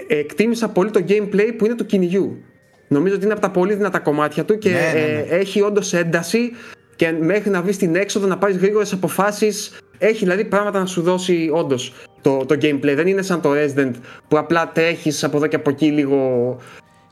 εκτίμησα 0.07 0.69
πολύ 0.69 0.91
το 0.91 1.05
gameplay 1.09 1.53
που 1.59 1.64
είναι 1.64 1.75
του 1.75 1.87
κυνηγιού. 1.87 2.43
Νομίζω 2.88 3.14
ότι 3.14 3.24
είναι 3.24 3.33
από 3.33 3.42
τα 3.42 3.51
πολύ 3.51 3.74
δυνατά 3.74 3.98
κομμάτια 3.98 4.44
του 4.44 4.59
και 4.59 4.70
ναι, 4.70 4.77
ναι, 4.77 5.01
ναι. 5.01 5.24
Ε, 5.29 5.38
έχει 5.38 5.62
όντως 5.62 5.92
ένταση 5.92 6.51
και 6.96 7.12
μέχρι 7.20 7.51
να 7.51 7.62
βρεις 7.62 7.77
την 7.77 7.96
έξοδο 7.96 8.27
να 8.27 8.38
πάρεις 8.38 8.57
γρήγορες 8.57 8.92
αποφάσεις. 8.92 9.79
Έχει 9.98 10.18
δηλαδή 10.18 10.44
πράγματα 10.44 10.79
να 10.79 10.87
σου 10.87 11.03
δώσει 11.03 11.51
όντως 11.53 11.92
το, 12.20 12.44
το 12.46 12.55
gameplay. 12.62 12.94
Δεν 12.94 13.07
είναι 13.07 13.22
σαν 13.22 13.40
το 13.40 13.51
Resident 13.53 13.90
που 14.29 14.38
απλά 14.38 14.72
τρέχεις 14.72 15.24
από 15.24 15.37
εδώ 15.37 15.46
και 15.46 15.57
από 15.57 15.70
εκεί 15.70 15.87
λίγο. 15.87 16.57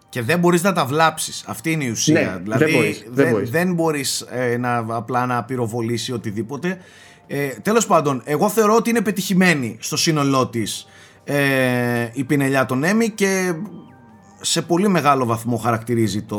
Και 0.08 0.22
δεν 0.22 0.38
μπορείς 0.38 0.62
να 0.62 0.72
τα 0.72 0.84
βλάψεις. 0.84 1.44
Αυτή 1.46 1.70
είναι 1.70 1.84
η 1.84 1.90
ουσία. 1.90 2.20
Ναι, 2.20 2.38
δηλαδή 2.42 2.64
δεν 2.64 2.74
μπορεί 2.74 2.96
δεν, 3.10 3.46
δεν 3.50 3.74
μπορείς, 3.74 4.20
ε, 4.20 4.56
να, 4.56 4.84
απλά 4.88 5.26
να 5.26 5.44
πυροβολήσει 5.44 6.12
οτιδήποτε. 6.12 6.78
Ε, 7.26 7.48
Τέλος 7.62 7.86
πάντων, 7.86 8.22
εγώ 8.24 8.48
θεωρώ 8.48 8.74
ότι 8.74 8.90
είναι 8.90 9.00
πετυχημένη 9.00 9.76
στο 9.80 9.96
σύνολό 9.96 10.46
της 10.46 10.86
ε, 11.24 12.08
η 12.12 12.24
πινελιά 12.24 12.66
των 12.66 12.84
Emmy 12.84 13.10
και 13.14 13.54
σε 14.46 14.62
πολύ 14.62 14.88
μεγάλο 14.88 15.24
βαθμό 15.24 15.56
χαρακτηρίζει 15.56 16.22
το, 16.22 16.38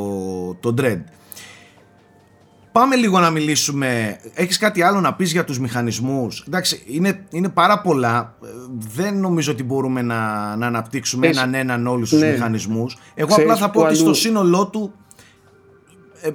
το 0.60 0.74
Dread. 0.78 1.02
Πάμε 2.72 2.96
λίγο 2.96 3.20
να 3.20 3.30
μιλήσουμε. 3.30 4.20
Έχεις 4.34 4.58
κάτι 4.58 4.82
άλλο 4.82 5.00
να 5.00 5.14
πεις 5.14 5.32
για 5.32 5.44
τους 5.44 5.60
μηχανισμούς; 5.60 6.44
Εντάξει, 6.48 6.84
είναι, 6.86 7.26
είναι 7.30 7.50
πάρα 7.50 7.82
πολλά. 7.82 8.38
Δεν 8.78 9.20
νομίζω 9.20 9.52
ότι 9.52 9.64
μπορούμε 9.64 10.02
να, 10.02 10.56
να 10.56 10.68
αναπτύξουμε 10.68 11.28
έναν 11.28 11.54
έναν 11.54 11.88
όλους 11.88 12.10
τους 12.10 12.20
ναι. 12.20 12.32
μηχανισμούς. 12.32 12.98
Εγώ 13.14 13.36
απλά 13.36 13.56
θα 13.56 13.70
πω 13.70 13.82
ότι 13.82 13.96
στο 13.96 14.14
σύνολό 14.14 14.68
του 14.68 14.94
ε, 16.22 16.30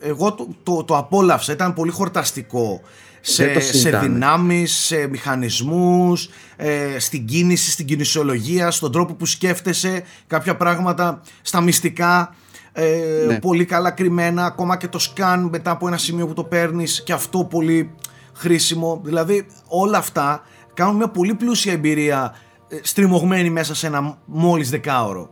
εγώ 0.00 0.32
το, 0.32 0.48
το, 0.62 0.84
το 0.84 0.96
απόλαυσα. 0.96 1.52
Ήταν 1.52 1.74
πολύ 1.74 1.90
χορταστικό 1.90 2.80
σε, 3.24 3.60
σε 3.60 3.98
δυνάμεις, 3.98 4.72
σε 4.72 5.06
μηχανισμούς, 5.06 6.28
ε, 6.56 6.98
στην 6.98 7.24
κίνηση, 7.24 7.70
στην 7.70 7.86
κινησιολογία, 7.86 8.70
στον 8.70 8.92
τρόπο 8.92 9.14
που 9.14 9.26
σκέφτεσαι 9.26 10.02
κάποια 10.26 10.56
πράγματα, 10.56 11.20
στα 11.42 11.60
μυστικά. 11.60 12.34
Ε, 12.72 13.00
ναι. 13.26 13.38
Πολύ 13.38 13.64
καλά 13.64 13.90
κρυμμένα, 13.90 14.44
ακόμα 14.44 14.76
και 14.76 14.88
το 14.88 14.98
σκάν 14.98 15.48
μετά 15.52 15.70
από 15.70 15.86
ένα 15.86 15.96
σημείο 15.96 16.26
που 16.26 16.32
το 16.32 16.44
παίρνεις 16.44 17.02
και 17.02 17.12
αυτό 17.12 17.44
πολύ 17.44 17.94
χρήσιμο. 18.34 19.00
Δηλαδή 19.04 19.46
όλα 19.66 19.98
αυτά 19.98 20.42
κάνουν 20.74 20.96
μια 20.96 21.08
πολύ 21.08 21.34
πλούσια 21.34 21.72
εμπειρία 21.72 22.34
ε, 22.68 22.76
στριμωγμένη 22.82 23.50
μέσα 23.50 23.74
σε 23.74 23.86
ένα 23.86 24.18
μόλις 24.24 24.70
δεκάωρο. 24.70 25.28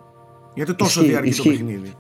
Γιατί 0.55 0.75
τόσο 0.75 1.03
διαρκεί 1.03 1.35
το 1.35 1.43
παιχνίδι. 1.43 1.95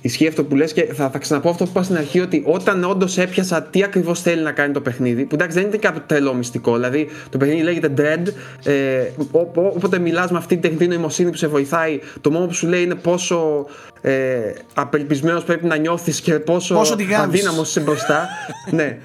Ισχύει 0.00 0.26
αυτό 0.26 0.44
που 0.44 0.56
λες 0.56 0.72
και 0.72 0.84
θα, 0.84 1.10
θα 1.10 1.18
ξαναπώ 1.18 1.48
αυτό 1.48 1.64
που 1.64 1.70
είπα 1.70 1.82
στην 1.82 1.96
αρχή 1.96 2.20
ότι 2.20 2.42
όταν 2.46 2.84
όντως 2.84 3.18
έπιασα 3.18 3.62
τι 3.62 3.82
ακριβώς 3.82 4.20
θέλει 4.20 4.42
να 4.42 4.52
κάνει 4.52 4.72
το 4.72 4.80
παιχνίδι, 4.80 5.24
που 5.24 5.34
εντάξει 5.34 5.58
δεν 5.58 5.66
είναι 5.66 5.76
κάποιο 5.76 6.02
τρελό 6.06 6.34
μυστικό, 6.34 6.74
δηλαδή 6.74 7.08
το 7.30 7.38
παιχνίδι 7.38 7.62
λέγεται 7.62 7.92
Dread, 7.96 8.26
ε, 8.64 9.02
όποτε 9.52 9.98
μιλάς 9.98 10.30
με 10.30 10.38
αυτή 10.38 10.54
την 10.54 10.62
τεχνητή 10.62 10.86
νοημοσύνη 10.86 11.30
που 11.30 11.36
σε 11.36 11.46
βοηθάει, 11.46 12.00
το 12.20 12.30
μόνο 12.30 12.46
που 12.46 12.54
σου 12.54 12.66
λέει 12.66 12.82
είναι 12.82 12.94
πόσο 12.94 13.66
ε, 14.00 14.52
απελπισμένος 14.74 15.44
πρέπει 15.44 15.66
να 15.66 15.76
νιώθεις 15.76 16.20
και 16.20 16.34
πόσο, 16.34 16.74
πόσο 16.74 16.96
αδύναμος 17.18 17.68
είσαι 17.68 17.80
μπροστά. 17.80 18.28
ναι. 18.70 18.82
ναι. 18.82 18.98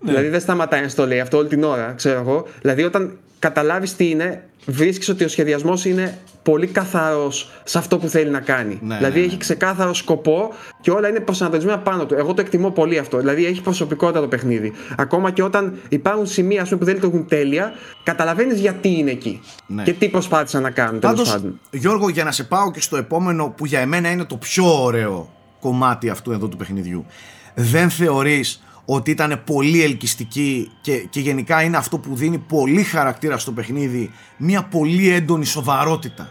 Δηλαδή 0.00 0.28
δεν 0.28 0.40
σταματάει 0.40 0.82
να 0.82 0.90
το 0.90 1.06
λέει 1.06 1.20
αυτό 1.20 1.36
όλη 1.36 1.48
την 1.48 1.64
ώρα, 1.64 1.92
ξέρω 1.96 2.18
εγώ. 2.20 2.46
Δηλαδή 2.60 2.82
όταν 2.82 3.18
καταλάβεις 3.38 3.96
τι 3.96 4.10
είναι, 4.10 4.44
βρίσκεις 4.66 5.08
ότι 5.08 5.24
ο 5.24 5.28
σχεδιασμός 5.28 5.84
είναι 5.84 6.18
πολύ 6.42 6.66
καθαρός 6.66 7.50
σε 7.64 7.78
αυτό 7.78 7.98
που 7.98 8.08
θέλει 8.08 8.30
να 8.30 8.40
κάνει. 8.40 8.78
Ναι, 8.82 8.96
δηλαδή 8.96 9.18
ναι, 9.18 9.24
έχει 9.24 9.34
ναι. 9.34 9.40
ξεκάθαρο 9.40 9.94
σκοπό 9.94 10.52
και 10.80 10.90
όλα 10.90 11.08
είναι 11.08 11.20
προσανατολισμένα 11.20 11.78
πάνω 11.78 12.06
του. 12.06 12.14
Εγώ 12.14 12.34
το 12.34 12.40
εκτιμώ 12.40 12.70
πολύ 12.70 12.98
αυτό. 12.98 13.18
Δηλαδή 13.18 13.46
έχει 13.46 13.60
προσωπικότητα 13.60 14.20
το 14.20 14.28
παιχνίδι. 14.28 14.72
Ακόμα 14.96 15.30
και 15.30 15.42
όταν 15.42 15.78
υπάρχουν 15.88 16.26
σημεία 16.26 16.62
πούμε, 16.62 16.76
που 16.76 16.84
δεν 16.84 16.94
λειτουργούν 16.94 17.26
τέλεια, 17.26 17.72
καταλαβαίνεις 18.02 18.60
γιατί 18.60 18.88
είναι 18.88 19.10
εκεί 19.10 19.40
ναι. 19.66 19.82
και 19.82 19.92
τι 19.92 20.08
προσπάθησαν 20.08 20.62
να 20.62 20.70
κάνουν. 20.70 21.00
Πάντως, 21.00 21.38
Γιώργο, 21.70 22.08
για 22.08 22.24
να 22.24 22.32
σε 22.32 22.44
πάω 22.44 22.70
και 22.70 22.80
στο 22.80 22.96
επόμενο 22.96 23.54
που 23.56 23.66
για 23.66 23.80
εμένα 23.80 24.10
είναι 24.10 24.24
το 24.24 24.36
πιο 24.36 24.82
ωραίο 24.82 25.30
κομμάτι 25.60 26.08
αυτού 26.08 26.32
εδώ 26.32 26.48
του 26.48 26.56
παιχνιδιού. 26.56 27.06
Δεν 27.54 27.90
θεωρείς 27.90 28.62
ότι 28.86 29.10
ήταν 29.10 29.42
πολύ 29.46 29.82
ελκυστική 29.82 30.70
και, 30.80 30.96
και 30.96 31.20
γενικά 31.20 31.62
είναι 31.62 31.76
αυτό 31.76 31.98
που 31.98 32.14
δίνει 32.14 32.38
πολύ 32.38 32.82
χαρακτήρα 32.82 33.38
στο 33.38 33.52
παιχνίδι 33.52 34.10
μια 34.36 34.62
πολύ 34.62 35.10
έντονη 35.10 35.44
σοβαρότητα. 35.44 36.30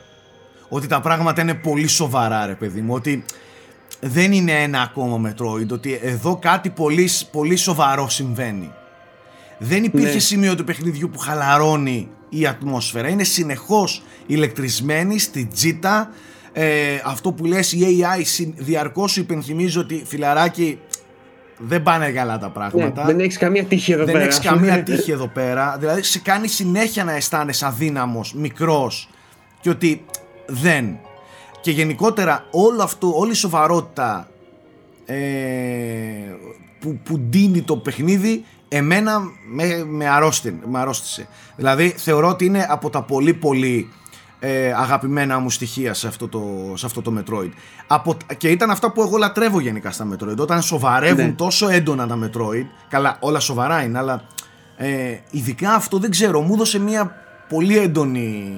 Ότι 0.70 0.88
τα 0.88 1.02
πράγματα 1.02 1.42
είναι 1.42 1.54
πολύ 1.54 1.88
σοβαρά 1.88 2.46
ρε 2.46 2.56
παιδί 2.56 2.82
μου 2.82 2.94
ότι 2.94 3.26
δεν 4.00 4.32
είναι 4.32 4.52
ένα 4.52 4.82
ακόμα 4.82 5.30
Metroid 5.30 5.68
ότι 5.72 6.00
εδώ 6.02 6.38
κάτι 6.38 6.70
πολύ, 6.70 7.10
πολύ 7.32 7.56
σοβαρό 7.56 8.10
συμβαίνει. 8.10 8.72
Δεν 9.58 9.84
υπήρχε 9.84 10.14
ναι. 10.14 10.20
σημείο 10.20 10.56
του 10.56 10.64
παιχνιδιού 10.64 11.10
που 11.10 11.20
χαλαρώνει 11.20 12.10
η 12.30 12.48
ατμόσφαιρα. 12.48 13.10
Είναι 13.10 13.24
συνεχώς 13.24 14.04
ηλεκτρισμένη 14.26 15.20
στη 15.20 15.46
τζίτα. 15.46 16.10
Ε, 16.54 17.02
αυτό 17.06 17.32
που 17.32 17.46
λες 17.46 17.72
η 17.72 17.86
AI 18.00 18.46
διαρκώς 18.56 19.12
σου 19.12 19.20
υπενθυμίζει 19.20 19.78
ότι 19.78 20.04
φιλαράκι 20.06 20.80
δεν 21.58 21.84
πάνε 21.84 22.12
καλά 22.12 22.38
τα 22.38 22.50
πράγματα. 22.50 23.02
Ναι, 23.02 23.12
δεν 23.12 23.20
έχεις 23.20 23.38
καμία 23.38 23.64
τύχη 23.64 23.92
εδώ 23.92 24.06
δεν 24.06 24.14
πέρα. 24.14 24.26
Δεν 24.26 24.38
έχεις 24.38 24.50
καμία 24.50 24.84
τύχη 24.84 25.12
εδώ 25.12 25.28
πέρα. 25.28 25.76
Δηλαδή 25.80 26.04
σε 26.04 26.20
κάνει 26.20 26.48
συνέχεια 26.48 27.04
να 27.04 27.14
αισθάνεσαι 27.14 27.66
αδύναμος, 27.66 28.34
μικρός 28.34 29.10
και 29.62 29.70
ότι 29.70 30.06
δεν. 30.46 30.98
Και 31.62 31.72
γενικότερα 31.72 32.46
όλο 32.52 32.84
αυτό, 32.84 33.18
όλη 33.18 33.32
η 33.32 33.36
σοβαρότητα 33.36 34.28
ε, 35.06 35.16
που, 36.80 37.00
που 37.04 37.20
ντύνει 37.20 37.62
το 37.62 37.78
παιχνίδι 37.78 38.44
εμένα 38.68 39.20
με, 39.52 39.84
με, 39.88 40.08
με 40.62 40.80
αρρώστησε. 40.80 41.28
Δηλαδή 41.56 41.90
θεωρώ 41.90 42.28
ότι 42.28 42.46
είναι 42.46 42.66
από 42.70 42.90
τα 42.90 43.02
πολύ 43.02 43.34
πολύ 43.34 43.90
ε, 44.48 44.72
αγαπημένα 44.72 45.40
μου 45.40 45.50
στοιχεία 45.50 45.94
σε 45.94 46.08
αυτό 46.08 46.28
το, 46.28 46.74
σε 46.76 46.86
αυτό 46.86 47.02
το 47.02 47.14
Metroid. 47.18 47.50
Από, 47.88 48.18
και 48.38 48.50
ήταν 48.50 48.70
αυτά 48.70 48.92
που 48.92 49.02
εγώ 49.02 49.18
λατρεύω 49.18 49.60
γενικά 49.60 49.92
στα 49.92 50.08
Metroid. 50.12 50.38
Όταν 50.38 50.62
σοβαρεύουν 50.62 51.26
ναι. 51.26 51.32
τόσο 51.32 51.70
έντονα 51.70 52.08
τα 52.08 52.20
Metroid, 52.24 52.66
καλά 52.90 53.18
όλα 53.20 53.40
σοβαρά 53.40 53.84
είναι, 53.84 53.98
αλλά 53.98 54.22
ε, 54.78 55.18
ειδικά 55.32 55.74
αυτό 55.74 55.98
δεν 55.98 56.10
ξέρω, 56.10 56.42
μου 56.42 56.54
έδωσε 56.54 56.80
μια 56.80 57.16
πολύ 57.50 57.78
έντονη 57.78 58.54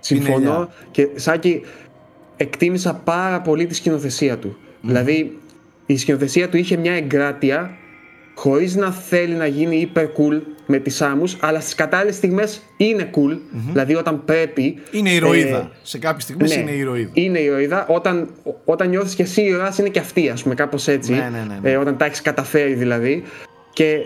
Συμφωνώ 0.00 0.68
και 0.90 1.08
Σάκη 1.14 1.62
εκτίμησα 2.36 2.94
πάρα 2.94 3.40
πολύ 3.40 3.66
τη 3.66 3.74
σκηνοθεσία 3.74 4.38
του. 4.38 4.56
Δηλαδή 4.80 5.38
η 5.86 5.96
σκηνοθεσία 5.96 6.48
του 6.48 6.56
είχε 6.56 6.76
μια 6.76 6.92
εγκράτεια 6.92 7.76
χωρίς 8.34 8.74
να 8.74 8.90
θέλει 8.90 9.34
να 9.34 9.46
γίνει 9.46 9.90
hyper 9.94 10.04
cool 10.04 10.40
με 10.66 10.78
τις 10.78 11.02
άμμους 11.02 11.36
αλλά 11.40 11.60
στις 11.60 11.74
κατάλληλες 11.74 12.14
στιγμές 12.14 12.62
είναι 12.76 13.10
cool 13.14 13.38
δηλαδή 13.72 13.94
όταν 13.94 14.24
πρέπει 14.24 14.78
είναι 14.90 15.10
ηρωίδα 15.10 15.58
ε, 15.58 15.70
σε 15.82 15.98
κάποιες 15.98 16.22
στιγμές 16.22 16.56
ναι, 16.56 16.62
είναι 16.62 16.70
ηρωίδα 16.70 17.10
είναι 17.12 17.38
ηρωίδα 17.38 17.86
όταν, 17.86 18.30
όταν 18.64 18.88
νιώθεις 18.88 19.14
και 19.14 19.22
εσύ 19.22 19.42
ηρωάς 19.42 19.78
είναι 19.78 19.88
και 19.88 19.98
αυτή 19.98 20.28
ας 20.28 20.42
πούμε 20.42 20.54
κάπως 20.54 20.88
έτσι 20.88 21.12
ναι, 21.12 21.18
ναι, 21.18 21.44
ναι, 21.48 21.58
ναι. 21.62 21.70
ε, 21.70 21.76
όταν 21.76 21.96
τα 21.96 22.04
έχεις 22.04 22.22
καταφέρει 22.22 22.74
δηλαδή 22.74 23.22
και 23.72 23.98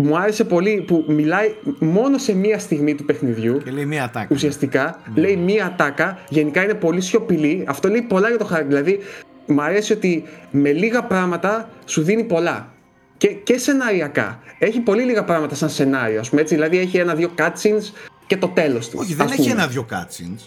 μου 0.00 0.18
άρεσε 0.18 0.44
πολύ 0.44 0.84
που 0.86 1.04
μιλάει 1.08 1.54
μόνο 1.78 2.18
σε 2.18 2.34
μία 2.34 2.58
στιγμή 2.58 2.94
του 2.94 3.04
παιχνιδιού. 3.04 3.58
Και 3.64 3.70
λέει 3.70 3.84
μία 3.84 4.04
ατάκα. 4.04 4.28
Ουσιαστικά 4.30 5.00
ναι. 5.14 5.20
λέει 5.20 5.36
μία 5.36 5.66
ατάκα. 5.66 6.18
Γενικά 6.28 6.64
είναι 6.64 6.74
πολύ 6.74 7.00
σιωπηλή. 7.00 7.64
Αυτό 7.68 7.88
λέει 7.88 8.02
πολλά 8.02 8.28
για 8.28 8.38
το 8.38 8.44
χάρτη. 8.44 8.66
Δηλαδή, 8.66 8.98
μου 9.46 9.62
αρέσει 9.62 9.92
ότι 9.92 10.24
με 10.50 10.72
λίγα 10.72 11.02
πράγματα 11.02 11.68
σου 11.84 12.02
δίνει 12.02 12.24
πολλά. 12.24 12.72
Και, 13.18 13.28
και 13.28 13.58
σεναριακά. 13.58 14.40
Έχει 14.58 14.80
πολύ 14.80 15.02
λίγα 15.02 15.24
πράγματα 15.24 15.54
σαν 15.54 15.70
σενάριο. 15.70 16.20
Ας 16.20 16.28
πούμε, 16.28 16.40
έτσι, 16.40 16.54
δηλαδή 16.54 16.78
έχει 16.78 16.96
ένα-δύο 16.96 17.30
cutscenes 17.38 17.92
και 18.26 18.36
το 18.36 18.48
τέλος 18.48 18.88
του. 18.88 18.98
Όχι, 19.00 19.14
δεν 19.14 19.30
έχει 19.30 19.48
ένα-δύο 19.48 19.86
cutscenes. 19.90 20.42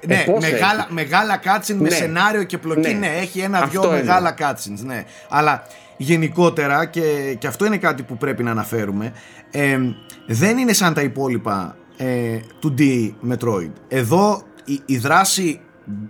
Ε, 0.00 0.06
ναι, 0.06 0.24
μεγάλα, 0.40 0.86
μεγάλα 0.90 1.40
cutscenes 1.44 1.74
με 1.74 1.88
ναι. 1.88 1.94
σενάριο 1.94 2.42
και 2.42 2.58
πλοκή, 2.58 2.80
ναι, 2.80 2.98
ναι 2.98 3.16
έχει 3.20 3.40
ένα-δυο 3.40 3.90
μεγάλα 3.90 4.34
cutscenes, 4.38 4.84
ναι. 4.84 5.04
Αλλά 5.28 5.66
γενικότερα 5.96 6.84
και, 6.84 7.36
και 7.38 7.46
αυτό 7.46 7.64
είναι 7.64 7.76
κάτι 7.76 8.02
που 8.02 8.16
πρέπει 8.16 8.42
να 8.42 8.50
αναφέρουμε 8.50 9.12
ε, 9.50 9.78
δεν 10.26 10.58
είναι 10.58 10.72
σαν 10.72 10.94
τα 10.94 11.02
υπόλοιπα 11.02 11.76
ε, 11.96 12.38
του 12.58 12.74
D 12.78 13.10
Metroid 13.30 13.72
εδώ 13.88 14.42
η, 14.64 14.80
η 14.86 14.96
δράση 14.96 15.60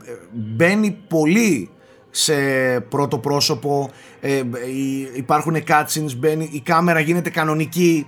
ε, 0.05 0.11
μπαίνει 0.33 0.99
πολύ 1.09 1.71
σε 2.15 2.35
πρώτο 2.81 3.19
πρόσωπο 3.19 3.91
ε, 4.21 4.43
υπάρχουν 5.15 5.57
cutscenes 5.69 6.17
μπαίνει, 6.17 6.49
η 6.53 6.61
κάμερα 6.61 7.01
γίνεται 7.01 7.31
κανονική 7.31 8.07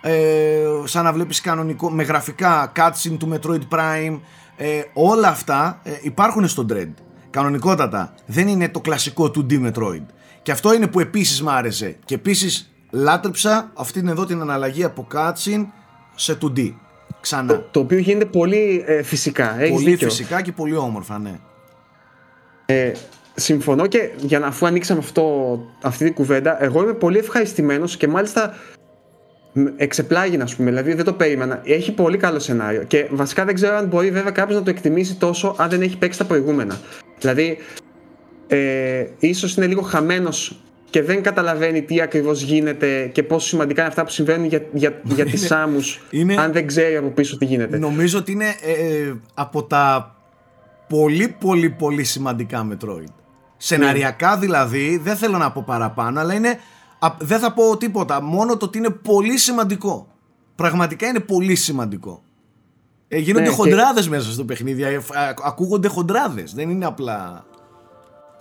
ε, 0.00 0.64
σαν 0.84 1.04
να 1.04 1.12
βλέπεις 1.12 1.40
κανονικό 1.40 1.90
με 1.90 2.02
γραφικά 2.02 2.72
cutscene 2.76 3.16
του 3.18 3.28
Metroid 3.32 3.74
Prime 3.76 4.18
ε, 4.56 4.82
όλα 4.92 5.28
αυτά 5.28 5.80
ε, 5.82 5.90
υπάρχουν 6.00 6.48
στο 6.48 6.66
Dread 6.72 6.92
κανονικότατα 7.30 8.14
δεν 8.26 8.48
είναι 8.48 8.68
το 8.68 8.80
κλασικό 8.80 9.30
2D 9.34 9.70
Metroid 9.70 10.04
και 10.48 10.54
αυτό 10.54 10.74
είναι 10.74 10.86
που 10.86 11.00
επίσης 11.00 11.42
μ' 11.42 11.48
άρεσε. 11.48 11.96
Και 12.04 12.14
επίσης 12.14 12.72
λάτρεψα 12.90 13.70
αυτήν 13.74 14.08
εδώ 14.08 14.26
την 14.26 14.40
αναλλαγή 14.40 14.84
από 14.84 15.06
cutscene 15.14 15.66
σε 16.14 16.38
2D. 16.42 16.74
Ξανά. 17.20 17.54
Το, 17.54 17.68
το 17.70 17.80
οποίο 17.80 17.98
γίνεται 17.98 18.24
πολύ 18.24 18.84
ε, 18.86 19.02
φυσικά. 19.02 19.60
Έχεις 19.60 19.74
πολύ 19.74 19.90
δίκιο. 19.90 20.08
φυσικά 20.08 20.42
και 20.42 20.52
πολύ 20.52 20.76
όμορφα, 20.76 21.18
ναι. 21.18 21.38
Ε, 22.66 22.92
συμφωνώ 23.38 23.86
και 23.86 24.10
για 24.16 24.38
να 24.38 24.46
αφού 24.46 24.66
ανοίξαμε 24.66 25.00
αυτό, 25.00 25.58
αυτή 25.82 26.04
την 26.04 26.14
κουβέντα, 26.14 26.64
εγώ 26.64 26.82
είμαι 26.82 26.92
πολύ 26.92 27.18
ευχαριστημένος 27.18 27.96
και 27.96 28.08
μάλιστα 28.08 28.54
εξεπλάγει, 29.76 30.40
ας 30.40 30.56
πούμε. 30.56 30.68
Δηλαδή 30.68 30.94
δεν 30.94 31.04
το 31.04 31.12
περίμενα. 31.12 31.60
Έχει 31.64 31.92
πολύ 31.92 32.16
καλό 32.16 32.38
σενάριο. 32.38 32.82
Και 32.82 33.06
βασικά 33.10 33.44
δεν 33.44 33.54
ξέρω 33.54 33.76
αν 33.76 33.86
μπορεί 33.86 34.10
βέβαια 34.10 34.30
κάποιος 34.30 34.58
να 34.58 34.64
το 34.64 34.70
εκτιμήσει 34.70 35.16
τόσο 35.16 35.54
αν 35.58 35.68
δεν 35.68 35.82
έχει 35.82 35.98
παίξει 35.98 36.18
τα 36.18 36.24
προηγούμενα. 36.24 36.80
Δηλαδή, 37.18 37.58
ε, 38.46 39.06
ίσως 39.18 39.56
είναι 39.56 39.66
λίγο 39.66 39.82
χαμένος 39.82 40.60
και 40.90 41.02
δεν 41.02 41.22
καταλαβαίνει 41.22 41.82
τι 41.82 42.00
ακριβώς 42.00 42.42
γίνεται 42.42 43.10
και 43.12 43.22
πόσο 43.22 43.46
σημαντικά 43.46 43.80
είναι 43.80 43.88
αυτά 43.88 44.04
που 44.04 44.10
συμβαίνουν 44.10 44.46
για, 44.46 44.62
για, 44.72 45.00
για 45.04 45.24
τις 45.30 45.46
Σάμους 45.46 46.00
αν 46.38 46.52
δεν 46.52 46.66
ξέρει 46.66 46.96
από 46.96 47.08
πίσω 47.08 47.38
τι 47.38 47.44
γίνεται. 47.44 47.78
Νομίζω 47.78 48.18
ότι 48.18 48.32
είναι 48.32 48.46
ε, 48.46 49.12
από 49.34 49.62
τα 49.62 50.14
πολύ 50.88 51.36
πολύ 51.40 51.70
πολύ 51.70 52.04
σημαντικά 52.04 52.68
Metroid. 52.70 53.17
Σεναριακά 53.60 54.36
δηλαδή, 54.36 55.00
δεν 55.02 55.16
θέλω 55.16 55.38
να 55.38 55.52
πω 55.52 55.62
παραπάνω, 55.66 56.20
αλλά 56.20 56.34
είναι, 56.34 56.58
δεν 57.18 57.38
θα 57.38 57.52
πω 57.52 57.76
τίποτα, 57.76 58.22
μόνο 58.22 58.56
το 58.56 58.64
ότι 58.64 58.78
είναι 58.78 58.90
πολύ 58.90 59.38
σημαντικό. 59.38 60.06
Πραγματικά 60.54 61.06
είναι 61.06 61.20
πολύ 61.20 61.54
σημαντικό. 61.54 62.22
Ε, 63.08 63.18
γίνονται 63.18 63.48
ναι, 63.48 63.54
χοντράδες 63.54 64.08
μέσα 64.08 64.32
στο 64.32 64.44
παιχνίδι, 64.44 64.82
ε, 64.82 64.98
ακούγονται 65.44 65.88
χοντράδες, 65.88 66.54
δεν 66.54 66.70
είναι 66.70 66.84
απλά... 66.84 67.44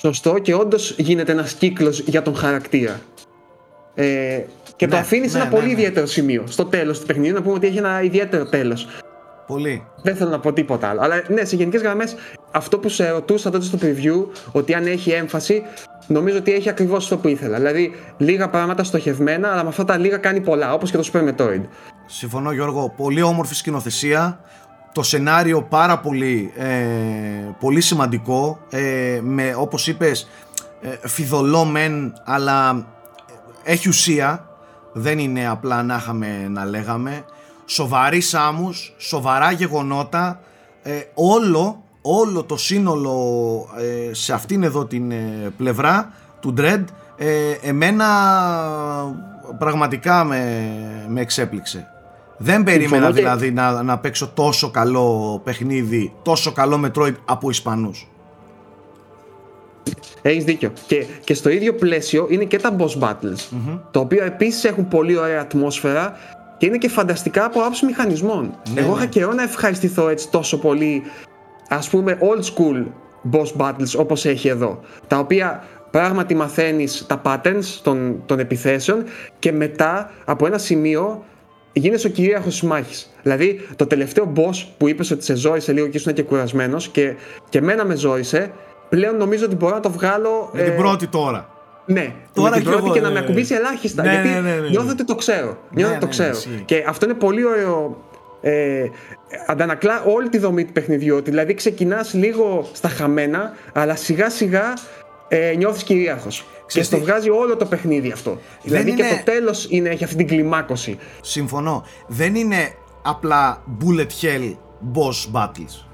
Σωστό 0.01 0.39
και 0.39 0.53
όντως 0.53 0.95
γίνεται 0.97 1.31
ένας 1.31 1.53
κύκλος 1.53 1.99
για 1.99 2.21
τον 2.21 2.35
χαρακτήρα. 2.35 3.01
Ε, 3.95 4.41
και 4.75 4.85
ναι, 4.85 4.91
το 4.91 4.97
αφήνεις 4.97 5.31
σε 5.31 5.37
ένα 5.37 5.45
ναι, 5.45 5.51
πολύ 5.51 5.65
ναι, 5.65 5.71
ιδιαίτερο 5.71 6.05
σημείο. 6.05 6.43
Στο 6.47 6.65
τέλος 6.65 6.99
του 6.99 7.05
παιχνιδιού 7.05 7.33
να 7.33 7.41
πούμε 7.41 7.55
ότι 7.55 7.67
έχει 7.67 7.77
ένα 7.77 8.01
ιδιαίτερο 8.01 8.45
τέλος. 8.45 8.87
Πολύ. 9.47 9.87
Δεν 10.01 10.15
θέλω 10.15 10.29
να 10.29 10.39
πω 10.39 10.53
τίποτα 10.53 10.89
άλλο. 10.89 11.01
Αλλά 11.01 11.23
ναι, 11.27 11.45
σε 11.45 11.55
γενικές 11.55 11.81
γραμμές, 11.81 12.15
αυτό 12.51 12.79
που 12.79 12.89
σε 12.89 13.09
ρωτούσα 13.09 13.49
τότε 13.49 13.65
στο 13.65 13.77
preview, 13.81 14.25
ότι 14.51 14.73
αν 14.73 14.85
έχει 14.85 15.11
έμφαση, 15.11 15.63
νομίζω 16.07 16.37
ότι 16.37 16.53
έχει 16.53 16.69
ακριβώς 16.69 17.03
αυτό 17.03 17.17
που 17.17 17.27
ήθελα. 17.27 17.57
Δηλαδή, 17.57 17.95
λίγα 18.17 18.49
πράγματα 18.49 18.83
στοχευμένα, 18.83 19.51
αλλά 19.51 19.63
με 19.63 19.69
αυτά 19.69 19.83
τα 19.83 19.97
λίγα 19.97 20.17
κάνει 20.17 20.41
πολλά, 20.41 20.73
όπως 20.73 20.91
και 20.91 20.97
το 20.97 21.09
Super 21.13 21.29
Metroid. 21.29 21.61
Συμφωνώ, 22.05 22.51
Γιώργο. 22.51 22.93
Πολύ 22.97 23.21
όμορφη 23.21 23.55
σκηνοθεσία 23.55 24.39
το 24.97 25.03
σενάριο 25.03 25.61
πάρα 25.63 25.99
πολύ, 25.99 26.51
ε, 26.55 26.67
πολύ 27.59 27.81
σημαντικό 27.81 28.59
ε, 28.69 29.19
με 29.23 29.53
όπως 29.57 29.87
είπες 29.87 30.27
ε, 30.81 31.07
φιδωλό 31.07 31.65
μεν 31.65 32.13
αλλά 32.23 32.85
έχει 33.63 33.89
ουσία 33.89 34.49
δεν 34.93 35.19
είναι 35.19 35.47
απλά 35.47 35.83
να 35.83 35.95
είχαμε 35.95 36.47
να 36.49 36.65
λέγαμε 36.65 37.25
σοβαροί 37.67 38.21
σάμους, 38.21 38.93
σοβαρά 38.97 39.51
γεγονότα 39.51 40.39
ε, 40.83 41.01
όλο, 41.13 41.83
όλο 42.01 42.43
το 42.43 42.57
σύνολο 42.57 43.15
ε, 44.09 44.13
σε 44.13 44.33
αυτήν 44.33 44.63
εδώ 44.63 44.85
την 44.85 45.13
πλευρά 45.57 46.13
του 46.39 46.53
Dread 46.57 46.83
εμένα 47.61 48.05
πραγματικά 49.59 50.23
με, 50.23 50.65
με 51.07 51.21
εξέπληξε 51.21 51.87
δεν 52.37 52.63
περίμενα 52.63 53.11
δηλαδή 53.11 53.51
να, 53.51 53.83
να 53.83 53.97
παίξω 53.97 54.31
τόσο 54.33 54.71
καλό 54.71 55.41
παιχνίδι, 55.43 56.13
τόσο 56.21 56.51
καλό 56.51 56.81
Metroid 56.85 57.13
από 57.25 57.49
Ισπανούς. 57.49 58.07
Έχεις 60.21 60.43
δίκιο. 60.43 60.71
Και, 60.87 61.05
και 61.23 61.33
στο 61.33 61.49
ίδιο 61.49 61.73
πλαίσιο 61.73 62.27
είναι 62.29 62.43
και 62.43 62.59
τα 62.59 62.75
boss 62.77 63.03
battles. 63.03 63.13
Mm-hmm. 63.13 63.79
Το 63.91 63.99
οποίο 63.99 64.23
επίσης 64.23 64.63
έχουν 64.63 64.87
πολύ 64.87 65.17
ωραία 65.17 65.41
ατμόσφαιρα 65.41 66.17
και 66.57 66.65
είναι 66.65 66.77
και 66.77 66.89
φανταστικά 66.89 67.45
από 67.45 67.61
άψη 67.61 67.85
μηχανισμών. 67.85 68.57
Ναι, 68.73 68.81
Εγώ 68.81 68.91
είχα 68.91 68.99
ναι. 68.99 69.05
καιρό 69.05 69.33
να 69.33 69.43
ευχαριστηθώ 69.43 70.09
έτσι 70.09 70.29
τόσο 70.29 70.59
πολύ, 70.59 71.03
ας 71.69 71.89
πούμε, 71.89 72.17
old 72.21 72.43
school 72.43 72.85
boss 73.31 73.61
battles 73.61 73.95
όπως 73.97 74.25
έχει 74.25 74.47
εδώ. 74.47 74.79
Τα 75.07 75.19
οποία 75.19 75.63
πράγματι 75.91 76.35
μαθαίνεις 76.35 77.05
τα 77.07 77.21
patterns 77.25 77.79
των, 77.83 78.21
των 78.25 78.39
επιθέσεων 78.39 79.03
και 79.39 79.51
μετά 79.51 80.11
από 80.25 80.45
ένα 80.45 80.57
σημείο 80.57 81.23
γίνεσαι 81.73 82.07
ο 82.07 82.09
κυρίαρχος 82.09 82.51
της 82.51 82.61
μάχης. 82.61 83.13
Δηλαδή, 83.23 83.67
το 83.75 83.85
τελευταίο 83.85 84.33
boss 84.35 84.65
που 84.77 84.87
είπες 84.87 85.11
ότι 85.11 85.23
σε 85.23 85.35
ζόρισε 85.35 85.71
λίγο 85.71 85.87
και 85.87 85.97
ήσουν 85.97 86.13
και 86.13 86.23
κουρασμένος 86.23 86.87
και, 86.87 87.15
και 87.49 87.61
μένα 87.61 87.85
με 87.85 87.95
ζόρισε, 87.95 88.51
πλέον 88.89 89.17
νομίζω 89.17 89.45
ότι 89.45 89.55
μπορώ 89.55 89.73
να 89.73 89.81
το 89.81 89.91
βγάλω. 89.91 90.49
Με 90.53 90.63
την 90.63 90.73
ε, 90.73 90.75
πρώτη 90.75 91.07
τώρα. 91.07 91.56
Ναι, 91.87 92.13
τώρα 92.33 92.49
με 92.49 92.55
την 92.55 92.65
πρώτη 92.65 92.89
και, 92.89 93.01
να 93.01 93.09
με 93.09 93.19
ακουμπήσει 93.19 93.53
ελάχιστα. 93.53 94.03
Ναι, 94.03 94.11
γιατί 94.11 94.27
ναι, 94.27 94.39
ναι, 94.39 94.55
ναι, 94.55 94.69
νιώθω 94.69 94.89
ότι 94.91 95.05
το 95.05 95.15
ξέρω. 95.15 95.57
Νιώθω 95.69 95.91
ότι 95.91 96.01
το 96.01 96.07
ξέρω. 96.07 96.37
Και 96.65 96.83
αυτό 96.87 97.05
είναι 97.05 97.13
πολύ 97.13 97.45
ωραίο. 97.45 98.05
Ε, 98.41 98.85
αντανακλά 99.47 100.03
όλη 100.03 100.29
τη 100.29 100.37
δομή 100.37 100.65
του 100.65 100.71
παιχνιδιού. 100.71 101.21
Δηλαδή, 101.21 101.53
ξεκινάς 101.53 102.13
λίγο 102.13 102.69
στα 102.73 102.89
χαμένα, 102.89 103.53
αλλά 103.73 103.95
σιγά 103.95 104.29
σιγά 104.29 104.73
ε, 105.27 105.53
νιώθεις 105.57 105.83
κυρίαρχος. 105.83 106.45
Και 106.67 106.83
στο 106.83 106.99
βγάζει 106.99 107.29
όλο 107.29 107.55
το 107.55 107.65
παιχνίδι 107.65 108.11
αυτό. 108.11 108.37
δηλαδή 108.63 108.93
και 108.93 109.03
το 109.03 109.31
τέλος 109.31 109.67
έχει 109.71 110.03
αυτή 110.03 110.15
την 110.15 110.27
κλιμάκωση. 110.27 110.97
Συμφωνώ. 111.21 111.85
Δεν 112.07 112.35
είναι 112.35 112.71
απλά 113.01 113.63
bullet 113.79 114.25
hell 114.25 114.55
boss 114.93 115.31
battles. 115.33 115.86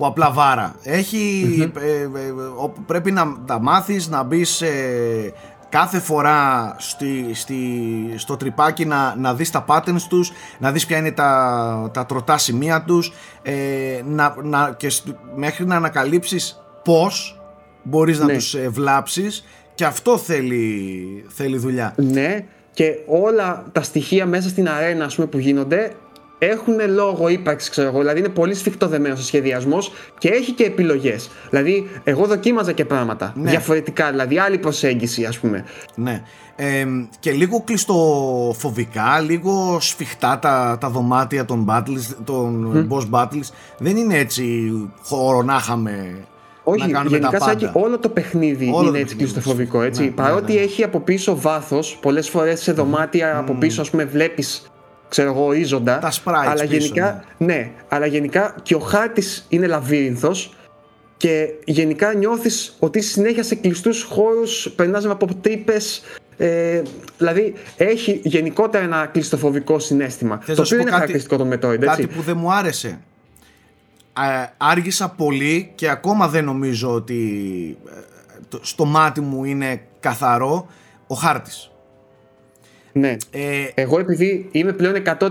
Που 0.00 0.06
απλά 0.06 0.30
βάρα. 0.30 0.74
Έχει, 0.82 1.44
ε, 1.80 1.80
ε, 1.90 2.08
πρέπει 2.86 3.10
να 3.10 3.36
τα 3.46 3.60
μάθεις, 3.60 4.08
να 4.08 4.22
μπεις 4.22 4.62
κάθε 5.68 5.98
φορά 5.98 6.74
στη, 6.78 7.30
στη, 7.32 7.56
στο 8.16 8.36
τρυπάκι 8.36 8.84
να, 8.84 9.14
να 9.16 9.34
δεις 9.34 9.50
τα 9.50 9.64
patterns 9.68 10.02
τους, 10.08 10.32
να 10.58 10.72
δεις 10.72 10.86
ποια 10.86 10.96
είναι 10.96 11.12
τα, 11.12 11.90
τα 11.92 12.06
τροτά 12.06 12.38
σημεία 12.38 12.82
τους, 12.82 13.12
ε, 13.42 13.52
να, 14.04 14.34
να, 14.42 14.74
και 14.76 14.92
μέχρι 15.36 15.66
να 15.66 15.76
ανακαλύψεις 15.76 16.62
πώς 16.84 17.40
μπορείς 17.82 18.18
να 18.18 18.24
ναι. 18.24 18.34
τους 18.34 18.56
βλάψεις 18.68 19.44
και 19.74 19.84
αυτό 19.84 20.18
θέλει, 20.18 21.24
θέλει 21.28 21.58
δουλειά. 21.58 21.94
Ναι, 21.96 22.44
και 22.72 22.98
όλα 23.06 23.64
τα 23.72 23.82
στοιχεία 23.82 24.26
μέσα 24.26 24.48
στην 24.48 24.68
αρένα 24.68 25.04
ας 25.04 25.14
πούμε, 25.14 25.26
που 25.26 25.38
γίνονται 25.38 25.92
έχουν 26.42 26.74
λόγο 26.94 27.28
ύπαρξη, 27.28 27.70
ξέρω 27.70 27.88
εγώ. 27.88 27.98
Δηλαδή 27.98 28.18
είναι 28.18 28.28
πολύ 28.28 28.54
σφιχτό 28.54 28.88
δεμένο 28.88 29.14
ο 29.14 29.22
σχεδιασμός 29.22 29.92
και 30.18 30.28
έχει 30.28 30.52
και 30.52 30.64
επιλογές. 30.64 31.30
Δηλαδή, 31.50 31.88
εγώ 32.04 32.26
δοκίμαζα 32.26 32.72
και 32.72 32.84
πράγματα 32.84 33.32
Ναι. 33.36 33.50
διαφορετικά, 33.50 34.10
δηλαδή 34.10 34.38
άλλη 34.38 34.58
προσέγγιση, 34.58 35.24
ας 35.24 35.38
πούμε. 35.38 35.64
Ναι. 35.94 36.22
Ε, 36.56 36.86
και 37.20 37.30
λίγο 37.32 37.62
κλειστοφοβικά, 37.64 39.20
λίγο 39.20 39.78
σφιχτά 39.80 40.38
τα, 40.38 40.78
τα 40.80 40.88
δωμάτια 40.88 41.44
των, 41.44 41.66
battles, 41.70 42.16
των 42.24 42.88
boss 42.90 43.10
battles. 43.10 43.48
Δεν 43.78 43.96
είναι 43.96 44.18
έτσι 44.18 44.70
χώρο 45.02 45.42
να 45.42 45.56
είχαμε 45.56 46.16
Όχι, 46.64 46.80
να 46.86 46.92
κάνουμε 46.92 47.16
γενικά 47.16 47.38
τα 47.38 47.44
Σάκη, 47.44 47.64
πάντα. 47.64 47.80
όλο 47.80 47.98
το 47.98 48.08
παιχνίδι 48.08 48.70
Όλο 48.74 48.80
είναι 48.82 48.90
το 48.90 48.96
έτσι 48.96 49.16
παιχνίδι 49.16 49.32
κλειστοφοβικό. 49.32 49.76
είναι 49.78 49.86
Έτσι. 49.86 50.00
ναι, 50.02 50.06
ναι, 50.08 50.14
Παρότι 50.14 50.52
ναι. 50.52 50.60
έχει 50.60 50.82
από 50.84 51.00
πίσω 51.00 51.40
βάθος, 51.40 51.98
πολλές 52.02 52.28
φορές 52.28 52.60
σε 52.62 52.72
δωμάτια 52.72 53.38
από 53.38 53.52
πίσω, 53.54 53.80
ας 53.80 53.90
πούμε, 53.90 54.04
βλέπεις 54.04 54.70
ξέρω 55.10 55.30
εγώ, 55.30 55.44
ορίζοντα. 55.44 55.98
Τα 55.98 56.12
sprites 56.12 56.32
αλλά 56.46 56.54
πίσω, 56.54 56.74
γενικά, 56.76 57.24
ναι. 57.38 57.70
αλλά 57.88 58.06
γενικά 58.06 58.54
και 58.62 58.74
ο 58.74 58.78
χάρτη 58.78 59.22
είναι 59.48 59.66
λαβύρινθος 59.66 60.54
και 61.16 61.48
γενικά 61.64 62.14
νιώθεις 62.14 62.76
ότι 62.78 62.98
είσαι 62.98 63.10
συνέχεια 63.10 63.42
σε 63.42 63.54
κλειστούς 63.54 64.02
χώρους, 64.02 64.72
περνάς 64.76 65.04
από 65.04 65.34
τρύπες. 65.34 66.02
Ε, 66.36 66.82
δηλαδή 67.18 67.52
έχει 67.76 68.20
γενικότερα 68.24 68.84
ένα 68.84 69.06
κλειστοφοβικό 69.06 69.78
συνέστημα. 69.78 70.40
Θες 70.42 70.54
το 70.56 70.60
να 70.60 70.66
σου 70.66 70.74
οποίο 70.74 70.76
πω 70.76 70.82
είναι 70.82 70.90
κάτι- 70.90 71.12
χαρακτηριστικό 71.12 71.36
των 71.36 71.48
Metroid, 71.48 71.82
έτσι. 71.82 71.86
Κάτι 72.02 72.06
που 72.06 72.22
δεν 72.22 72.36
μου 72.36 72.52
άρεσε. 72.52 73.00
Α, 74.12 74.22
άργησα 74.56 75.08
πολύ 75.08 75.72
και 75.74 75.88
ακόμα 75.90 76.28
δεν 76.28 76.44
νομίζω 76.44 76.94
ότι 76.94 77.20
ε, 77.86 77.90
το- 78.48 78.60
στο 78.62 78.84
μάτι 78.84 79.20
μου 79.20 79.44
είναι 79.44 79.80
καθαρό 80.00 80.66
ο 81.06 81.14
χάρτης. 81.14 81.69
Ναι. 82.92 83.16
Ε, 83.30 83.40
Εγώ 83.74 83.98
επειδή 83.98 84.48
είμαι 84.52 84.72
πλέον 84.72 84.94
100% 85.18 85.28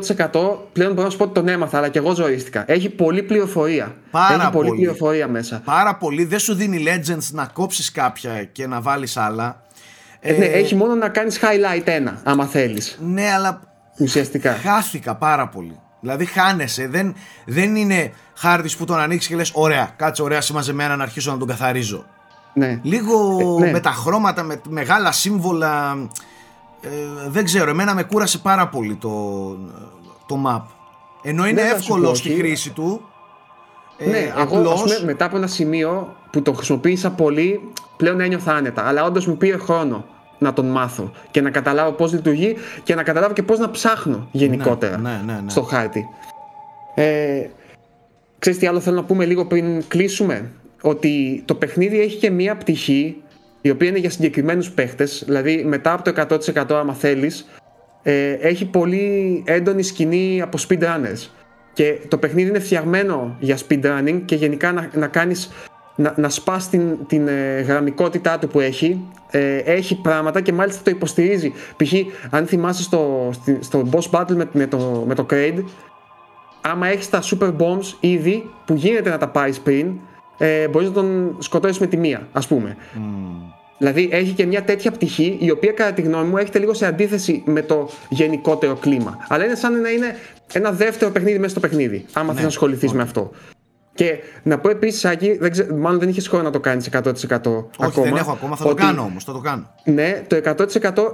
πλέον 0.73 0.93
μπορώ 0.93 1.03
να 1.03 1.09
σου 1.09 1.17
πω 1.17 1.23
ότι 1.23 1.33
τον 1.33 1.47
έμαθα, 1.47 1.77
αλλά 1.77 1.89
και 1.89 1.97
εγώ 1.97 2.13
ζωρίστηκα. 2.15 2.63
Έχει 2.67 2.89
πολλή 2.89 3.23
πληροφορία. 3.23 3.95
Πάρα 4.11 4.41
Έχει 4.43 4.51
πολλή 4.51 4.67
πολύ. 4.67 4.79
πληροφορία 4.81 5.27
μέσα. 5.27 5.61
πάρα 5.65 5.95
πολύ 5.95 6.25
δεν 6.25 6.39
σου 6.39 6.53
δίνει 6.55 6.83
legends 6.87 7.27
να 7.31 7.45
κόψεις 7.45 7.91
κάποια 7.91 8.43
και 8.43 8.67
να 8.67 8.81
βάλεις 8.81 9.17
άλλα. 9.17 9.61
Ε, 10.19 10.33
ναι, 10.33 10.45
έχει 10.45 10.75
μόνο 10.75 10.95
να 10.95 11.09
κάνεις 11.09 11.39
highlight 11.41 11.81
ένα, 11.87 12.21
άμα 12.23 12.45
θέλεις. 12.45 12.99
ναι, 13.05 13.31
αλλά 13.31 13.61
Ουσιαστικά. 13.99 14.53
χάθηκα 14.53 15.15
πάρα 15.15 15.47
πολύ. 15.47 15.79
Δηλαδή 16.01 16.25
χάνεσαι. 16.25 16.87
Δεν, 16.87 17.15
δεν 17.45 17.75
είναι 17.75 18.11
χάρτης 18.35 18.75
που 18.77 18.85
τον 18.85 18.99
ανοίξεις 18.99 19.29
και 19.29 19.35
λες 19.35 19.51
ωραία, 19.53 19.89
κάτσε 19.95 20.21
ωραία 20.23 20.41
συμμαζεμένα 20.41 20.95
να 20.95 21.03
αρχίσω 21.03 21.31
να 21.31 21.37
τον 21.37 21.47
καθαρίζω. 21.47 22.05
Ναι. 22.53 22.79
Λίγο 22.83 23.37
Ε, 23.59 23.65
ναι. 23.65 23.71
με 23.71 23.79
τα 23.79 23.91
χρώματα, 23.91 24.43
με 24.43 24.61
μεγάλα 24.69 25.11
σύμβολα. 25.11 25.95
Ε, 26.81 26.89
δεν 27.27 27.43
ξέρω, 27.43 27.69
εμένα 27.69 27.93
με 27.93 28.03
κούρασε 28.03 28.37
πάρα 28.37 28.67
πολύ 28.67 28.95
το, 28.95 29.09
το 30.25 30.43
map. 30.47 30.61
Ενώ 31.21 31.47
είναι 31.47 31.61
Δεν 31.61 31.71
θα 31.71 31.75
σου 31.75 31.81
εύκολο 31.81 32.07
πω, 32.07 32.15
στη 32.15 32.29
όχι. 32.29 32.37
χρήση 32.37 32.69
του. 32.69 33.01
Ε, 33.97 34.09
ναι, 34.09 34.17
εγώ 34.17 34.41
απλώς, 34.41 34.83
ας 34.83 34.93
πούμε, 34.93 35.05
μετά 35.05 35.25
από 35.25 35.37
ένα 35.37 35.47
σημείο 35.47 36.15
που 36.31 36.41
το 36.41 36.53
χρησιμοποίησα 36.53 37.11
πολύ, 37.11 37.71
πλέον 37.97 38.19
ένιωθα 38.19 38.53
άνετα. 38.53 38.87
Αλλά 38.87 39.03
όντως 39.03 39.27
μου 39.27 39.37
πήρε 39.37 39.57
χρόνο 39.57 40.05
να 40.37 40.53
τον 40.53 40.65
μάθω 40.65 41.11
και 41.31 41.41
να 41.41 41.49
καταλάβω 41.49 41.91
πώς 41.91 42.13
λειτουργεί 42.13 42.55
και 42.83 42.95
να 42.95 43.03
καταλάβω 43.03 43.33
και 43.33 43.43
πώς 43.43 43.59
να 43.59 43.71
ψάχνω 43.71 44.27
γενικότερα 44.31 44.97
ναι, 44.97 45.21
ναι, 45.25 45.39
ναι. 45.43 45.49
στο 45.49 45.61
χάρτη. 45.61 46.05
Ε, 46.95 47.47
ξέρεις 48.39 48.59
τι 48.59 48.67
άλλο 48.67 48.79
θέλω 48.79 48.95
να 48.95 49.03
πούμε 49.03 49.25
λίγο 49.25 49.45
πριν 49.45 49.87
κλείσουμε; 49.87 50.51
Ότι 50.81 51.43
το 51.45 51.55
παιχνίδι 51.55 51.99
έχει 51.99 52.17
και 52.17 52.29
μία 52.29 52.57
πτυχή 52.57 53.23
η 53.61 53.69
οποία 53.69 53.87
είναι 53.87 53.97
για 53.99 54.09
συγκεκριμένους 54.09 54.71
παίχτες. 54.71 55.23
Δηλαδή 55.25 55.63
μετά 55.63 55.93
από 55.93 56.11
το 56.11 56.27
100% 56.55 56.75
άμα 56.75 56.93
θέλεις 56.93 57.45
ε, 58.03 58.31
έχει 58.31 58.65
πολύ 58.65 59.43
έντονη 59.45 59.83
σκηνή 59.83 60.41
από 60.41 60.57
speedrunners. 60.67 61.27
Και 61.73 61.99
το 62.07 62.17
παιχνίδι 62.17 62.49
είναι 62.49 62.59
φτιαγμένο 62.59 63.35
για 63.39 63.57
speedrunning 63.67 64.21
και 64.25 64.35
γενικά 64.35 64.71
να, 64.71 64.89
να 64.93 65.07
κάνεις 65.07 65.51
να, 65.95 66.13
να 66.17 66.29
σπάς 66.29 66.69
την, 66.69 66.97
την 67.07 67.27
ε, 67.27 67.61
γραμμικότητά 67.61 68.39
του 68.39 68.47
που 68.47 68.59
έχει 68.59 69.05
ε, 69.31 69.57
έχει 69.57 70.01
πράγματα 70.01 70.41
και 70.41 70.53
μάλιστα 70.53 70.81
το 70.83 70.89
υποστηρίζει 70.89 71.53
π.χ. 71.77 71.93
αν 72.29 72.45
θυμάσαι 72.45 72.83
στο, 72.83 73.29
στη- 73.33 73.57
στο 73.61 73.89
boss 73.91 74.19
battle 74.19 74.35
με, 74.35 74.49
με, 74.51 74.67
το, 74.67 75.03
με 75.07 75.15
το 75.15 75.25
Kraid 75.29 75.63
άμα 76.61 76.87
έχεις 76.87 77.09
τα 77.09 77.21
super 77.21 77.55
bombs 77.57 77.93
ήδη 77.99 78.49
που 78.65 78.73
γίνεται 78.73 79.09
να 79.09 79.17
τα 79.17 79.27
πάρεις 79.27 79.59
πριν 79.59 79.99
ε, 80.39 80.67
μπορείς 80.67 80.87
να 80.87 80.93
τον 80.93 81.35
σκοτώσεις 81.39 81.79
με 81.79 81.87
τη 81.87 81.97
μία 81.97 82.27
ας 82.31 82.47
πούμε 82.47 82.77
Δηλαδή 83.79 84.09
έχει 84.11 84.31
και 84.31 84.45
μια 84.45 84.63
τέτοια 84.63 84.91
πτυχή 84.91 85.37
η 85.39 85.51
οποία 85.51 85.71
κατά 85.71 85.91
τη 85.91 86.01
γνώμη 86.01 86.27
μου 86.27 86.37
έρχεται 86.37 86.59
λίγο 86.59 86.73
σε 86.73 86.85
αντίθεση 86.85 87.43
με 87.45 87.61
το 87.61 87.89
γενικότερο 88.09 88.75
κλίμα. 88.75 89.17
Αλλά 89.27 89.45
είναι 89.45 89.55
σαν 89.55 89.81
να 89.81 89.89
είναι 89.89 90.15
ένα 90.53 90.71
δεύτερο 90.71 91.11
παιχνίδι 91.11 91.37
μέσα 91.37 91.49
στο 91.49 91.59
παιχνίδι, 91.59 92.05
άμα 92.13 92.27
Ναι, 92.27 92.33
θες 92.33 92.41
να 92.41 92.47
ασχοληθείς 92.47 92.93
με 92.93 93.01
αυτό. 93.01 93.31
Και 93.93 94.17
να 94.43 94.57
πω 94.59 94.69
επίσης, 94.69 95.05
Άκη, 95.05 95.37
δεν 95.37 95.51
ξε... 95.51 95.73
μάλλον 95.73 95.99
δεν 95.99 96.09
είχες 96.09 96.27
χρόνο 96.27 96.43
να 96.43 96.49
το 96.51 96.59
κάνεις 96.59 96.89
100% 96.91 96.97
Όχι, 97.01 97.21
ακόμα. 97.79 98.05
δεν 98.05 98.15
έχω 98.15 98.31
ακόμα, 98.31 98.55
θα 98.55 98.63
το 98.63 98.69
ότι, 98.69 98.81
κάνω 98.81 99.01
όμως, 99.01 99.23
θα 99.23 99.31
το 99.31 99.39
κάνω. 99.39 99.73
Ναι, 99.83 100.23
το 100.27 100.35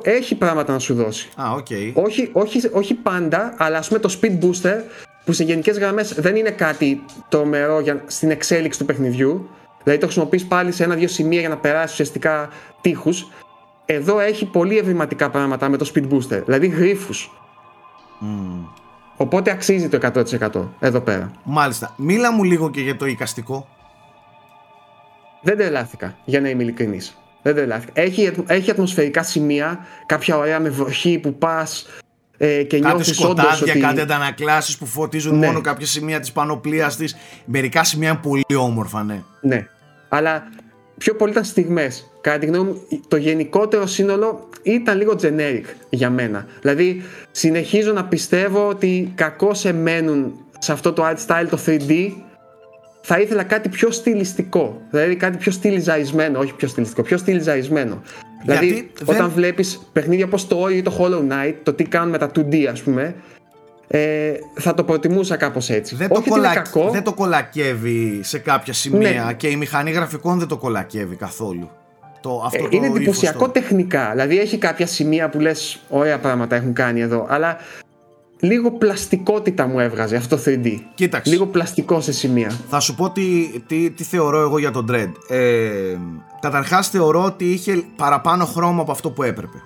100% 0.02 0.06
έχει 0.08 0.36
πράγματα 0.36 0.74
να 0.74 0.80
σου 0.80 0.94
δώσει. 0.96 1.30
Α, 1.36 1.52
οκ. 1.52 1.68
Όχι, 1.94 2.30
όχι, 2.34 2.70
όχι 2.72 2.94
πάντα, 2.94 3.54
αλλά 3.58 3.78
ας 3.78 3.88
πούμε 3.88 4.00
το 4.00 4.18
speed 4.22 4.40
booster 4.44 4.78
που 5.26 5.32
σε 5.32 5.44
γενικές 5.44 5.78
γραμμές 5.78 6.14
δεν 6.14 6.36
είναι 6.36 6.50
κάτι 6.50 7.04
τρομερό 7.30 7.80
για, 7.80 8.04
στην 8.08 8.32
εξέλιξη 8.32 8.80
του 8.80 8.86
παιχνιδιού. 8.86 9.50
Δηλαδή 9.84 10.02
το 10.02 10.08
χρησιμοποιείς 10.08 10.46
πάλι 10.46 10.72
σε 10.72 10.84
ένα-δύο 10.84 11.08
σημεία 11.08 11.40
για 11.40 11.50
να 11.50 11.58
περάσεις 11.58 11.92
ουσιαστικά 11.92 12.50
τείχους. 12.82 13.28
Εδώ 13.86 14.20
έχει 14.20 14.46
πολύ 14.46 14.78
ευρηματικά 14.78 15.30
πράγματα 15.30 15.70
με 15.70 15.78
το 15.78 15.92
speed 15.94 16.08
booster, 16.12 16.42
δηλαδή 16.46 16.68
γρήφου. 16.68 17.14
Οπότε 19.18 19.52
αξίζει 19.52 19.90
το 19.90 20.00
100% 20.02 20.68
εδώ 20.80 21.00
πέρα. 21.00 21.32
Μάλιστα. 21.44 21.94
Μίλα 21.98 22.32
μου 22.32 22.44
λίγο 22.44 22.70
και 22.70 22.82
για 22.82 22.96
το 22.96 23.06
οικαστικό. 23.06 23.68
Δεν 25.42 25.58
τρελάθηκα, 25.58 26.16
για 26.26 26.42
να 26.42 26.50
είμαι 26.50 26.64
ειλικρινής. 26.64 27.18
Δεν 27.42 27.56
τρελάθηκα. 27.56 28.02
Έχει, 28.02 28.32
έχει 28.48 28.72
ατμοσφαιρικά 28.72 29.24
σημεία, 29.24 29.86
κάποια 30.06 30.38
ωραία 30.38 30.60
με 30.60 30.70
βροχή 30.70 31.20
που 31.20 31.34
πας 31.34 31.88
ε, 32.38 32.64
και 32.64 32.80
Κάτι 32.80 32.96
νιώθεις 32.96 33.20
όντως 33.24 33.46
σκοτάδια, 33.46 33.74
ότι. 33.74 33.80
κάτι 33.82 34.02
αντανακλάσεις 34.02 34.78
που 34.78 34.86
φωτίζουν 34.86 35.38
Ναι. 35.40 35.46
μόνο 35.46 35.62
κάποια 35.62 35.86
σημεία 35.86 36.20
της 36.20 36.32
πανοπλία 36.32 36.92
της. 36.98 37.16
Μερικά 37.46 37.84
σημεία 37.84 38.10
είναι 38.10 38.20
πολύ 38.22 38.44
όμορφα, 38.58 39.04
ναι. 39.04 39.24
Ναι. 39.42 39.68
Αλλά 40.10 40.44
πιο 40.98 41.16
πολύ 41.16 41.32
ήταν 41.32 41.44
στιγμές. 41.44 42.12
Κατά 42.22 42.38
τη 42.40 42.46
γνώμη 42.46 42.70
μου, 42.70 42.82
το 43.08 43.16
γενικότερο 43.18 43.86
σύνολο 43.88 44.50
ήταν 44.64 44.98
λίγο 44.98 45.16
generic 45.22 45.64
για 45.90 46.10
μένα. 46.10 46.46
Δηλαδή, 46.62 47.02
συνεχίζω 47.32 47.92
να 47.94 48.06
πιστεύω 48.06 48.68
ότι 48.68 49.12
κακώ 49.16 49.52
εμένουν 49.64 50.34
σε 50.60 50.72
αυτό 50.72 50.94
το 50.94 51.04
art 51.06 51.26
style 51.28 51.48
το 51.50 51.60
3D. 51.66 52.12
Θα 53.02 53.20
ήθελα 53.20 53.44
κάτι 53.44 53.70
πιο 53.70 53.92
στιλιστικό. 53.92 54.82
Δηλαδή 54.90 55.16
κάτι 55.16 55.38
πιο 55.38 55.52
στυλιζαρισμένο. 55.52 56.40
Όχι 56.40 56.54
πιο 56.54 56.68
στιλιστικό, 56.68 57.02
πιο 57.02 57.18
στυλιζαρισμένο. 57.18 58.02
Γιατί 58.46 58.66
δηλαδή, 58.66 58.92
δεν- 59.02 59.16
όταν 59.16 59.30
βλέπεις 59.30 59.80
παιχνίδια 59.94 60.26
όπως 60.26 60.48
το 60.48 60.64
Ori 60.64 60.74
ή 60.74 60.82
το 60.82 60.98
Hollow 61.00 61.32
Knight, 61.32 61.54
το 61.64 61.74
τι 61.74 61.84
κάνουν 61.84 62.10
με 62.10 62.18
τα 62.18 62.32
2D, 62.36 62.66
ας 62.72 62.82
πούμε, 62.82 63.16
ε, 63.88 64.32
θα 64.54 64.74
το 64.74 64.84
προτιμούσα 64.84 65.36
κάπως 65.36 65.70
έτσι. 65.70 65.96
Δεν 65.96 66.08
το, 66.08 66.14
Όχι 66.20 66.30
ότι 66.30 66.40
είναι 66.40 66.48
κολα... 66.50 66.62
κακό. 66.62 66.90
δεν 66.92 67.04
το 67.04 67.14
κολακεύει 67.14 68.20
σε 68.24 68.38
κάποια 68.40 68.74
σημεία 68.74 69.24
Ναι. 69.24 69.34
και 69.34 69.48
η 69.48 69.56
μηχανή 69.56 69.92
γραφικών 69.92 70.40
δεν 70.40 70.48
το 70.48 70.58
κολακεύει 70.58 71.16
καθόλου. 71.16 71.70
Το, 72.22 72.42
αυτό 72.46 72.58
Ε, 72.58 72.68
το 72.68 72.70
είναι 72.72 72.86
ύφος 72.86 72.98
εντυπωσιακό 73.00 73.46
το- 73.46 73.52
τεχνικά. 73.52 74.10
Δηλαδή 74.12 74.40
έχει 74.40 74.58
κάποια 74.58 74.88
σημεία 74.88 75.30
που 75.30 75.40
λες 75.40 75.80
ωραία 75.90 76.20
πράγματα 76.20 76.56
έχουν 76.56 76.74
κάνει 76.74 77.02
εδώ. 77.02 77.26
Αλλά 77.30 77.58
λίγο 78.40 78.72
πλαστικότητα 78.72 79.68
μου 79.68 79.80
έβγαζε 79.80 80.16
αυτό 80.16 80.36
το 80.36 80.42
3D. 80.46 80.80
Κοίταξε. 80.96 81.32
Λίγο 81.32 81.46
πλαστικό 81.46 82.02
σε 82.02 82.12
σημεία. 82.12 82.52
Θα 82.70 82.80
σου 82.80 82.96
πω 82.96 83.10
τι, 83.10 83.48
τι, 83.68 83.92
τι 83.92 84.04
θεωρώ 84.04 84.40
εγώ 84.42 84.58
για 84.58 84.72
τον 84.72 84.88
Dread. 84.92 85.12
Ε, 85.28 85.98
καταρχάς 86.40 86.90
θεωρώ 86.90 87.24
ότι 87.24 87.46
είχε 87.46 87.84
παραπάνω 87.96 88.46
χρώμα 88.46 88.82
από 88.82 88.92
αυτό 88.92 89.10
που 89.10 89.24
έπρεπε. 89.24 89.58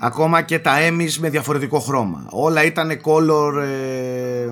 Ακόμα 0.00 0.42
και 0.42 0.58
τα 0.58 0.78
έμεις 0.80 1.18
με 1.18 1.30
διαφορετικό 1.30 1.78
χρώμα. 1.78 2.26
Όλα 2.30 2.64
ήταν 2.64 2.90
color, 3.04 3.62
ε, 3.62 4.48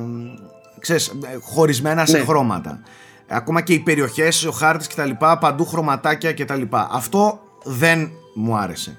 ξέρεις, 0.78 1.08
ε, 1.08 1.38
χωρισμένα 1.42 2.06
σε 2.06 2.18
Ναι. 2.18 2.24
χρώματα. 2.24 2.80
Ακόμα 3.28 3.60
και 3.60 3.72
οι 3.72 3.78
περιοχές, 3.78 4.44
ο 4.44 4.50
χάρτης 4.50 4.86
κτλ. 4.86 5.10
Παντού 5.40 5.66
χρωματάκια 5.66 6.32
κτλ. 6.32 6.62
Αυτό 6.70 7.40
δεν 7.64 8.10
μου 8.34 8.56
άρεσε. 8.56 8.96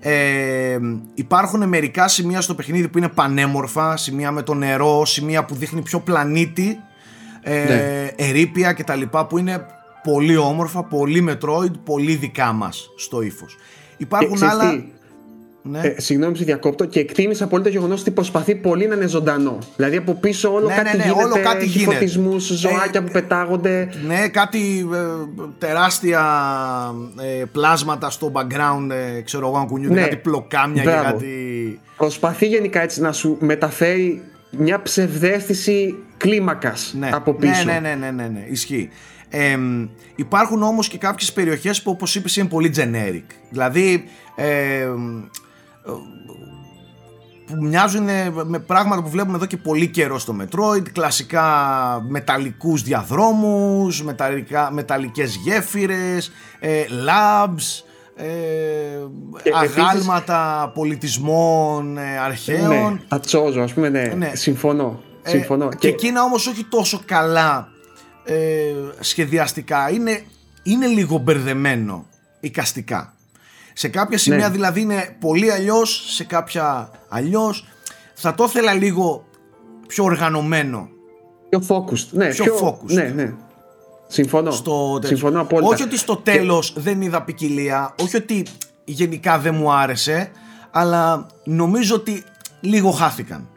Ε, 0.00 0.78
υπάρχουν 1.14 1.68
μερικά 1.68 2.08
σημεία 2.08 2.40
στο 2.40 2.54
παιχνίδι 2.54 2.88
που 2.88 2.98
είναι 2.98 3.08
πανέμορφα, 3.08 3.96
σημεία 3.96 4.30
με 4.30 4.42
το 4.42 4.54
νερό, 4.54 5.04
σημεία 5.04 5.44
που 5.44 5.54
δείχνει 5.54 5.80
πιο 5.82 6.00
πλανήτη, 6.00 6.80
ε, 7.42 7.64
Ναι. 7.64 8.10
ερήπια 8.16 8.72
κτλ. 8.72 9.02
που 9.28 9.38
είναι 9.38 9.66
πολύ 10.02 10.36
όμορφα, 10.36 10.82
πολύ 10.84 11.26
Metroid, 11.30 11.72
πολύ 11.84 12.14
δικά 12.14 12.52
μας 12.52 12.88
στο 12.96 13.22
ύφος. 13.22 13.56
Υπάρχουν 13.96 14.34
ξέρεις 14.34 14.54
άλλα... 14.54 14.70
τι; 14.70 14.84
Ναι. 15.70 15.78
Ε, 15.80 15.94
συγγνώμη 16.00 16.32
που 16.32 16.38
σε 16.38 16.44
διακόπτω 16.44 16.84
και 16.84 17.00
εκτίμησα 17.00 17.46
πολύ 17.46 17.62
το 17.62 17.68
γεγονός 17.68 18.00
ότι 18.00 18.10
προσπαθεί 18.10 18.54
πολύ 18.54 18.86
να 18.86 18.94
είναι 18.94 19.06
ζωντανό. 19.06 19.58
Δηλαδή 19.76 19.96
από 19.96 20.14
πίσω 20.14 20.52
όλο 20.52 20.66
Ναι, 20.68 20.74
κάτι 20.74 20.96
ναι, 20.96 21.04
ναι, 21.04 21.10
γίνεται. 21.10 21.24
όλο 21.24 21.40
κάτι 21.42 21.64
έχει 21.64 21.78
γίνεται. 21.78 21.94
φωτισμούς, 21.94 22.44
ζωάκια 22.46 23.00
Ε, 23.00 23.00
που 23.00 23.10
πετάγονται. 23.12 23.88
Ναι, 24.06 24.28
κάτι 24.28 24.88
ε, 24.94 24.98
τεράστια 25.58 26.22
ε, 27.40 27.44
πλάσματα 27.52 28.10
στο 28.10 28.32
background, 28.34 28.90
ε, 29.16 29.20
ξέρω 29.20 29.46
εγώ, 29.48 29.56
αν 29.56 29.66
κουνιούνται 29.66 29.94
Ναι. 29.94 30.00
κάτι 30.00 30.16
πλοκάμια 30.16 30.82
και 30.82 30.88
Μπράβο. 30.88 31.04
κάτι... 31.04 31.80
Προσπαθεί 31.96 32.46
γενικά 32.46 32.82
έτσι 32.82 33.00
να 33.00 33.12
σου 33.12 33.36
μεταφέρει 33.40 34.22
μια 34.50 34.82
ψευδέστηση 34.82 35.94
κλίμακας 36.16 36.94
ναι. 36.98 37.10
από 37.12 37.34
πίσω. 37.34 37.64
Ναι, 37.64 37.78
ναι, 37.82 37.94
ναι, 37.94 38.10
ναι, 38.10 38.26
ναι, 38.26 38.44
ισχύει. 38.50 38.88
Ε, 39.30 39.58
υπάρχουν 40.16 40.62
όμως 40.62 40.88
και 40.88 40.98
κάποιες 40.98 41.32
περιοχές 41.32 41.82
που 41.82 41.90
όπως 41.90 42.14
είπες 42.14 42.36
είναι 42.36 42.48
πολύ 42.48 42.72
generic. 42.76 43.24
Δηλαδή 43.50 44.04
ε, 44.36 44.86
που 47.46 47.56
μοιάζουν 47.60 48.08
με 48.46 48.58
πράγματα 48.58 49.02
που 49.02 49.08
βλέπουμε 49.08 49.36
εδώ 49.36 49.46
και 49.46 49.56
πολύ 49.56 49.88
καιρό 49.88 50.18
στο 50.18 50.36
Metroid 50.40 50.88
κλασικά 50.92 51.44
μεταλλικούς 52.08 52.82
διαδρόμους 52.82 54.02
μεταλλικά, 54.02 54.70
μεταλλικές 54.72 55.36
γέφυρες 55.36 56.32
ε, 56.58 56.84
labs 57.06 57.84
ε, 58.16 58.28
αγάλματα 59.52 60.70
πολιτισμών 60.74 61.98
ε, 61.98 62.18
αρχαίων 62.18 62.92
ναι, 62.92 63.00
τα 63.08 63.20
τσόζω 63.20 63.60
ας 63.60 63.72
πούμε 63.72 63.88
ναι, 63.88 64.02
ναι. 64.02 64.30
συμφωνώ, 64.34 65.00
ε, 65.22 65.28
συμφωνώ. 65.28 65.68
και, 65.68 65.76
και 65.76 65.88
εκείνα 65.88 66.22
όμως 66.22 66.46
όχι 66.46 66.64
τόσο 66.64 67.00
καλά 67.04 67.68
ε, 68.24 68.34
σχεδιαστικά 69.00 69.90
είναι, 69.90 70.22
είναι 70.62 70.86
λίγο 70.86 71.18
μπερδεμένο 71.18 72.06
οικαστικά 72.40 73.15
σε 73.78 73.88
κάποια 73.88 74.18
σημεία 74.18 74.46
ναι. 74.46 74.52
δηλαδή 74.52 74.80
είναι 74.80 75.16
πολύ 75.20 75.52
αλλιώς, 75.52 76.04
σε 76.14 76.24
κάποια 76.24 76.90
αλλιώς. 77.08 77.66
Θα 78.14 78.34
το 78.34 78.44
ήθελα 78.44 78.72
λίγο 78.72 79.24
πιο 79.86 80.04
οργανωμένο. 80.04 80.88
Πιο 81.48 81.62
focused. 81.68 82.06
Ναι, 82.10 82.28
πιο, 82.28 82.44
πιο 82.44 82.54
focused. 82.62 82.92
Ναι, 82.92 83.02
ναι. 83.02 83.34
Συμφωνώ. 84.06 84.50
Στο... 84.50 84.98
Συμφωνώ 85.04 85.40
απόλυτα. 85.40 85.68
Όχι 85.68 85.82
ότι 85.82 85.98
στο 85.98 86.16
τέλος 86.16 86.72
δεν 86.76 87.00
είδα 87.02 87.22
ποικιλία, 87.22 87.94
όχι 88.02 88.16
ότι 88.16 88.46
γενικά 88.84 89.38
δεν 89.38 89.54
μου 89.54 89.72
άρεσε, 89.72 90.30
αλλά 90.70 91.26
νομίζω 91.44 91.94
ότι 91.94 92.24
λίγο 92.60 92.90
χάθηκαν. 92.90 93.48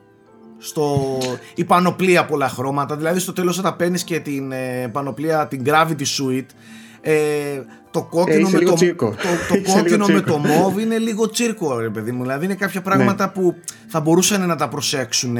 Στο... 0.57 1.17
Η 1.55 1.63
πανοπλία 1.63 2.25
πολλά 2.25 2.49
χρώματα, 2.49 2.95
δηλαδή 2.95 3.19
στο 3.19 3.33
τέλος 3.33 3.57
όταν 3.57 3.75
παίρνεις 3.75 4.03
και 4.03 4.19
την 4.19 4.51
ε, 4.51 4.89
πανοπλία, 4.91 5.47
την 5.47 5.63
Gravity 5.65 6.05
Suite, 6.17 6.49
ε, 7.01 7.61
το 7.91 8.03
κόκκινο, 8.03 8.47
ε, 8.47 8.51
με 8.51 8.59
το, 8.59 8.73
το, 8.73 8.95
το, 9.49 9.73
κόκκινο 9.73 10.07
με 10.07 10.21
το 10.21 10.37
μόβ 10.37 10.79
είναι 10.79 10.97
λίγο 10.97 11.29
τσίρκο 11.29 11.79
ρε 11.79 11.89
παιδί 11.89 12.11
μου 12.11 12.21
δηλαδή 12.21 12.45
είναι 12.45 12.55
κάποια 12.55 12.81
πράγματα 12.81 13.25
ναι. 13.25 13.31
που 13.31 13.55
θα 13.87 13.99
μπορούσαν 13.99 14.47
να 14.47 14.55
τα 14.55 14.67
προσέξουν 14.67 15.37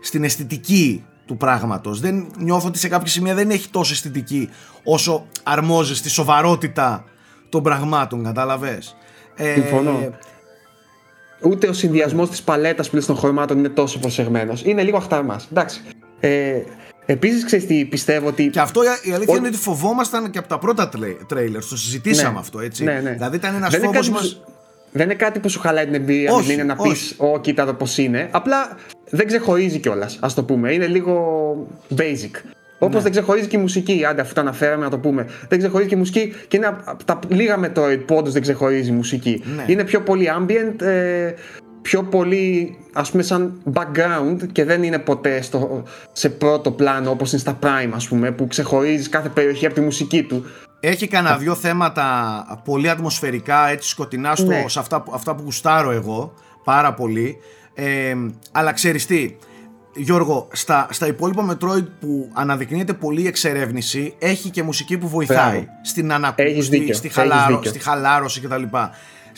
στην 0.00 0.24
αισθητική 0.24 1.04
του 1.26 1.36
πράγματος 1.36 2.00
δεν 2.00 2.26
νιώθω 2.38 2.68
ότι 2.68 2.78
σε 2.78 2.88
κάποια 2.88 3.12
σημεία 3.12 3.34
δεν 3.34 3.50
έχει 3.50 3.68
τόσο 3.68 3.92
αισθητική 3.92 4.48
όσο 4.84 5.26
αρμόζει 5.42 5.94
στη 5.94 6.08
σοβαρότητα 6.08 7.04
των 7.48 7.62
πραγμάτων 7.62 8.24
κατάλαβες; 8.24 8.96
Ε, 9.34 9.52
Συμφωνώ 9.52 9.90
ε, 9.90 10.10
Ούτε 11.42 11.68
ο 11.68 11.72
συνδυασμός 11.72 12.30
της 12.30 12.42
παλέτας 12.42 12.90
που 12.90 13.04
των 13.06 13.16
χρωμάτων 13.16 13.58
είναι 13.58 13.68
τόσο 13.68 13.98
προσεγμένος. 13.98 14.64
Είναι 14.64 14.82
λίγο 14.82 14.96
αχταρμάς. 14.96 15.48
Εντάξει. 15.50 15.80
Ε, 16.20 16.62
Επίσης, 17.10 17.44
ξέρεις 17.44 17.66
τι 17.66 17.84
πιστεύω 17.84 18.28
ότι. 18.28 18.48
Και 18.48 18.60
αυτό 18.60 18.82
η 19.02 19.12
αλήθεια 19.12 19.36
είναι 19.36 19.46
ότι 19.46 19.56
φοβόμασταν 19.56 20.30
και 20.30 20.38
από 20.38 20.48
τα 20.48 20.58
πρώτα 20.58 20.90
τρέιλερς. 21.26 21.68
Το 21.68 21.76
συζητήσαμε 21.76 22.32
ναι, 22.32 22.38
αυτό 22.38 22.60
έτσι. 22.60 22.84
Ναι, 22.84 23.00
ναι. 23.02 23.10
Δηλαδή 23.10 23.36
ήταν 23.36 23.54
ένας 23.54 23.76
φόβος 23.76 24.10
μας. 24.10 24.40
Δεν 24.92 25.04
είναι 25.04 25.14
κάτι 25.14 25.38
που 25.38 25.48
σου 25.48 25.60
χαλάει 25.60 25.84
την 25.84 25.94
εμπειρία, 25.94 26.32
όχι, 26.32 26.52
είναι 26.52 26.62
να 26.62 26.76
πεις: 26.76 27.14
Ω, 27.16 27.40
κοίτα 27.40 27.66
το 27.66 27.74
πώς 27.74 27.98
είναι. 27.98 28.28
Απλά 28.30 28.76
δεν 29.10 29.26
ξεχωρίζει 29.26 29.78
κιόλας, 29.78 30.18
ας 30.20 30.34
το 30.34 30.44
πούμε. 30.44 30.72
Είναι 30.72 30.86
λίγο 30.86 31.16
basic. 31.96 32.30
Όπως 32.78 32.94
ναι. 32.94 33.00
δεν 33.00 33.10
ξεχωρίζει 33.10 33.46
και 33.46 33.56
η 33.56 33.60
μουσική, 33.60 34.04
άντε 34.04 34.20
αφού 34.20 34.34
το 34.34 34.40
αναφέραμε 34.40 34.84
να 34.84 34.90
το 34.90 34.98
πούμε. 34.98 35.26
Δεν 35.48 35.58
ξεχωρίζει 35.58 35.88
και 35.88 35.94
η 35.94 35.98
μουσική 35.98 36.34
και 36.48 36.56
είναι 36.56 36.66
από 36.84 37.04
τα 37.04 37.18
λίγα 37.28 37.58
Metroid 37.60 38.00
που 38.06 38.16
όντω 38.16 38.30
δεν 38.30 38.42
ξεχωρίζει 38.42 38.90
η 38.90 38.94
μουσική. 38.94 39.42
Ναι. 39.56 39.64
Είναι 39.66 39.84
πιο 39.84 40.00
πολύ 40.00 40.30
ambient, 40.38 40.82
ε, 40.82 41.32
πιο 41.82 42.02
πολύ 42.02 42.76
ας 42.92 43.10
πούμε 43.10 43.22
σαν 43.22 43.62
background 43.74 44.46
και 44.52 44.64
δεν 44.64 44.82
είναι 44.82 44.98
ποτέ 44.98 45.42
στο, 45.42 45.82
σε 46.12 46.28
πρώτο 46.28 46.70
πλάνο 46.70 47.10
όπως 47.10 47.32
είναι 47.32 47.40
στα 47.40 47.58
Prime 47.62 47.90
ας 47.94 48.08
πούμε 48.08 48.30
που 48.30 48.46
ξεχωρίζεις 48.46 49.08
κάθε 49.08 49.28
περιοχή 49.28 49.66
από 49.66 49.74
τη 49.74 49.80
μουσική 49.80 50.22
του. 50.22 50.44
Έχει 50.80 51.08
κανένα 51.08 51.36
δυο 51.36 51.54
θέματα 51.54 52.62
πολύ 52.64 52.90
ατμοσφαιρικά 52.90 53.68
έτσι 53.68 53.88
σκοτεινά 53.88 54.36
στο, 54.36 54.46
ναι. 54.46 54.64
σε 54.66 54.78
αυτά, 54.78 55.04
αυτά 55.12 55.34
που 55.34 55.42
γουστάρω 55.44 55.90
εγώ 55.90 56.34
πάρα 56.64 56.94
πολύ. 56.94 57.36
Ε, 57.74 58.14
αλλά 58.52 58.72
ξέρεις 58.72 59.06
τι 59.06 59.36
Γιώργο, 59.98 60.48
στα, 60.52 60.88
στα 60.90 61.06
υπόλοιπα 61.06 61.46
Metroid 61.50 61.86
που 62.00 62.30
αναδεικνύεται 62.32 62.92
πολύ 62.92 63.26
εξερεύνηση 63.26 64.14
έχει 64.18 64.50
και 64.50 64.62
μουσική 64.62 64.98
που 64.98 65.08
βοηθάει 65.08 65.68
στην 65.82 66.12
ανακούφιση, 66.12 66.62
στη, 66.62 66.92
στη, 66.92 67.08
χαλάρο, 67.08 67.60
στη 67.64 67.78
χαλάρωση 67.78 68.40
κτλ 68.40 68.62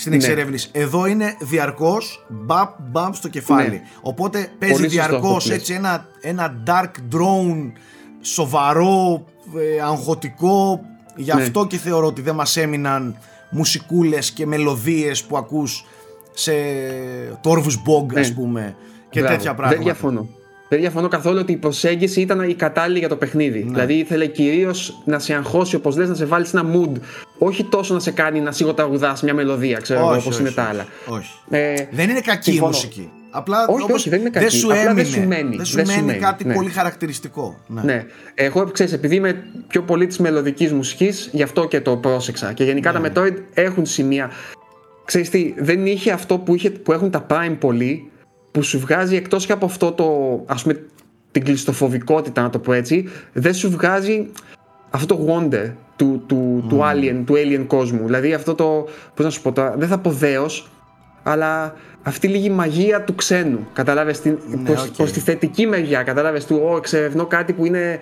στην 0.01 0.12
ναι. 0.12 0.16
εξερεύνηση. 0.16 0.68
Εδώ 0.72 1.07
είναι 1.07 1.36
διαρκώς 1.40 2.26
μπαπ 2.28 2.76
μπαπ 2.78 3.14
στο 3.14 3.28
κεφάλι. 3.28 3.68
Ναι. 3.68 3.82
Οπότε 4.01 4.48
παίζει 4.59 4.86
διαρκώς 4.86 5.51
έτσι 5.51 5.74
ένα, 5.74 6.07
ένα 6.20 6.62
dark 6.66 7.14
drone 7.14 7.72
σοβαρό, 8.20 9.24
ε, 9.57 9.82
αγχωτικό. 9.82 10.80
Γι' 11.16 11.34
ναι. 11.34 11.42
αυτό 11.42 11.66
και 11.66 11.76
θεωρώ 11.76 12.07
ότι 12.07 12.20
δεν 12.22 12.34
μας 12.34 12.57
έμειναν 12.57 13.18
μουσικούλες 13.51 14.30
και 14.30 14.46
μελωδίες 14.46 15.24
που 15.24 15.36
ακούς 15.36 15.86
σε 16.34 16.53
Torvus 17.42 17.76
Bog 17.86 18.18
ας 18.18 18.32
πούμε 18.32 18.76
και 19.11 19.20
τέτοια 19.20 19.55
πράγματα. 19.55 19.76
Δεν 19.76 19.84
διαφωνώ. 19.84 20.28
Δεν 20.68 20.80
διαφωνώ 20.80 21.09
καθόλου 21.09 21.38
ότι 21.38 21.53
η 21.53 21.57
προσέγγιση 21.57 22.20
ήταν 22.20 22.48
η 22.48 22.55
κατάλληλη 22.55 22.98
για 22.98 23.09
το 23.09 23.16
παιχνίδι. 23.16 23.64
Ναι. 23.64 23.70
Δηλαδή 23.70 23.94
ήθελε 23.94 24.26
κυρίως 24.26 25.03
να 25.05 25.18
σε 25.18 25.34
αγχώσει, 25.34 25.76
όπως 25.76 25.96
λες, 25.96 26.09
να 26.09 26.14
σε 26.14 26.24
βάλει 26.24 26.46
ένα 26.53 26.64
mood. 26.74 26.92
Όχι 27.43 27.64
τόσο 27.64 27.95
να 27.95 28.01
σε 28.01 28.11
κάνει 28.11 28.41
να 28.41 28.53
σιγοταγουδάς 28.53 29.22
μια 29.22 29.34
μελωδία, 29.34 29.78
ξέρω 29.78 30.01
εγώ, 30.01 30.14
όπως 30.14 30.38
είναι 30.38 30.51
τα 30.51 30.62
άλλα. 30.62 30.86
Όχι. 31.07 31.32
Ε, 31.51 31.74
δεν 31.91 32.11
είναι 32.11 32.20
κακή 32.20 32.55
η 32.55 32.61
μουσική. 32.61 33.11
Απλά 33.30 33.66
όχι, 33.68 33.82
όπως, 33.82 33.95
όχι, 33.95 34.09
δεν 34.09 34.20
είναι 34.20 34.30
κακή. 34.30 34.47
Δεν 34.47 34.59
σου 34.59 34.70
έμεινε. 34.70 34.93
Δεν 34.93 35.07
σου 35.07 35.26
μένει, 35.26 35.57
δεν 35.57 35.66
σου 35.66 35.82
μένει, 35.86 36.18
κάτι 36.18 36.45
ναι. 36.45 36.55
πολύ 36.55 36.70
χαρακτηριστικό. 36.70 37.61
Ναι. 37.66 37.82
ναι. 37.82 38.07
Εγώ 38.34 38.64
ξέρεις, 38.64 38.93
επειδή 38.93 39.14
είμαι 39.14 39.45
πιο 39.66 39.82
πολύ 39.82 40.07
της 40.07 40.18
μελωδικής 40.18 40.72
μουσικής, 40.72 41.28
γι' 41.32 41.43
αυτό 41.43 41.68
και 41.68 41.80
το 41.80 41.97
πρόσεξα. 41.97 42.53
Και 42.53 42.64
γενικά 42.64 42.93
ναι. 42.93 43.11
τα 43.11 43.22
Metroid 43.22 43.36
έχουν 43.55 43.86
σημεία. 43.86 44.30
Ξέρεις 45.05 45.30
τι, 45.30 45.55
δεν 45.59 45.86
είχε 45.86 46.12
αυτό 46.12 46.38
που, 46.38 46.55
είχε, 46.55 46.70
που 46.70 46.93
έχουν 46.93 47.11
τα 47.11 47.26
Prime 47.30 47.57
πολύ, 47.59 48.11
που 48.51 48.62
σου 48.62 48.78
βγάζει 48.78 49.16
εκτός 49.16 49.47
και 49.47 49.53
από 49.53 49.64
αυτό 49.64 49.93
το 49.93 50.41
ας 50.47 50.62
πούμε 50.62 50.80
την 51.30 51.45
κλειστοφοβικότητα 51.45 52.43
να 52.43 52.51
το 52.51 52.59
πω 52.59 52.72
έτσι 52.72 53.09
δεν 53.32 53.55
σου 53.55 53.70
βγάζει 53.70 54.30
αυτό 54.91 55.16
το 55.16 55.26
wonder 55.28 55.72
του, 55.97 56.22
του, 56.26 56.64
του, 56.68 56.80
alien, 56.82 57.22
του 57.26 57.34
alien 57.34 57.64
κόσμου. 57.66 58.05
Δηλαδή 58.05 58.34
αυτό 58.34 58.55
το 58.55 58.86
πώς 59.14 59.24
να 59.24 59.30
σου 59.30 59.43
πω 59.43 59.53
τώρα 59.53 59.74
δεν 59.76 59.88
θα 59.88 59.99
πω 59.99 60.11
δέος 60.11 60.70
αλλά 61.22 61.74
αυτή 62.03 62.26
η 62.26 62.30
λίγη 62.30 62.51
μαγεία 62.51 63.03
του 63.03 63.14
ξένου. 63.14 63.68
Κατάλαβες 63.72 64.20
την, 64.20 64.38
ναι, 64.47 64.70
προς, 64.70 64.91
okay. 64.99 65.11
τη 65.11 65.20
θετική 65.20 65.66
μεριά. 65.66 66.03
Κατάλαβες 66.03 66.47
του 66.47 66.61
«Ω, 66.70 66.76
εξερευνώ 66.76 67.26
κάτι 67.26 67.53
που 67.53 67.64
είναι 67.64 68.01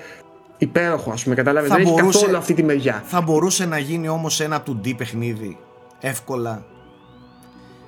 υπέροχο 0.59 1.11
ας 1.11 1.23
πούμε. 1.23 1.35
Κατάλαβες 1.35 1.71
δεν 1.71 1.83
μπορούσε, 1.83 2.01
έχει 2.01 2.13
καθόλου 2.19 2.37
αυτή 2.37 2.55
τη 2.55 2.63
μεριά. 2.63 3.03
θα 3.07 3.21
μπορούσε 3.21 3.67
να 3.67 3.79
γίνει 3.79 4.09
όμως 4.09 4.41
ένα 4.41 4.63
2D 4.67 4.97
παιχνίδι 4.97 5.57
εύκολα. 6.01 6.65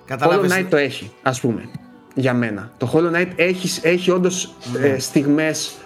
Κατάλαβες... 0.04 0.52
Hollow 0.52 0.58
Knight 0.58 0.66
το 0.68 0.76
έχει 0.76 1.10
ας 1.22 1.40
πούμε 1.40 1.70
για 2.14 2.34
μένα. 2.34 2.70
Το 2.76 2.90
Hollow 2.94 3.16
Knight 3.16 3.32
έχει, 3.36 3.80
έχει 3.82 4.10
όντως 4.10 4.54
ναι. 4.72 4.88
ε, 4.88 4.98
στιγμές 4.98 5.76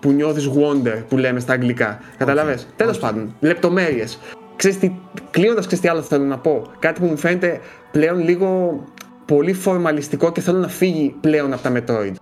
που 0.00 0.10
νιώθεις 0.10 0.48
wonder 0.48 1.02
που 1.08 1.16
λέμε 1.16 1.40
στα 1.40 1.52
αγγλικά. 1.52 1.98
Okay. 1.98 2.14
Καταλαβες. 2.18 2.66
Τέλος 2.76 2.98
πάντων, 2.98 3.34
λεπτομέρειες. 3.40 4.18
Ξέρεις 4.56 4.78
τι, 4.78 4.92
κλείνοντας 5.30 5.66
ξέρεις 5.66 5.84
τι 5.84 5.90
άλλο 5.90 6.02
θέλω 6.02 6.24
να 6.24 6.38
πω. 6.38 6.62
Κάτι 6.78 7.00
που 7.00 7.06
μου 7.06 7.16
φαίνεται 7.16 7.60
πλέον 7.90 8.24
λίγο 8.24 8.80
πολύ 9.26 9.52
φορμαλιστικό 9.52 10.32
και 10.32 10.40
θέλω 10.40 10.58
να 10.58 10.68
φύγει 10.68 11.14
πλέον 11.20 11.52
από 11.52 11.62
τα 11.62 11.72
Metroid. 11.72 12.14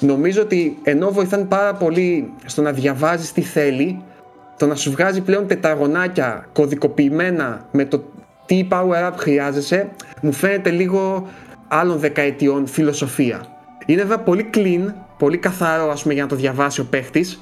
Νομίζω 0.00 0.42
ότι 0.42 0.78
ενώ 0.82 1.10
βοηθάνε 1.10 1.44
πάρα 1.44 1.74
πολύ 1.74 2.32
στο 2.44 2.62
να 2.62 2.72
διαβάζεις 2.72 3.32
τι 3.32 3.40
θέλει, 3.40 4.02
το 4.58 4.66
να 4.66 4.74
σου 4.74 4.90
βγάζει 4.90 5.20
πλέον 5.20 5.46
τετραγωνάκια 5.46 6.46
κωδικοποιημένα 6.52 7.66
με 7.72 7.84
το 7.84 8.04
τι 8.46 8.68
power 8.70 9.08
up 9.08 9.12
χρειάζεσαι, 9.16 9.88
μου 10.20 10.32
φαίνεται 10.32 10.70
λίγο 10.70 11.28
άλλων 11.68 11.98
δεκαετιών 11.98 12.66
φιλοσοφία. 12.66 13.40
Είναι 13.86 14.02
βέβαια 14.02 14.18
πολύ 14.18 14.50
clean, 14.54 14.92
πολύ 15.20 15.38
καθαρό 15.38 15.90
ας 15.90 16.02
πούμε 16.02 16.14
για 16.14 16.22
να 16.22 16.28
το 16.28 16.36
διαβάσει 16.36 16.80
ο 16.80 16.84
παίχτης, 16.84 17.40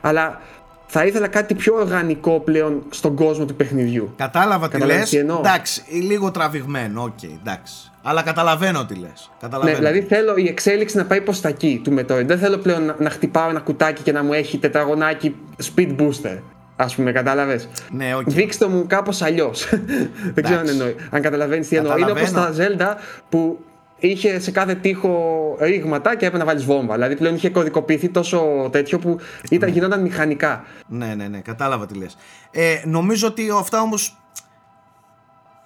αλλά 0.00 0.40
θα 0.86 1.04
ήθελα 1.04 1.28
κάτι 1.28 1.54
πιο 1.54 1.74
οργανικό 1.74 2.40
πλέον 2.40 2.82
στον 2.90 3.14
κόσμο 3.14 3.44
του 3.44 3.54
παιχνιδιού. 3.54 4.14
Κατάλαβα 4.16 4.68
τι 4.68 4.78
λες, 4.84 5.12
εντάξει, 5.12 5.82
λίγο 5.88 6.30
τραβηγμένο, 6.30 7.02
OK, 7.02 7.18
okay, 7.22 7.30
εντάξει. 7.40 7.74
Αλλά 8.02 8.22
καταλαβαίνω 8.22 8.84
τι 8.84 8.94
λες. 8.94 9.30
Ναι, 9.62 9.74
δηλαδή 9.74 10.00
θέλω 10.00 10.36
η 10.36 10.48
εξέλιξη 10.48 10.96
να 10.96 11.04
πάει 11.04 11.20
προς 11.20 11.40
τα 11.40 11.48
εκεί 11.48 11.80
του 11.84 11.94
Metroid. 11.98 12.24
Δεν 12.26 12.38
θέλω 12.38 12.58
πλέον 12.58 12.84
να, 12.84 12.96
να 12.98 13.10
χτυπάω 13.10 13.48
ένα 13.48 13.60
κουτάκι 13.60 14.02
και 14.02 14.12
να 14.12 14.22
μου 14.22 14.32
έχει 14.32 14.58
τετραγωνάκι 14.58 15.36
speed 15.74 15.96
booster. 15.98 16.38
Α 16.76 16.86
πούμε, 16.86 17.12
κατάλαβες; 17.12 17.68
Ναι, 17.90 18.16
okay. 18.16 18.26
Δείξτε 18.26 18.66
μου 18.66 18.86
κάπως 18.86 19.22
αλλιώς. 19.22 19.68
Δεν 20.34 20.44
ξέρω 20.44 20.60
αν 20.60 20.68
εννοεί. 20.68 20.96
Αν 21.10 21.22
καταλαβαίνεις 21.22 21.68
τι 21.68 21.76
εννοώ. 21.76 21.96
Είναι 21.96 22.10
όπως 22.10 22.30
τα 22.30 22.54
Zelda 22.56 22.94
που 23.28 23.58
είχε 23.98 24.40
σε 24.40 24.50
κάθε 24.50 24.74
τείχο 24.74 25.56
ρήγματα 25.60 26.10
και 26.10 26.24
έπρεπε 26.24 26.38
να 26.38 26.44
βάλεις 26.44 26.64
βόμβα. 26.64 26.94
Δηλαδή 26.94 27.16
πλέον 27.16 27.34
είχε 27.34 27.50
κωδικοποιηθεί 27.50 28.08
τόσο 28.08 28.68
τέτοιο 28.72 28.98
που 28.98 29.18
ήταν, 29.50 29.68
ναι. 29.68 29.74
γινόταν 29.74 30.00
μηχανικά. 30.00 30.64
Ναι, 30.86 31.14
ναι, 31.14 31.28
ναι, 31.28 31.40
κατάλαβα 31.40 31.86
τι 31.86 31.94
λες. 31.94 32.16
Ε, 32.50 32.82
νομίζω 32.84 33.26
ότι 33.26 33.48
αυτά 33.58 33.80
όμως 33.80 34.18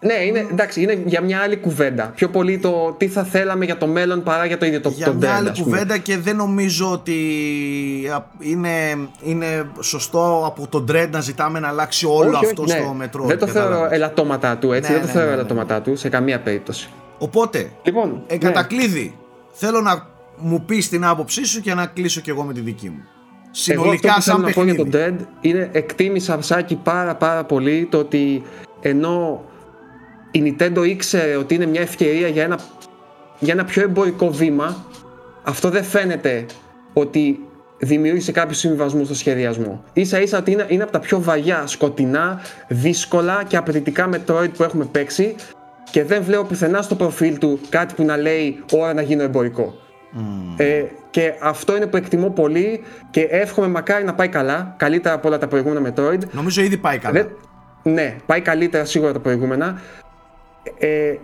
Ναι, 0.02 0.14
είναι, 0.14 0.46
εντάξει, 0.50 0.82
είναι 0.82 1.02
για 1.06 1.20
μια 1.20 1.40
άλλη 1.40 1.56
κουβέντα. 1.56 2.12
Πιο 2.14 2.28
πολύ 2.28 2.58
το 2.58 2.94
τι 2.98 3.08
θα 3.08 3.24
θέλαμε 3.24 3.64
για 3.64 3.76
το 3.76 3.86
μέλλον 3.86 4.22
παρά 4.22 4.46
για 4.46 4.58
το 4.58 4.66
ίδιο 4.66 4.80
το 4.80 4.88
Για 4.88 5.06
το 5.06 5.14
μια 5.14 5.28
Dead, 5.28 5.36
άλλη 5.36 5.48
ας 5.48 5.58
πούμε. 5.60 5.70
κουβέντα 5.70 5.98
και 5.98 6.18
δεν 6.18 6.36
νομίζω 6.36 6.92
ότι 6.92 7.16
είναι, 8.38 8.70
είναι 9.22 9.46
σωστό 9.80 10.42
από 10.46 10.66
τον 10.66 10.86
Dread 10.90 11.08
να 11.10 11.20
ζητάμε 11.20 11.60
να 11.60 11.68
αλλάξει 11.68 12.06
όλο 12.06 12.28
Όχι, 12.28 12.28
όχι, 12.36 12.44
αυτό 12.46 12.62
ναι. 12.62 12.68
στο 12.68 12.92
μετρό. 12.92 13.24
Δεν 13.24 13.38
το 13.38 13.46
θεωρώ 13.46 13.88
ελαττώματά 13.90 14.56
του, 14.56 14.72
έτσι. 14.72 14.92
Ναι, 14.92 14.98
δεν 14.98 15.06
το 15.06 15.12
ναι, 15.12 15.12
θεωρώ 15.12 15.28
ναι, 15.30 15.34
ναι, 15.34 15.40
ελαττώματά 15.40 15.80
του 15.80 15.96
σε 15.96 16.08
καμία 16.08 16.40
περίπτωση. 16.40 16.88
Οπότε, 17.18 17.70
Λοιπόν, 17.82 18.22
εν 18.26 18.38
ναι. 18.42 18.48
κατακλείδη, 18.48 19.18
θέλω 19.52 19.80
να 19.80 20.06
μου 20.36 20.62
πεις 20.64 20.88
την 20.88 21.04
άποψή 21.04 21.44
σου 21.44 21.60
και 21.60 21.74
να 21.74 21.86
κλείσω 21.86 22.20
και 22.20 22.30
εγώ 22.30 22.42
με 22.42 22.52
τη 22.52 22.60
δική 22.60 22.88
μου. 22.88 23.00
Εγώ 23.00 23.50
Συνολικά 23.50 24.14
αυτό 24.14 24.36
που 24.36 24.36
θέλω 24.36 24.36
σαν 24.36 24.46
να 24.46 24.52
πω 24.52 24.64
για 24.64 24.74
παιχνίδι. 24.84 25.16
τον 25.16 25.26
Dead 25.40 25.44
είναι 25.46 25.68
εκτίμησα 25.72 26.42
Σάκη 26.42 26.74
πάρα 26.82 27.14
πάρα 27.14 27.44
πολύ 27.44 27.88
το 27.90 27.98
ότι 27.98 28.42
ενώ 28.80 29.44
η 30.30 30.56
Nintendo 30.58 30.86
ήξερε 30.86 31.36
ότι 31.36 31.54
είναι 31.54 31.66
μια 31.66 31.80
ευκαιρία 31.80 32.28
για 32.28 32.42
ένα, 32.42 32.58
για 33.38 33.52
ένα 33.52 33.64
πιο 33.64 33.82
εμπορικό 33.82 34.30
βήμα 34.30 34.84
αυτό 35.42 35.70
δεν 35.70 35.84
φαίνεται 35.84 36.44
ότι 36.92 37.38
δημιούργησε 37.78 38.32
κάποιους 38.32 38.58
συμβιβασμούς 38.58 39.06
στο 39.06 39.14
σχεδιασμό. 39.14 39.84
Ίσα 39.92 40.20
ίσα 40.20 40.38
ότι 40.38 40.50
είναι, 40.50 40.64
είναι 40.68 40.82
από 40.82 40.92
τα 40.92 40.98
πιο 40.98 41.20
βαγιά, 41.20 41.66
σκοτεινά, 41.66 42.40
δύσκολα 42.68 43.44
και 43.48 43.56
απαιτητικά 43.56 44.08
Metroid 44.12 44.48
που 44.56 44.62
έχουμε 44.62 44.84
παίξει 44.84 45.34
και 45.90 46.04
δεν 46.04 46.22
βλέπω 46.22 46.44
πουθενά 46.44 46.82
στο 46.82 46.94
προφίλ 46.94 47.38
του 47.38 47.60
κάτι 47.68 47.94
που 47.94 48.04
να 48.04 48.16
λέει 48.16 48.62
ώρα 48.72 48.94
να 48.94 49.02
γίνω 49.02 49.22
εμπορικό. 49.22 49.74
Ε, 50.56 50.82
και 51.10 51.34
αυτό 51.40 51.76
είναι 51.76 51.86
που 51.86 51.96
εκτιμώ 51.96 52.30
πολύ 52.30 52.82
και 53.10 53.20
εύχομαι 53.20 53.68
μακάρι 53.68 54.04
να 54.04 54.14
πάει 54.14 54.28
καλά, 54.28 54.74
καλύτερα 54.78 55.14
από 55.14 55.28
όλα 55.28 55.38
τα 55.38 55.48
προηγούμενα 55.48 55.92
Metroid. 55.94 56.18
Νομίζω 56.30 56.62
ήδη 56.62 56.76
πάει 56.76 56.98
καλά. 56.98 57.12
Δεν- 57.12 57.36
ναι, 57.82 58.16
πάει 58.26 58.40
καλύτερα 58.40 58.84
σίγουρα 58.84 59.10
από 59.10 59.18
τα 59.18 59.24
προηγούμενα. 59.24 59.80
Ε, 60.78 61.14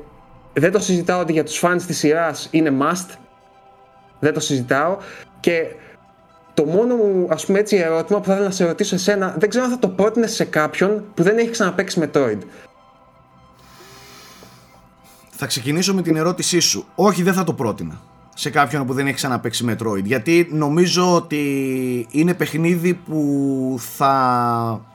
δεν 0.52 0.72
το 0.72 0.78
συζητάω 0.78 1.20
ότι 1.20 1.32
για 1.32 1.44
τους 1.44 1.60
fans 1.64 1.82
της 1.86 1.98
σειράς 1.98 2.48
είναι 2.50 2.72
must. 2.80 3.14
Δεν 4.18 4.32
το 4.32 4.40
συζητάω. 4.40 4.96
Και 5.40 5.66
το 6.54 6.64
μόνο 6.64 6.94
μου 6.94 7.26
ας 7.30 7.46
πούμε 7.46 7.58
έτσι 7.58 7.76
ερώτημα 7.76 8.18
που 8.18 8.24
θα 8.24 8.32
ήθελα 8.32 8.48
να 8.48 8.54
σε 8.54 8.64
ρωτήσω 8.64 8.94
εσένα, 8.94 9.34
δεν 9.38 9.48
ξέρω 9.48 9.64
αν 9.64 9.70
θα 9.70 9.78
το 9.78 9.88
πρότεινες 9.88 10.32
σε 10.34 10.44
κάποιον 10.44 11.04
που 11.14 11.22
δεν 11.22 11.38
έχει 11.38 11.50
ξαναπαίξει 11.50 12.00
Metroid. 12.02 12.38
Θα 15.30 15.46
ξεκινήσω 15.46 15.94
με 15.94 16.02
την 16.02 16.16
ερώτησή 16.16 16.60
σου. 16.60 16.86
Όχι, 16.94 17.22
δεν 17.22 17.32
θα 17.32 17.44
το 17.44 17.52
πρότεινα 17.52 18.00
σε 18.34 18.50
κάποιον 18.50 18.86
που 18.86 18.92
δεν 18.92 19.06
έχει 19.06 19.14
ξαναπαίξει 19.14 19.64
Metroid. 19.68 20.04
Γιατί 20.04 20.48
νομίζω 20.50 21.14
ότι 21.14 22.06
είναι 22.10 22.34
παιχνίδι 22.34 22.94
που 22.94 23.80
θα, 23.96 24.86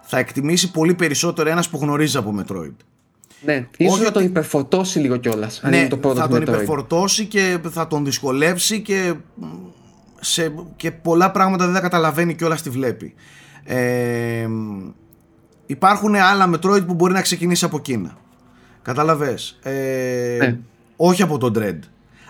θα 0.00 0.18
εκτιμήσει 0.18 0.70
πολύ 0.70 0.94
περισσότερο 0.94 1.50
ένας 1.50 1.68
που 1.68 1.78
γνωρίζει 1.82 2.16
από 2.16 2.34
Metroid. 2.38 2.74
Ναι, 3.44 3.66
ίσως 3.76 3.94
Όχι 3.94 4.04
να 4.04 4.10
τον 4.10 4.22
ότι- 4.22 4.30
υπερφορτώσει 4.30 4.98
λίγο 4.98 5.16
κιόλας, 5.16 5.60
αν 5.62 5.70
ναι, 5.70 5.76
είναι 5.76 5.88
το 5.88 5.96
πρώτο 5.96 6.20
θα 6.20 6.26
του 6.28 6.32
τον 6.32 6.40
Metroid. 6.42 6.46
υπερφορτώσει 6.46 7.26
και 7.26 7.58
θα 7.70 7.86
τον 7.86 8.04
δυσκολεύσει 8.04 8.80
και, 8.80 9.12
σε, 10.20 10.52
και 10.76 10.90
πολλά 10.90 11.30
πράγματα 11.30 11.64
δεν 11.64 11.74
θα 11.74 11.80
καταλαβαίνει 11.80 12.34
και 12.34 12.44
όλα 12.44 12.56
στη 12.56 12.70
βλέπει. 12.70 13.14
Ε, 13.64 14.46
υπάρχουν 15.66 16.14
άλλα 16.14 16.50
Metroid 16.54 16.86
που 16.86 16.94
μπορεί 16.94 17.12
να 17.12 17.22
ξεκινήσει 17.22 17.64
από 17.64 17.78
Κίνα. 17.78 18.16
Κατάλαβες; 18.82 19.58
Ε, 19.62 20.36
Ναι. 20.40 20.58
Όχι 20.96 21.22
από 21.22 21.38
τον 21.38 21.52
Dread. 21.58 21.78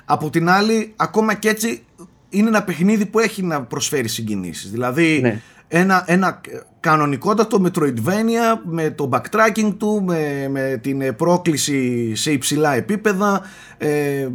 Από 0.04 0.30
την 0.30 0.48
άλλη, 0.48 0.92
ακόμα 0.96 1.34
και 1.34 1.48
έτσι 1.48 1.84
είναι 2.28 2.48
ένα 2.48 2.62
παιχνίδι 2.64 3.06
που 3.06 3.18
έχει 3.18 3.42
να 3.42 3.62
προσφέρει 3.62 4.08
συγκινήσεις. 4.08 4.70
Δηλαδή, 4.70 5.18
Ναι. 5.22 5.40
ένα, 5.68 6.04
ένα 6.06 6.40
κανονικότατο 6.84 7.62
Metroidvania 7.64 8.58
με 8.64 8.90
το 8.90 9.08
backtracking 9.12 9.74
του, 9.78 10.02
με, 10.04 10.48
με 10.50 10.78
την 10.82 11.00
ε, 11.00 11.12
πρόκληση 11.12 12.12
σε 12.14 12.32
υψηλά 12.32 12.74
επίπεδα. 12.74 13.42
Ε, 13.78 14.28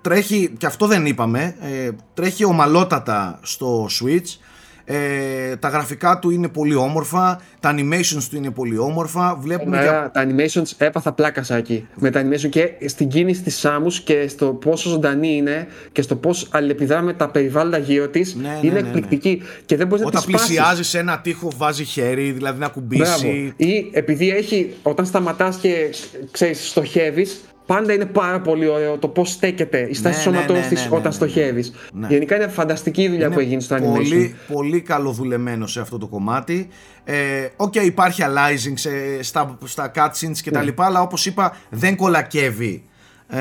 τρέχει, 0.00 0.54
και 0.58 0.66
αυτό 0.66 0.86
δεν 0.86 1.06
είπαμε, 1.06 1.54
ε, 1.60 1.90
τρέχει 2.14 2.44
ομαλότατα 2.44 3.38
στο 3.42 3.86
Switch. 4.00 4.38
Ε, 4.86 5.56
τα 5.56 5.68
γραφικά 5.68 6.18
του 6.18 6.30
είναι 6.30 6.48
πολύ 6.48 6.74
όμορφα, 6.74 7.40
τα 7.60 7.74
animations 7.74 8.22
του 8.30 8.36
είναι 8.36 8.50
πολύ 8.50 8.78
όμορφα. 8.78 9.36
Βλέπουμε 9.40 9.76
και 9.76 9.82
Ωραία, 9.82 10.10
τα 10.10 10.26
animations 10.28 10.72
έπαθα 10.76 11.12
πλάκα 11.12 11.42
σάκι. 11.42 11.86
Με 11.94 12.10
τα 12.10 12.22
animation 12.22 12.48
και 12.48 12.70
στην 12.86 13.08
κίνηση 13.08 13.42
της 13.42 13.58
Σάμους 13.58 14.00
και 14.00 14.28
στο 14.28 14.46
πόσο 14.46 14.88
ζωντανή 14.88 15.36
είναι 15.36 15.66
και 15.92 16.02
στο 16.02 16.16
πώς 16.16 16.48
αλληλεπιδρά 16.50 17.02
με 17.02 17.12
τα 17.12 17.28
περιβάλλοντα 17.28 17.78
γύρω 17.78 18.08
της. 18.08 18.34
Ναι, 18.34 18.48
ναι, 18.48 18.58
είναι 18.62 18.74
ναι, 18.74 18.80
ναι. 18.80 18.86
εκπληκτική. 18.88 19.42
Και 19.66 19.76
δεν 19.76 19.86
μπορείς 19.86 20.04
να 20.04 20.10
τη 20.10 20.16
όταν 20.16 20.28
σπάσεις. 20.30 20.46
πλησιάζει 20.46 20.82
σε 20.82 20.98
ένα 20.98 21.18
τοίχο 21.20 21.48
βάζει 21.56 21.84
χέρι, 21.84 22.30
δηλαδή 22.30 22.58
να 22.58 22.72
Μπράβο. 22.74 22.80
ακουμπήσει. 22.80 23.52
Ή 23.56 23.90
επειδή 23.92 24.30
έχει, 24.30 24.74
όταν 24.82 25.06
σταματάς 25.06 25.56
και 25.56 25.94
ξέρεις, 26.30 26.68
στοχεύεις, 26.68 27.40
πάντα 27.66 27.92
είναι 27.92 28.06
πάρα 28.06 28.40
πολύ 28.40 28.66
ωραίο 28.68 28.98
το 28.98 29.08
πώς 29.08 29.30
στέκεται 29.30 29.86
η 29.90 29.94
στάση 29.94 30.16
Ναι, 30.18 30.24
του 30.24 30.30
ναι, 30.30 30.36
σώματό 30.36 30.52
ναι, 30.52 30.60
της 30.60 30.70
ναι, 30.82 30.88
ναι, 30.88 30.96
όταν 30.96 31.00
ναι, 31.02 31.08
ναι. 31.08 31.14
στοχεύεις. 31.14 31.72
Ναι. 31.92 32.06
Γενικά 32.10 32.36
είναι 32.36 32.48
φανταστική 32.48 33.02
η 33.02 33.08
δουλειά 33.08 33.30
που 33.30 33.38
έχει 33.38 33.48
γίνει 33.48 33.62
στο 33.62 33.76
animation. 33.76 33.80
πολύ, 33.94 34.34
πολύ 34.52 34.80
καλοδουλεμένο 34.80 35.66
σε 35.66 35.80
αυτό 35.80 35.98
το 35.98 36.06
κομμάτι. 36.06 36.68
Ε, 37.04 37.48
Οκ, 37.56 37.74
υπάρχει 37.74 38.22
aliasing 38.26 38.72
σε, 38.74 39.22
στα, 39.22 39.58
στα 39.64 39.90
cutscenes 39.94 40.36
και 40.42 40.50
τα 40.50 40.58
Ναι. 40.58 40.64
λοιπά, 40.64 40.84
αλλά 40.84 41.00
όπως 41.00 41.26
είπα 41.26 41.56
δεν 41.70 41.96
κολακεύει 41.96 42.84
ε, 43.28 43.38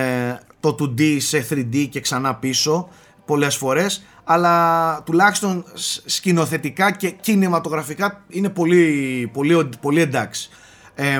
το 0.59 0.75
2D 0.79 1.17
σε 1.19 1.45
3D 1.49 1.87
και 1.89 1.99
ξανά 1.99 2.35
πίσω 2.35 2.89
πολλές 3.25 3.55
φορές, 3.55 4.03
αλλά 4.23 5.01
τουλάχιστον 5.05 5.65
σ- 5.73 6.01
σκηνοθετικά 6.05 6.91
και 6.91 7.09
κινηματογραφικά 7.09 8.23
είναι 8.29 8.49
πολύ, 8.49 9.29
πολύ, 9.33 9.69
πολύ 9.81 10.01
εντάξει. 10.01 10.49
Ε, 10.95 11.19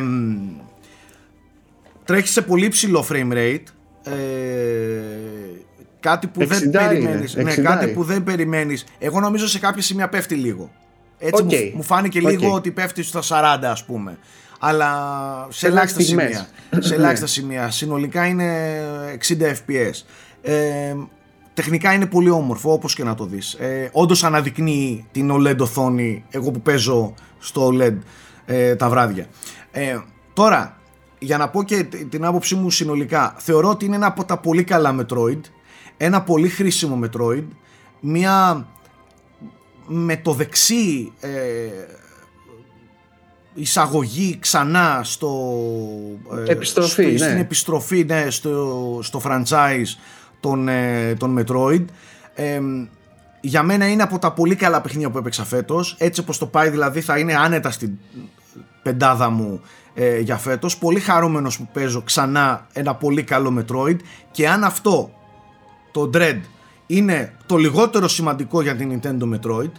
τρέχει 2.06 2.28
σε 2.28 2.42
πολύ 2.42 2.68
ψηλό 2.68 3.06
frame 3.12 3.34
rate. 3.34 3.64
Ε, 4.04 4.14
κάτι 6.00 6.28
που 6.28 6.40
δεν 6.40 6.52
Εξηντάρι 6.52 6.96
είναι, 6.96 7.06
περιμένεις. 7.06 7.36
Ναι, 7.36 7.42
εξηντάρι. 7.42 7.80
κάτι 7.80 7.92
που 7.92 8.04
δεν 8.04 8.24
περιμένεις. 8.24 8.86
Εγώ 9.00 9.20
νομίζω 9.20 9.48
σε 9.48 9.60
κάποια 9.60 9.82
σημεία 9.82 10.10
πέφτει 10.10 10.36
λίγο. 10.36 10.72
Έτσι 11.20 11.44
Οκ. 11.44 11.52
μου, 11.52 11.72
μου 11.76 11.84
φάνηκε 11.84 12.20
Οκ. 12.20 12.30
λίγο 12.30 12.54
ότι 12.54 12.72
πέφτει 12.72 13.04
στα 13.04 13.22
40 13.22 13.64
ας 13.64 13.86
πούμε. 13.86 14.18
Αλλά 14.60 14.90
σε 15.50 15.60
Σε 15.60 15.68
ελάχιστα 15.68 16.00
στιγμές. 16.02 16.26
σημεία. 16.70 16.82
σε 16.88 16.96
ελάχιστα 16.96 17.28
σημεία. 17.28 17.72
Συνολικά 17.72 18.26
είναι 18.26 18.52
60 19.28 19.42
fps. 19.42 19.92
Ε, 20.42 20.94
τεχνικά 21.54 21.94
είναι 21.94 22.06
πολύ 22.06 22.30
όμορφο 22.30 22.72
όπως 22.72 22.96
και 22.96 23.04
να 23.04 23.16
το 23.16 23.26
δεις. 23.26 23.54
Ε, 23.54 23.90
όντως 23.92 24.24
αναδεικνύει 24.24 25.08
την 25.12 25.32
OLED 25.34 25.58
οθόνη 25.58 26.24
εγώ 26.30 26.52
που 26.52 26.62
παίζω 26.62 27.14
στο 27.40 27.68
OLED 27.74 27.94
ε, 28.46 28.76
τα 28.76 28.90
βράδια. 28.90 29.26
Ε, 29.72 29.98
τώρα, 30.34 30.78
για 31.24 31.38
να 31.38 31.50
πω 31.50 31.64
και 31.64 31.84
τ- 31.84 32.10
την 32.10 32.26
άποψή 32.26 32.56
μου 32.56 32.70
συνολικά, 32.70 33.36
θεωρώ 33.38 33.70
ότι 33.70 33.86
είναι 33.86 33.96
ένα 33.96 34.06
από 34.08 34.24
τα 34.26 34.38
πολύ 34.38 34.64
καλά 34.64 34.96
Metroid, 35.00 35.40
ένα 35.98 36.22
πολύ 36.22 36.50
χρήσιμο 36.50 37.00
Metroid, 37.04 37.44
μια 38.00 38.68
με 39.88 40.18
το 40.18 40.34
δεξί 40.34 41.12
ε, 41.20 41.30
εισαγωγή 43.54 44.38
ξανά 44.40 45.02
στο 45.04 45.52
ε, 46.48 46.52
Επιστροφή, 46.52 46.92
στο- 46.92 47.02
ναι. 47.12 47.18
στην 47.18 47.38
επιστροφή 47.38 48.04
ναι, 48.04 48.30
στο, 48.30 49.00
στο 49.04 49.22
franchise 49.26 49.98
των, 50.40 50.68
ε, 50.68 51.14
των 51.20 51.40
Metroid 51.40 51.86
Ε, 52.36 52.60
για 53.42 53.64
μένα 53.64 53.88
είναι 53.88 54.04
από 54.04 54.20
τα 54.20 54.32
πολύ 54.32 54.56
καλά 54.56 54.82
παιχνίδια 54.82 55.10
που 55.10 55.18
έπαιξα 55.18 55.44
φέτος 55.46 55.96
έτσι 56.00 56.20
όπως 56.20 56.38
το 56.38 56.46
πάει 56.46 56.70
δηλαδή 56.70 57.02
θα 57.02 57.18
είναι 57.18 57.36
άνετα 57.36 57.72
στην 57.72 57.92
πεντάδα 58.84 59.30
μου 59.30 59.62
ε, 59.94 60.20
για 60.20 60.38
φέτος. 60.38 60.78
Πολύ 60.78 61.00
χαρούμενος 61.00 61.58
που 61.58 61.68
παίζω 61.74 62.02
ξανά 62.02 62.68
ένα 62.74 62.96
πολύ 62.96 63.24
καλό 63.24 63.54
Metroid. 63.60 63.98
Και 64.32 64.50
αν 64.50 64.64
αυτό 64.64 65.12
το 65.92 66.10
Dread 66.14 66.40
είναι 66.88 67.34
το 67.46 67.58
λιγότερο 67.58 68.08
σημαντικό 68.08 68.62
για 68.62 68.76
την 68.76 69.02
Nintendo 69.02 69.36
Metroid 69.36 69.72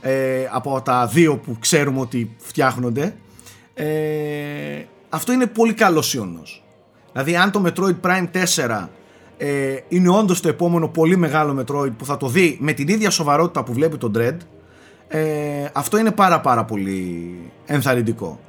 ε, 0.00 0.48
από 0.50 0.80
τα 0.84 1.06
δύο 1.06 1.36
που 1.36 1.56
ξέρουμε 1.60 2.00
ότι 2.00 2.36
φτιάχνονται 2.38 3.14
ε, 3.74 4.84
αυτό 5.08 5.32
είναι 5.32 5.46
πολύ 5.46 5.72
καλός 5.74 6.14
ιονός. 6.14 6.64
Δηλαδή 7.12 7.36
αν 7.36 7.50
το 7.50 7.62
Metroid 7.66 8.00
Prime 8.00 8.28
4 8.66 8.86
ε, 9.36 9.76
είναι 9.88 10.08
όντως 10.08 10.40
το 10.40 10.48
επόμενο 10.48 10.88
πολύ 10.88 11.16
μεγάλο 11.16 11.64
Metroid 11.64 11.92
που 11.96 12.04
θα 12.04 12.16
το 12.16 12.28
δει 12.28 12.56
με 12.60 12.72
την 12.72 12.88
ίδια 12.88 13.10
σοβαρότητα 13.10 13.64
που 13.64 13.72
βλέπει 13.72 13.96
το 13.96 14.10
Dread 14.14 14.36
ε, 15.08 15.66
αυτό 15.72 15.98
είναι 15.98 16.10
πάρα 16.10 16.40
πάρα 16.40 16.64
πολύ 16.64 17.34
ενθαρρυντικό 17.66 18.40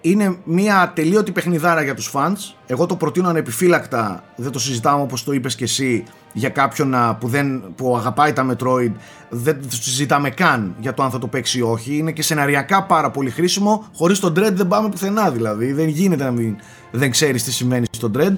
είναι 0.00 0.36
μια 0.44 0.92
τελείωτη 0.94 1.32
παιχνιδάρα 1.32 1.82
για 1.82 1.94
τους 1.94 2.10
fans. 2.14 2.54
Εγώ 2.66 2.86
το 2.86 2.96
προτείνω 2.96 3.28
ανεπιφύλακτα. 3.28 4.24
Δεν 4.36 4.50
το 4.50 4.58
συζητάμε 4.58 5.02
όπως 5.02 5.24
το 5.24 5.32
είπες 5.32 5.54
και 5.54 5.64
εσύ 5.64 6.04
για 6.32 6.48
κάποιον 6.48 6.94
α, 6.94 7.14
που, 7.14 7.28
δεν, 7.28 7.74
που 7.74 7.96
αγαπάει 7.96 8.32
τα 8.32 8.46
Metroid. 8.50 8.92
Δεν 9.28 9.60
το 9.60 9.76
συζητάμε 9.76 10.30
καν 10.30 10.74
για 10.78 10.94
το 10.94 11.02
αν 11.02 11.10
θα 11.10 11.18
το 11.18 11.26
παίξει 11.26 11.58
ή 11.58 11.62
όχι. 11.62 11.96
Είναι 11.96 12.12
και 12.12 12.22
σεναριακά 12.22 12.82
πάρα 12.82 13.10
πολύ 13.10 13.30
χρήσιμο. 13.30 13.86
Χωρίς 13.94 14.20
τον 14.20 14.32
Dread 14.32 14.52
δεν 14.52 14.68
πάμε 14.68 14.88
πουθενά 14.88 15.30
δηλαδή. 15.30 15.72
Δεν 15.72 15.88
γίνεται 15.88 16.24
να 16.24 16.30
μην 16.30 16.56
δεν 16.90 17.10
ξέρεις 17.10 17.44
τι 17.44 17.52
σημαίνει 17.52 17.86
στο 17.90 18.10
Dread. 18.14 18.34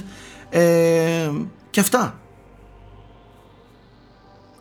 Ε, 0.51 1.31
και 1.71 1.81
αυτά. 1.81 2.15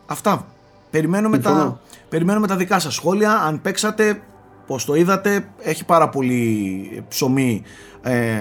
Αυτά. 0.06 0.46
Περιμένουμε 0.90 1.38
τα, 1.38 1.48
Συμφωνώ. 1.48 1.80
περιμένουμε 2.08 2.46
τα 2.46 2.56
δικά 2.56 2.78
σας 2.78 2.94
σχόλια. 2.94 3.32
Αν 3.32 3.60
παίξατε 3.60 4.22
πως 4.70 4.84
το 4.84 4.94
είδατε 4.94 5.48
έχει 5.62 5.84
πάρα 5.84 6.08
πολύ 6.08 7.04
ψωμί 7.08 7.62
ε, 8.02 8.40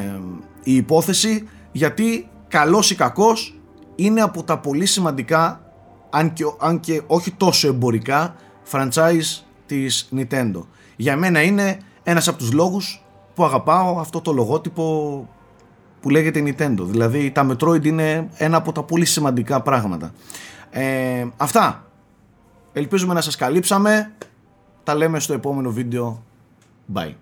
η 0.64 0.76
υπόθεση 0.76 1.48
γιατί 1.72 2.30
καλός 2.48 2.92
ή 2.92 2.96
κακός 2.96 3.60
είναι 3.96 4.22
από 4.22 4.44
τα 4.44 4.60
πολύ 4.60 4.86
σημαντικά 4.86 5.62
αν 6.10 6.34
και, 6.34 6.44
αν 6.60 6.80
και 6.80 7.02
όχι 7.08 7.32
τόσο 7.32 7.68
εμπορικά 7.68 8.36
franchise 8.72 9.44
της 9.66 10.10
Nintendo. 10.16 10.62
Για 10.96 11.18
μένα 11.18 11.42
είναι 11.42 11.78
ένας 12.04 12.28
από 12.28 12.38
τους 12.38 12.52
λόγους 12.52 13.06
που 13.34 13.46
αγαπάω 13.46 14.00
αυτό 14.00 14.22
το 14.22 14.32
λογότυπο 14.32 15.28
που 16.02 16.10
λέγεται 16.10 16.44
Nintendo. 16.46 16.84
Δηλαδή 16.86 17.32
τα 17.32 17.48
Metroid 17.52 17.86
είναι 17.86 18.30
ένα 18.38 18.58
από 18.58 18.72
τα 18.72 18.84
πολύ 18.84 19.06
σημαντικά 19.06 19.62
πράγματα. 19.62 20.14
Ε, 20.70 21.26
αυτά. 21.38 21.86
Ελπίζουμε 22.74 23.14
να 23.14 23.22
σας 23.22 23.36
καλύψαμε. 23.36 24.14
Τα 24.84 24.96
λέμε 24.96 25.20
στο 25.20 25.34
επόμενο 25.34 25.72
βίντεο. 25.72 26.24
Bye. 26.94 27.14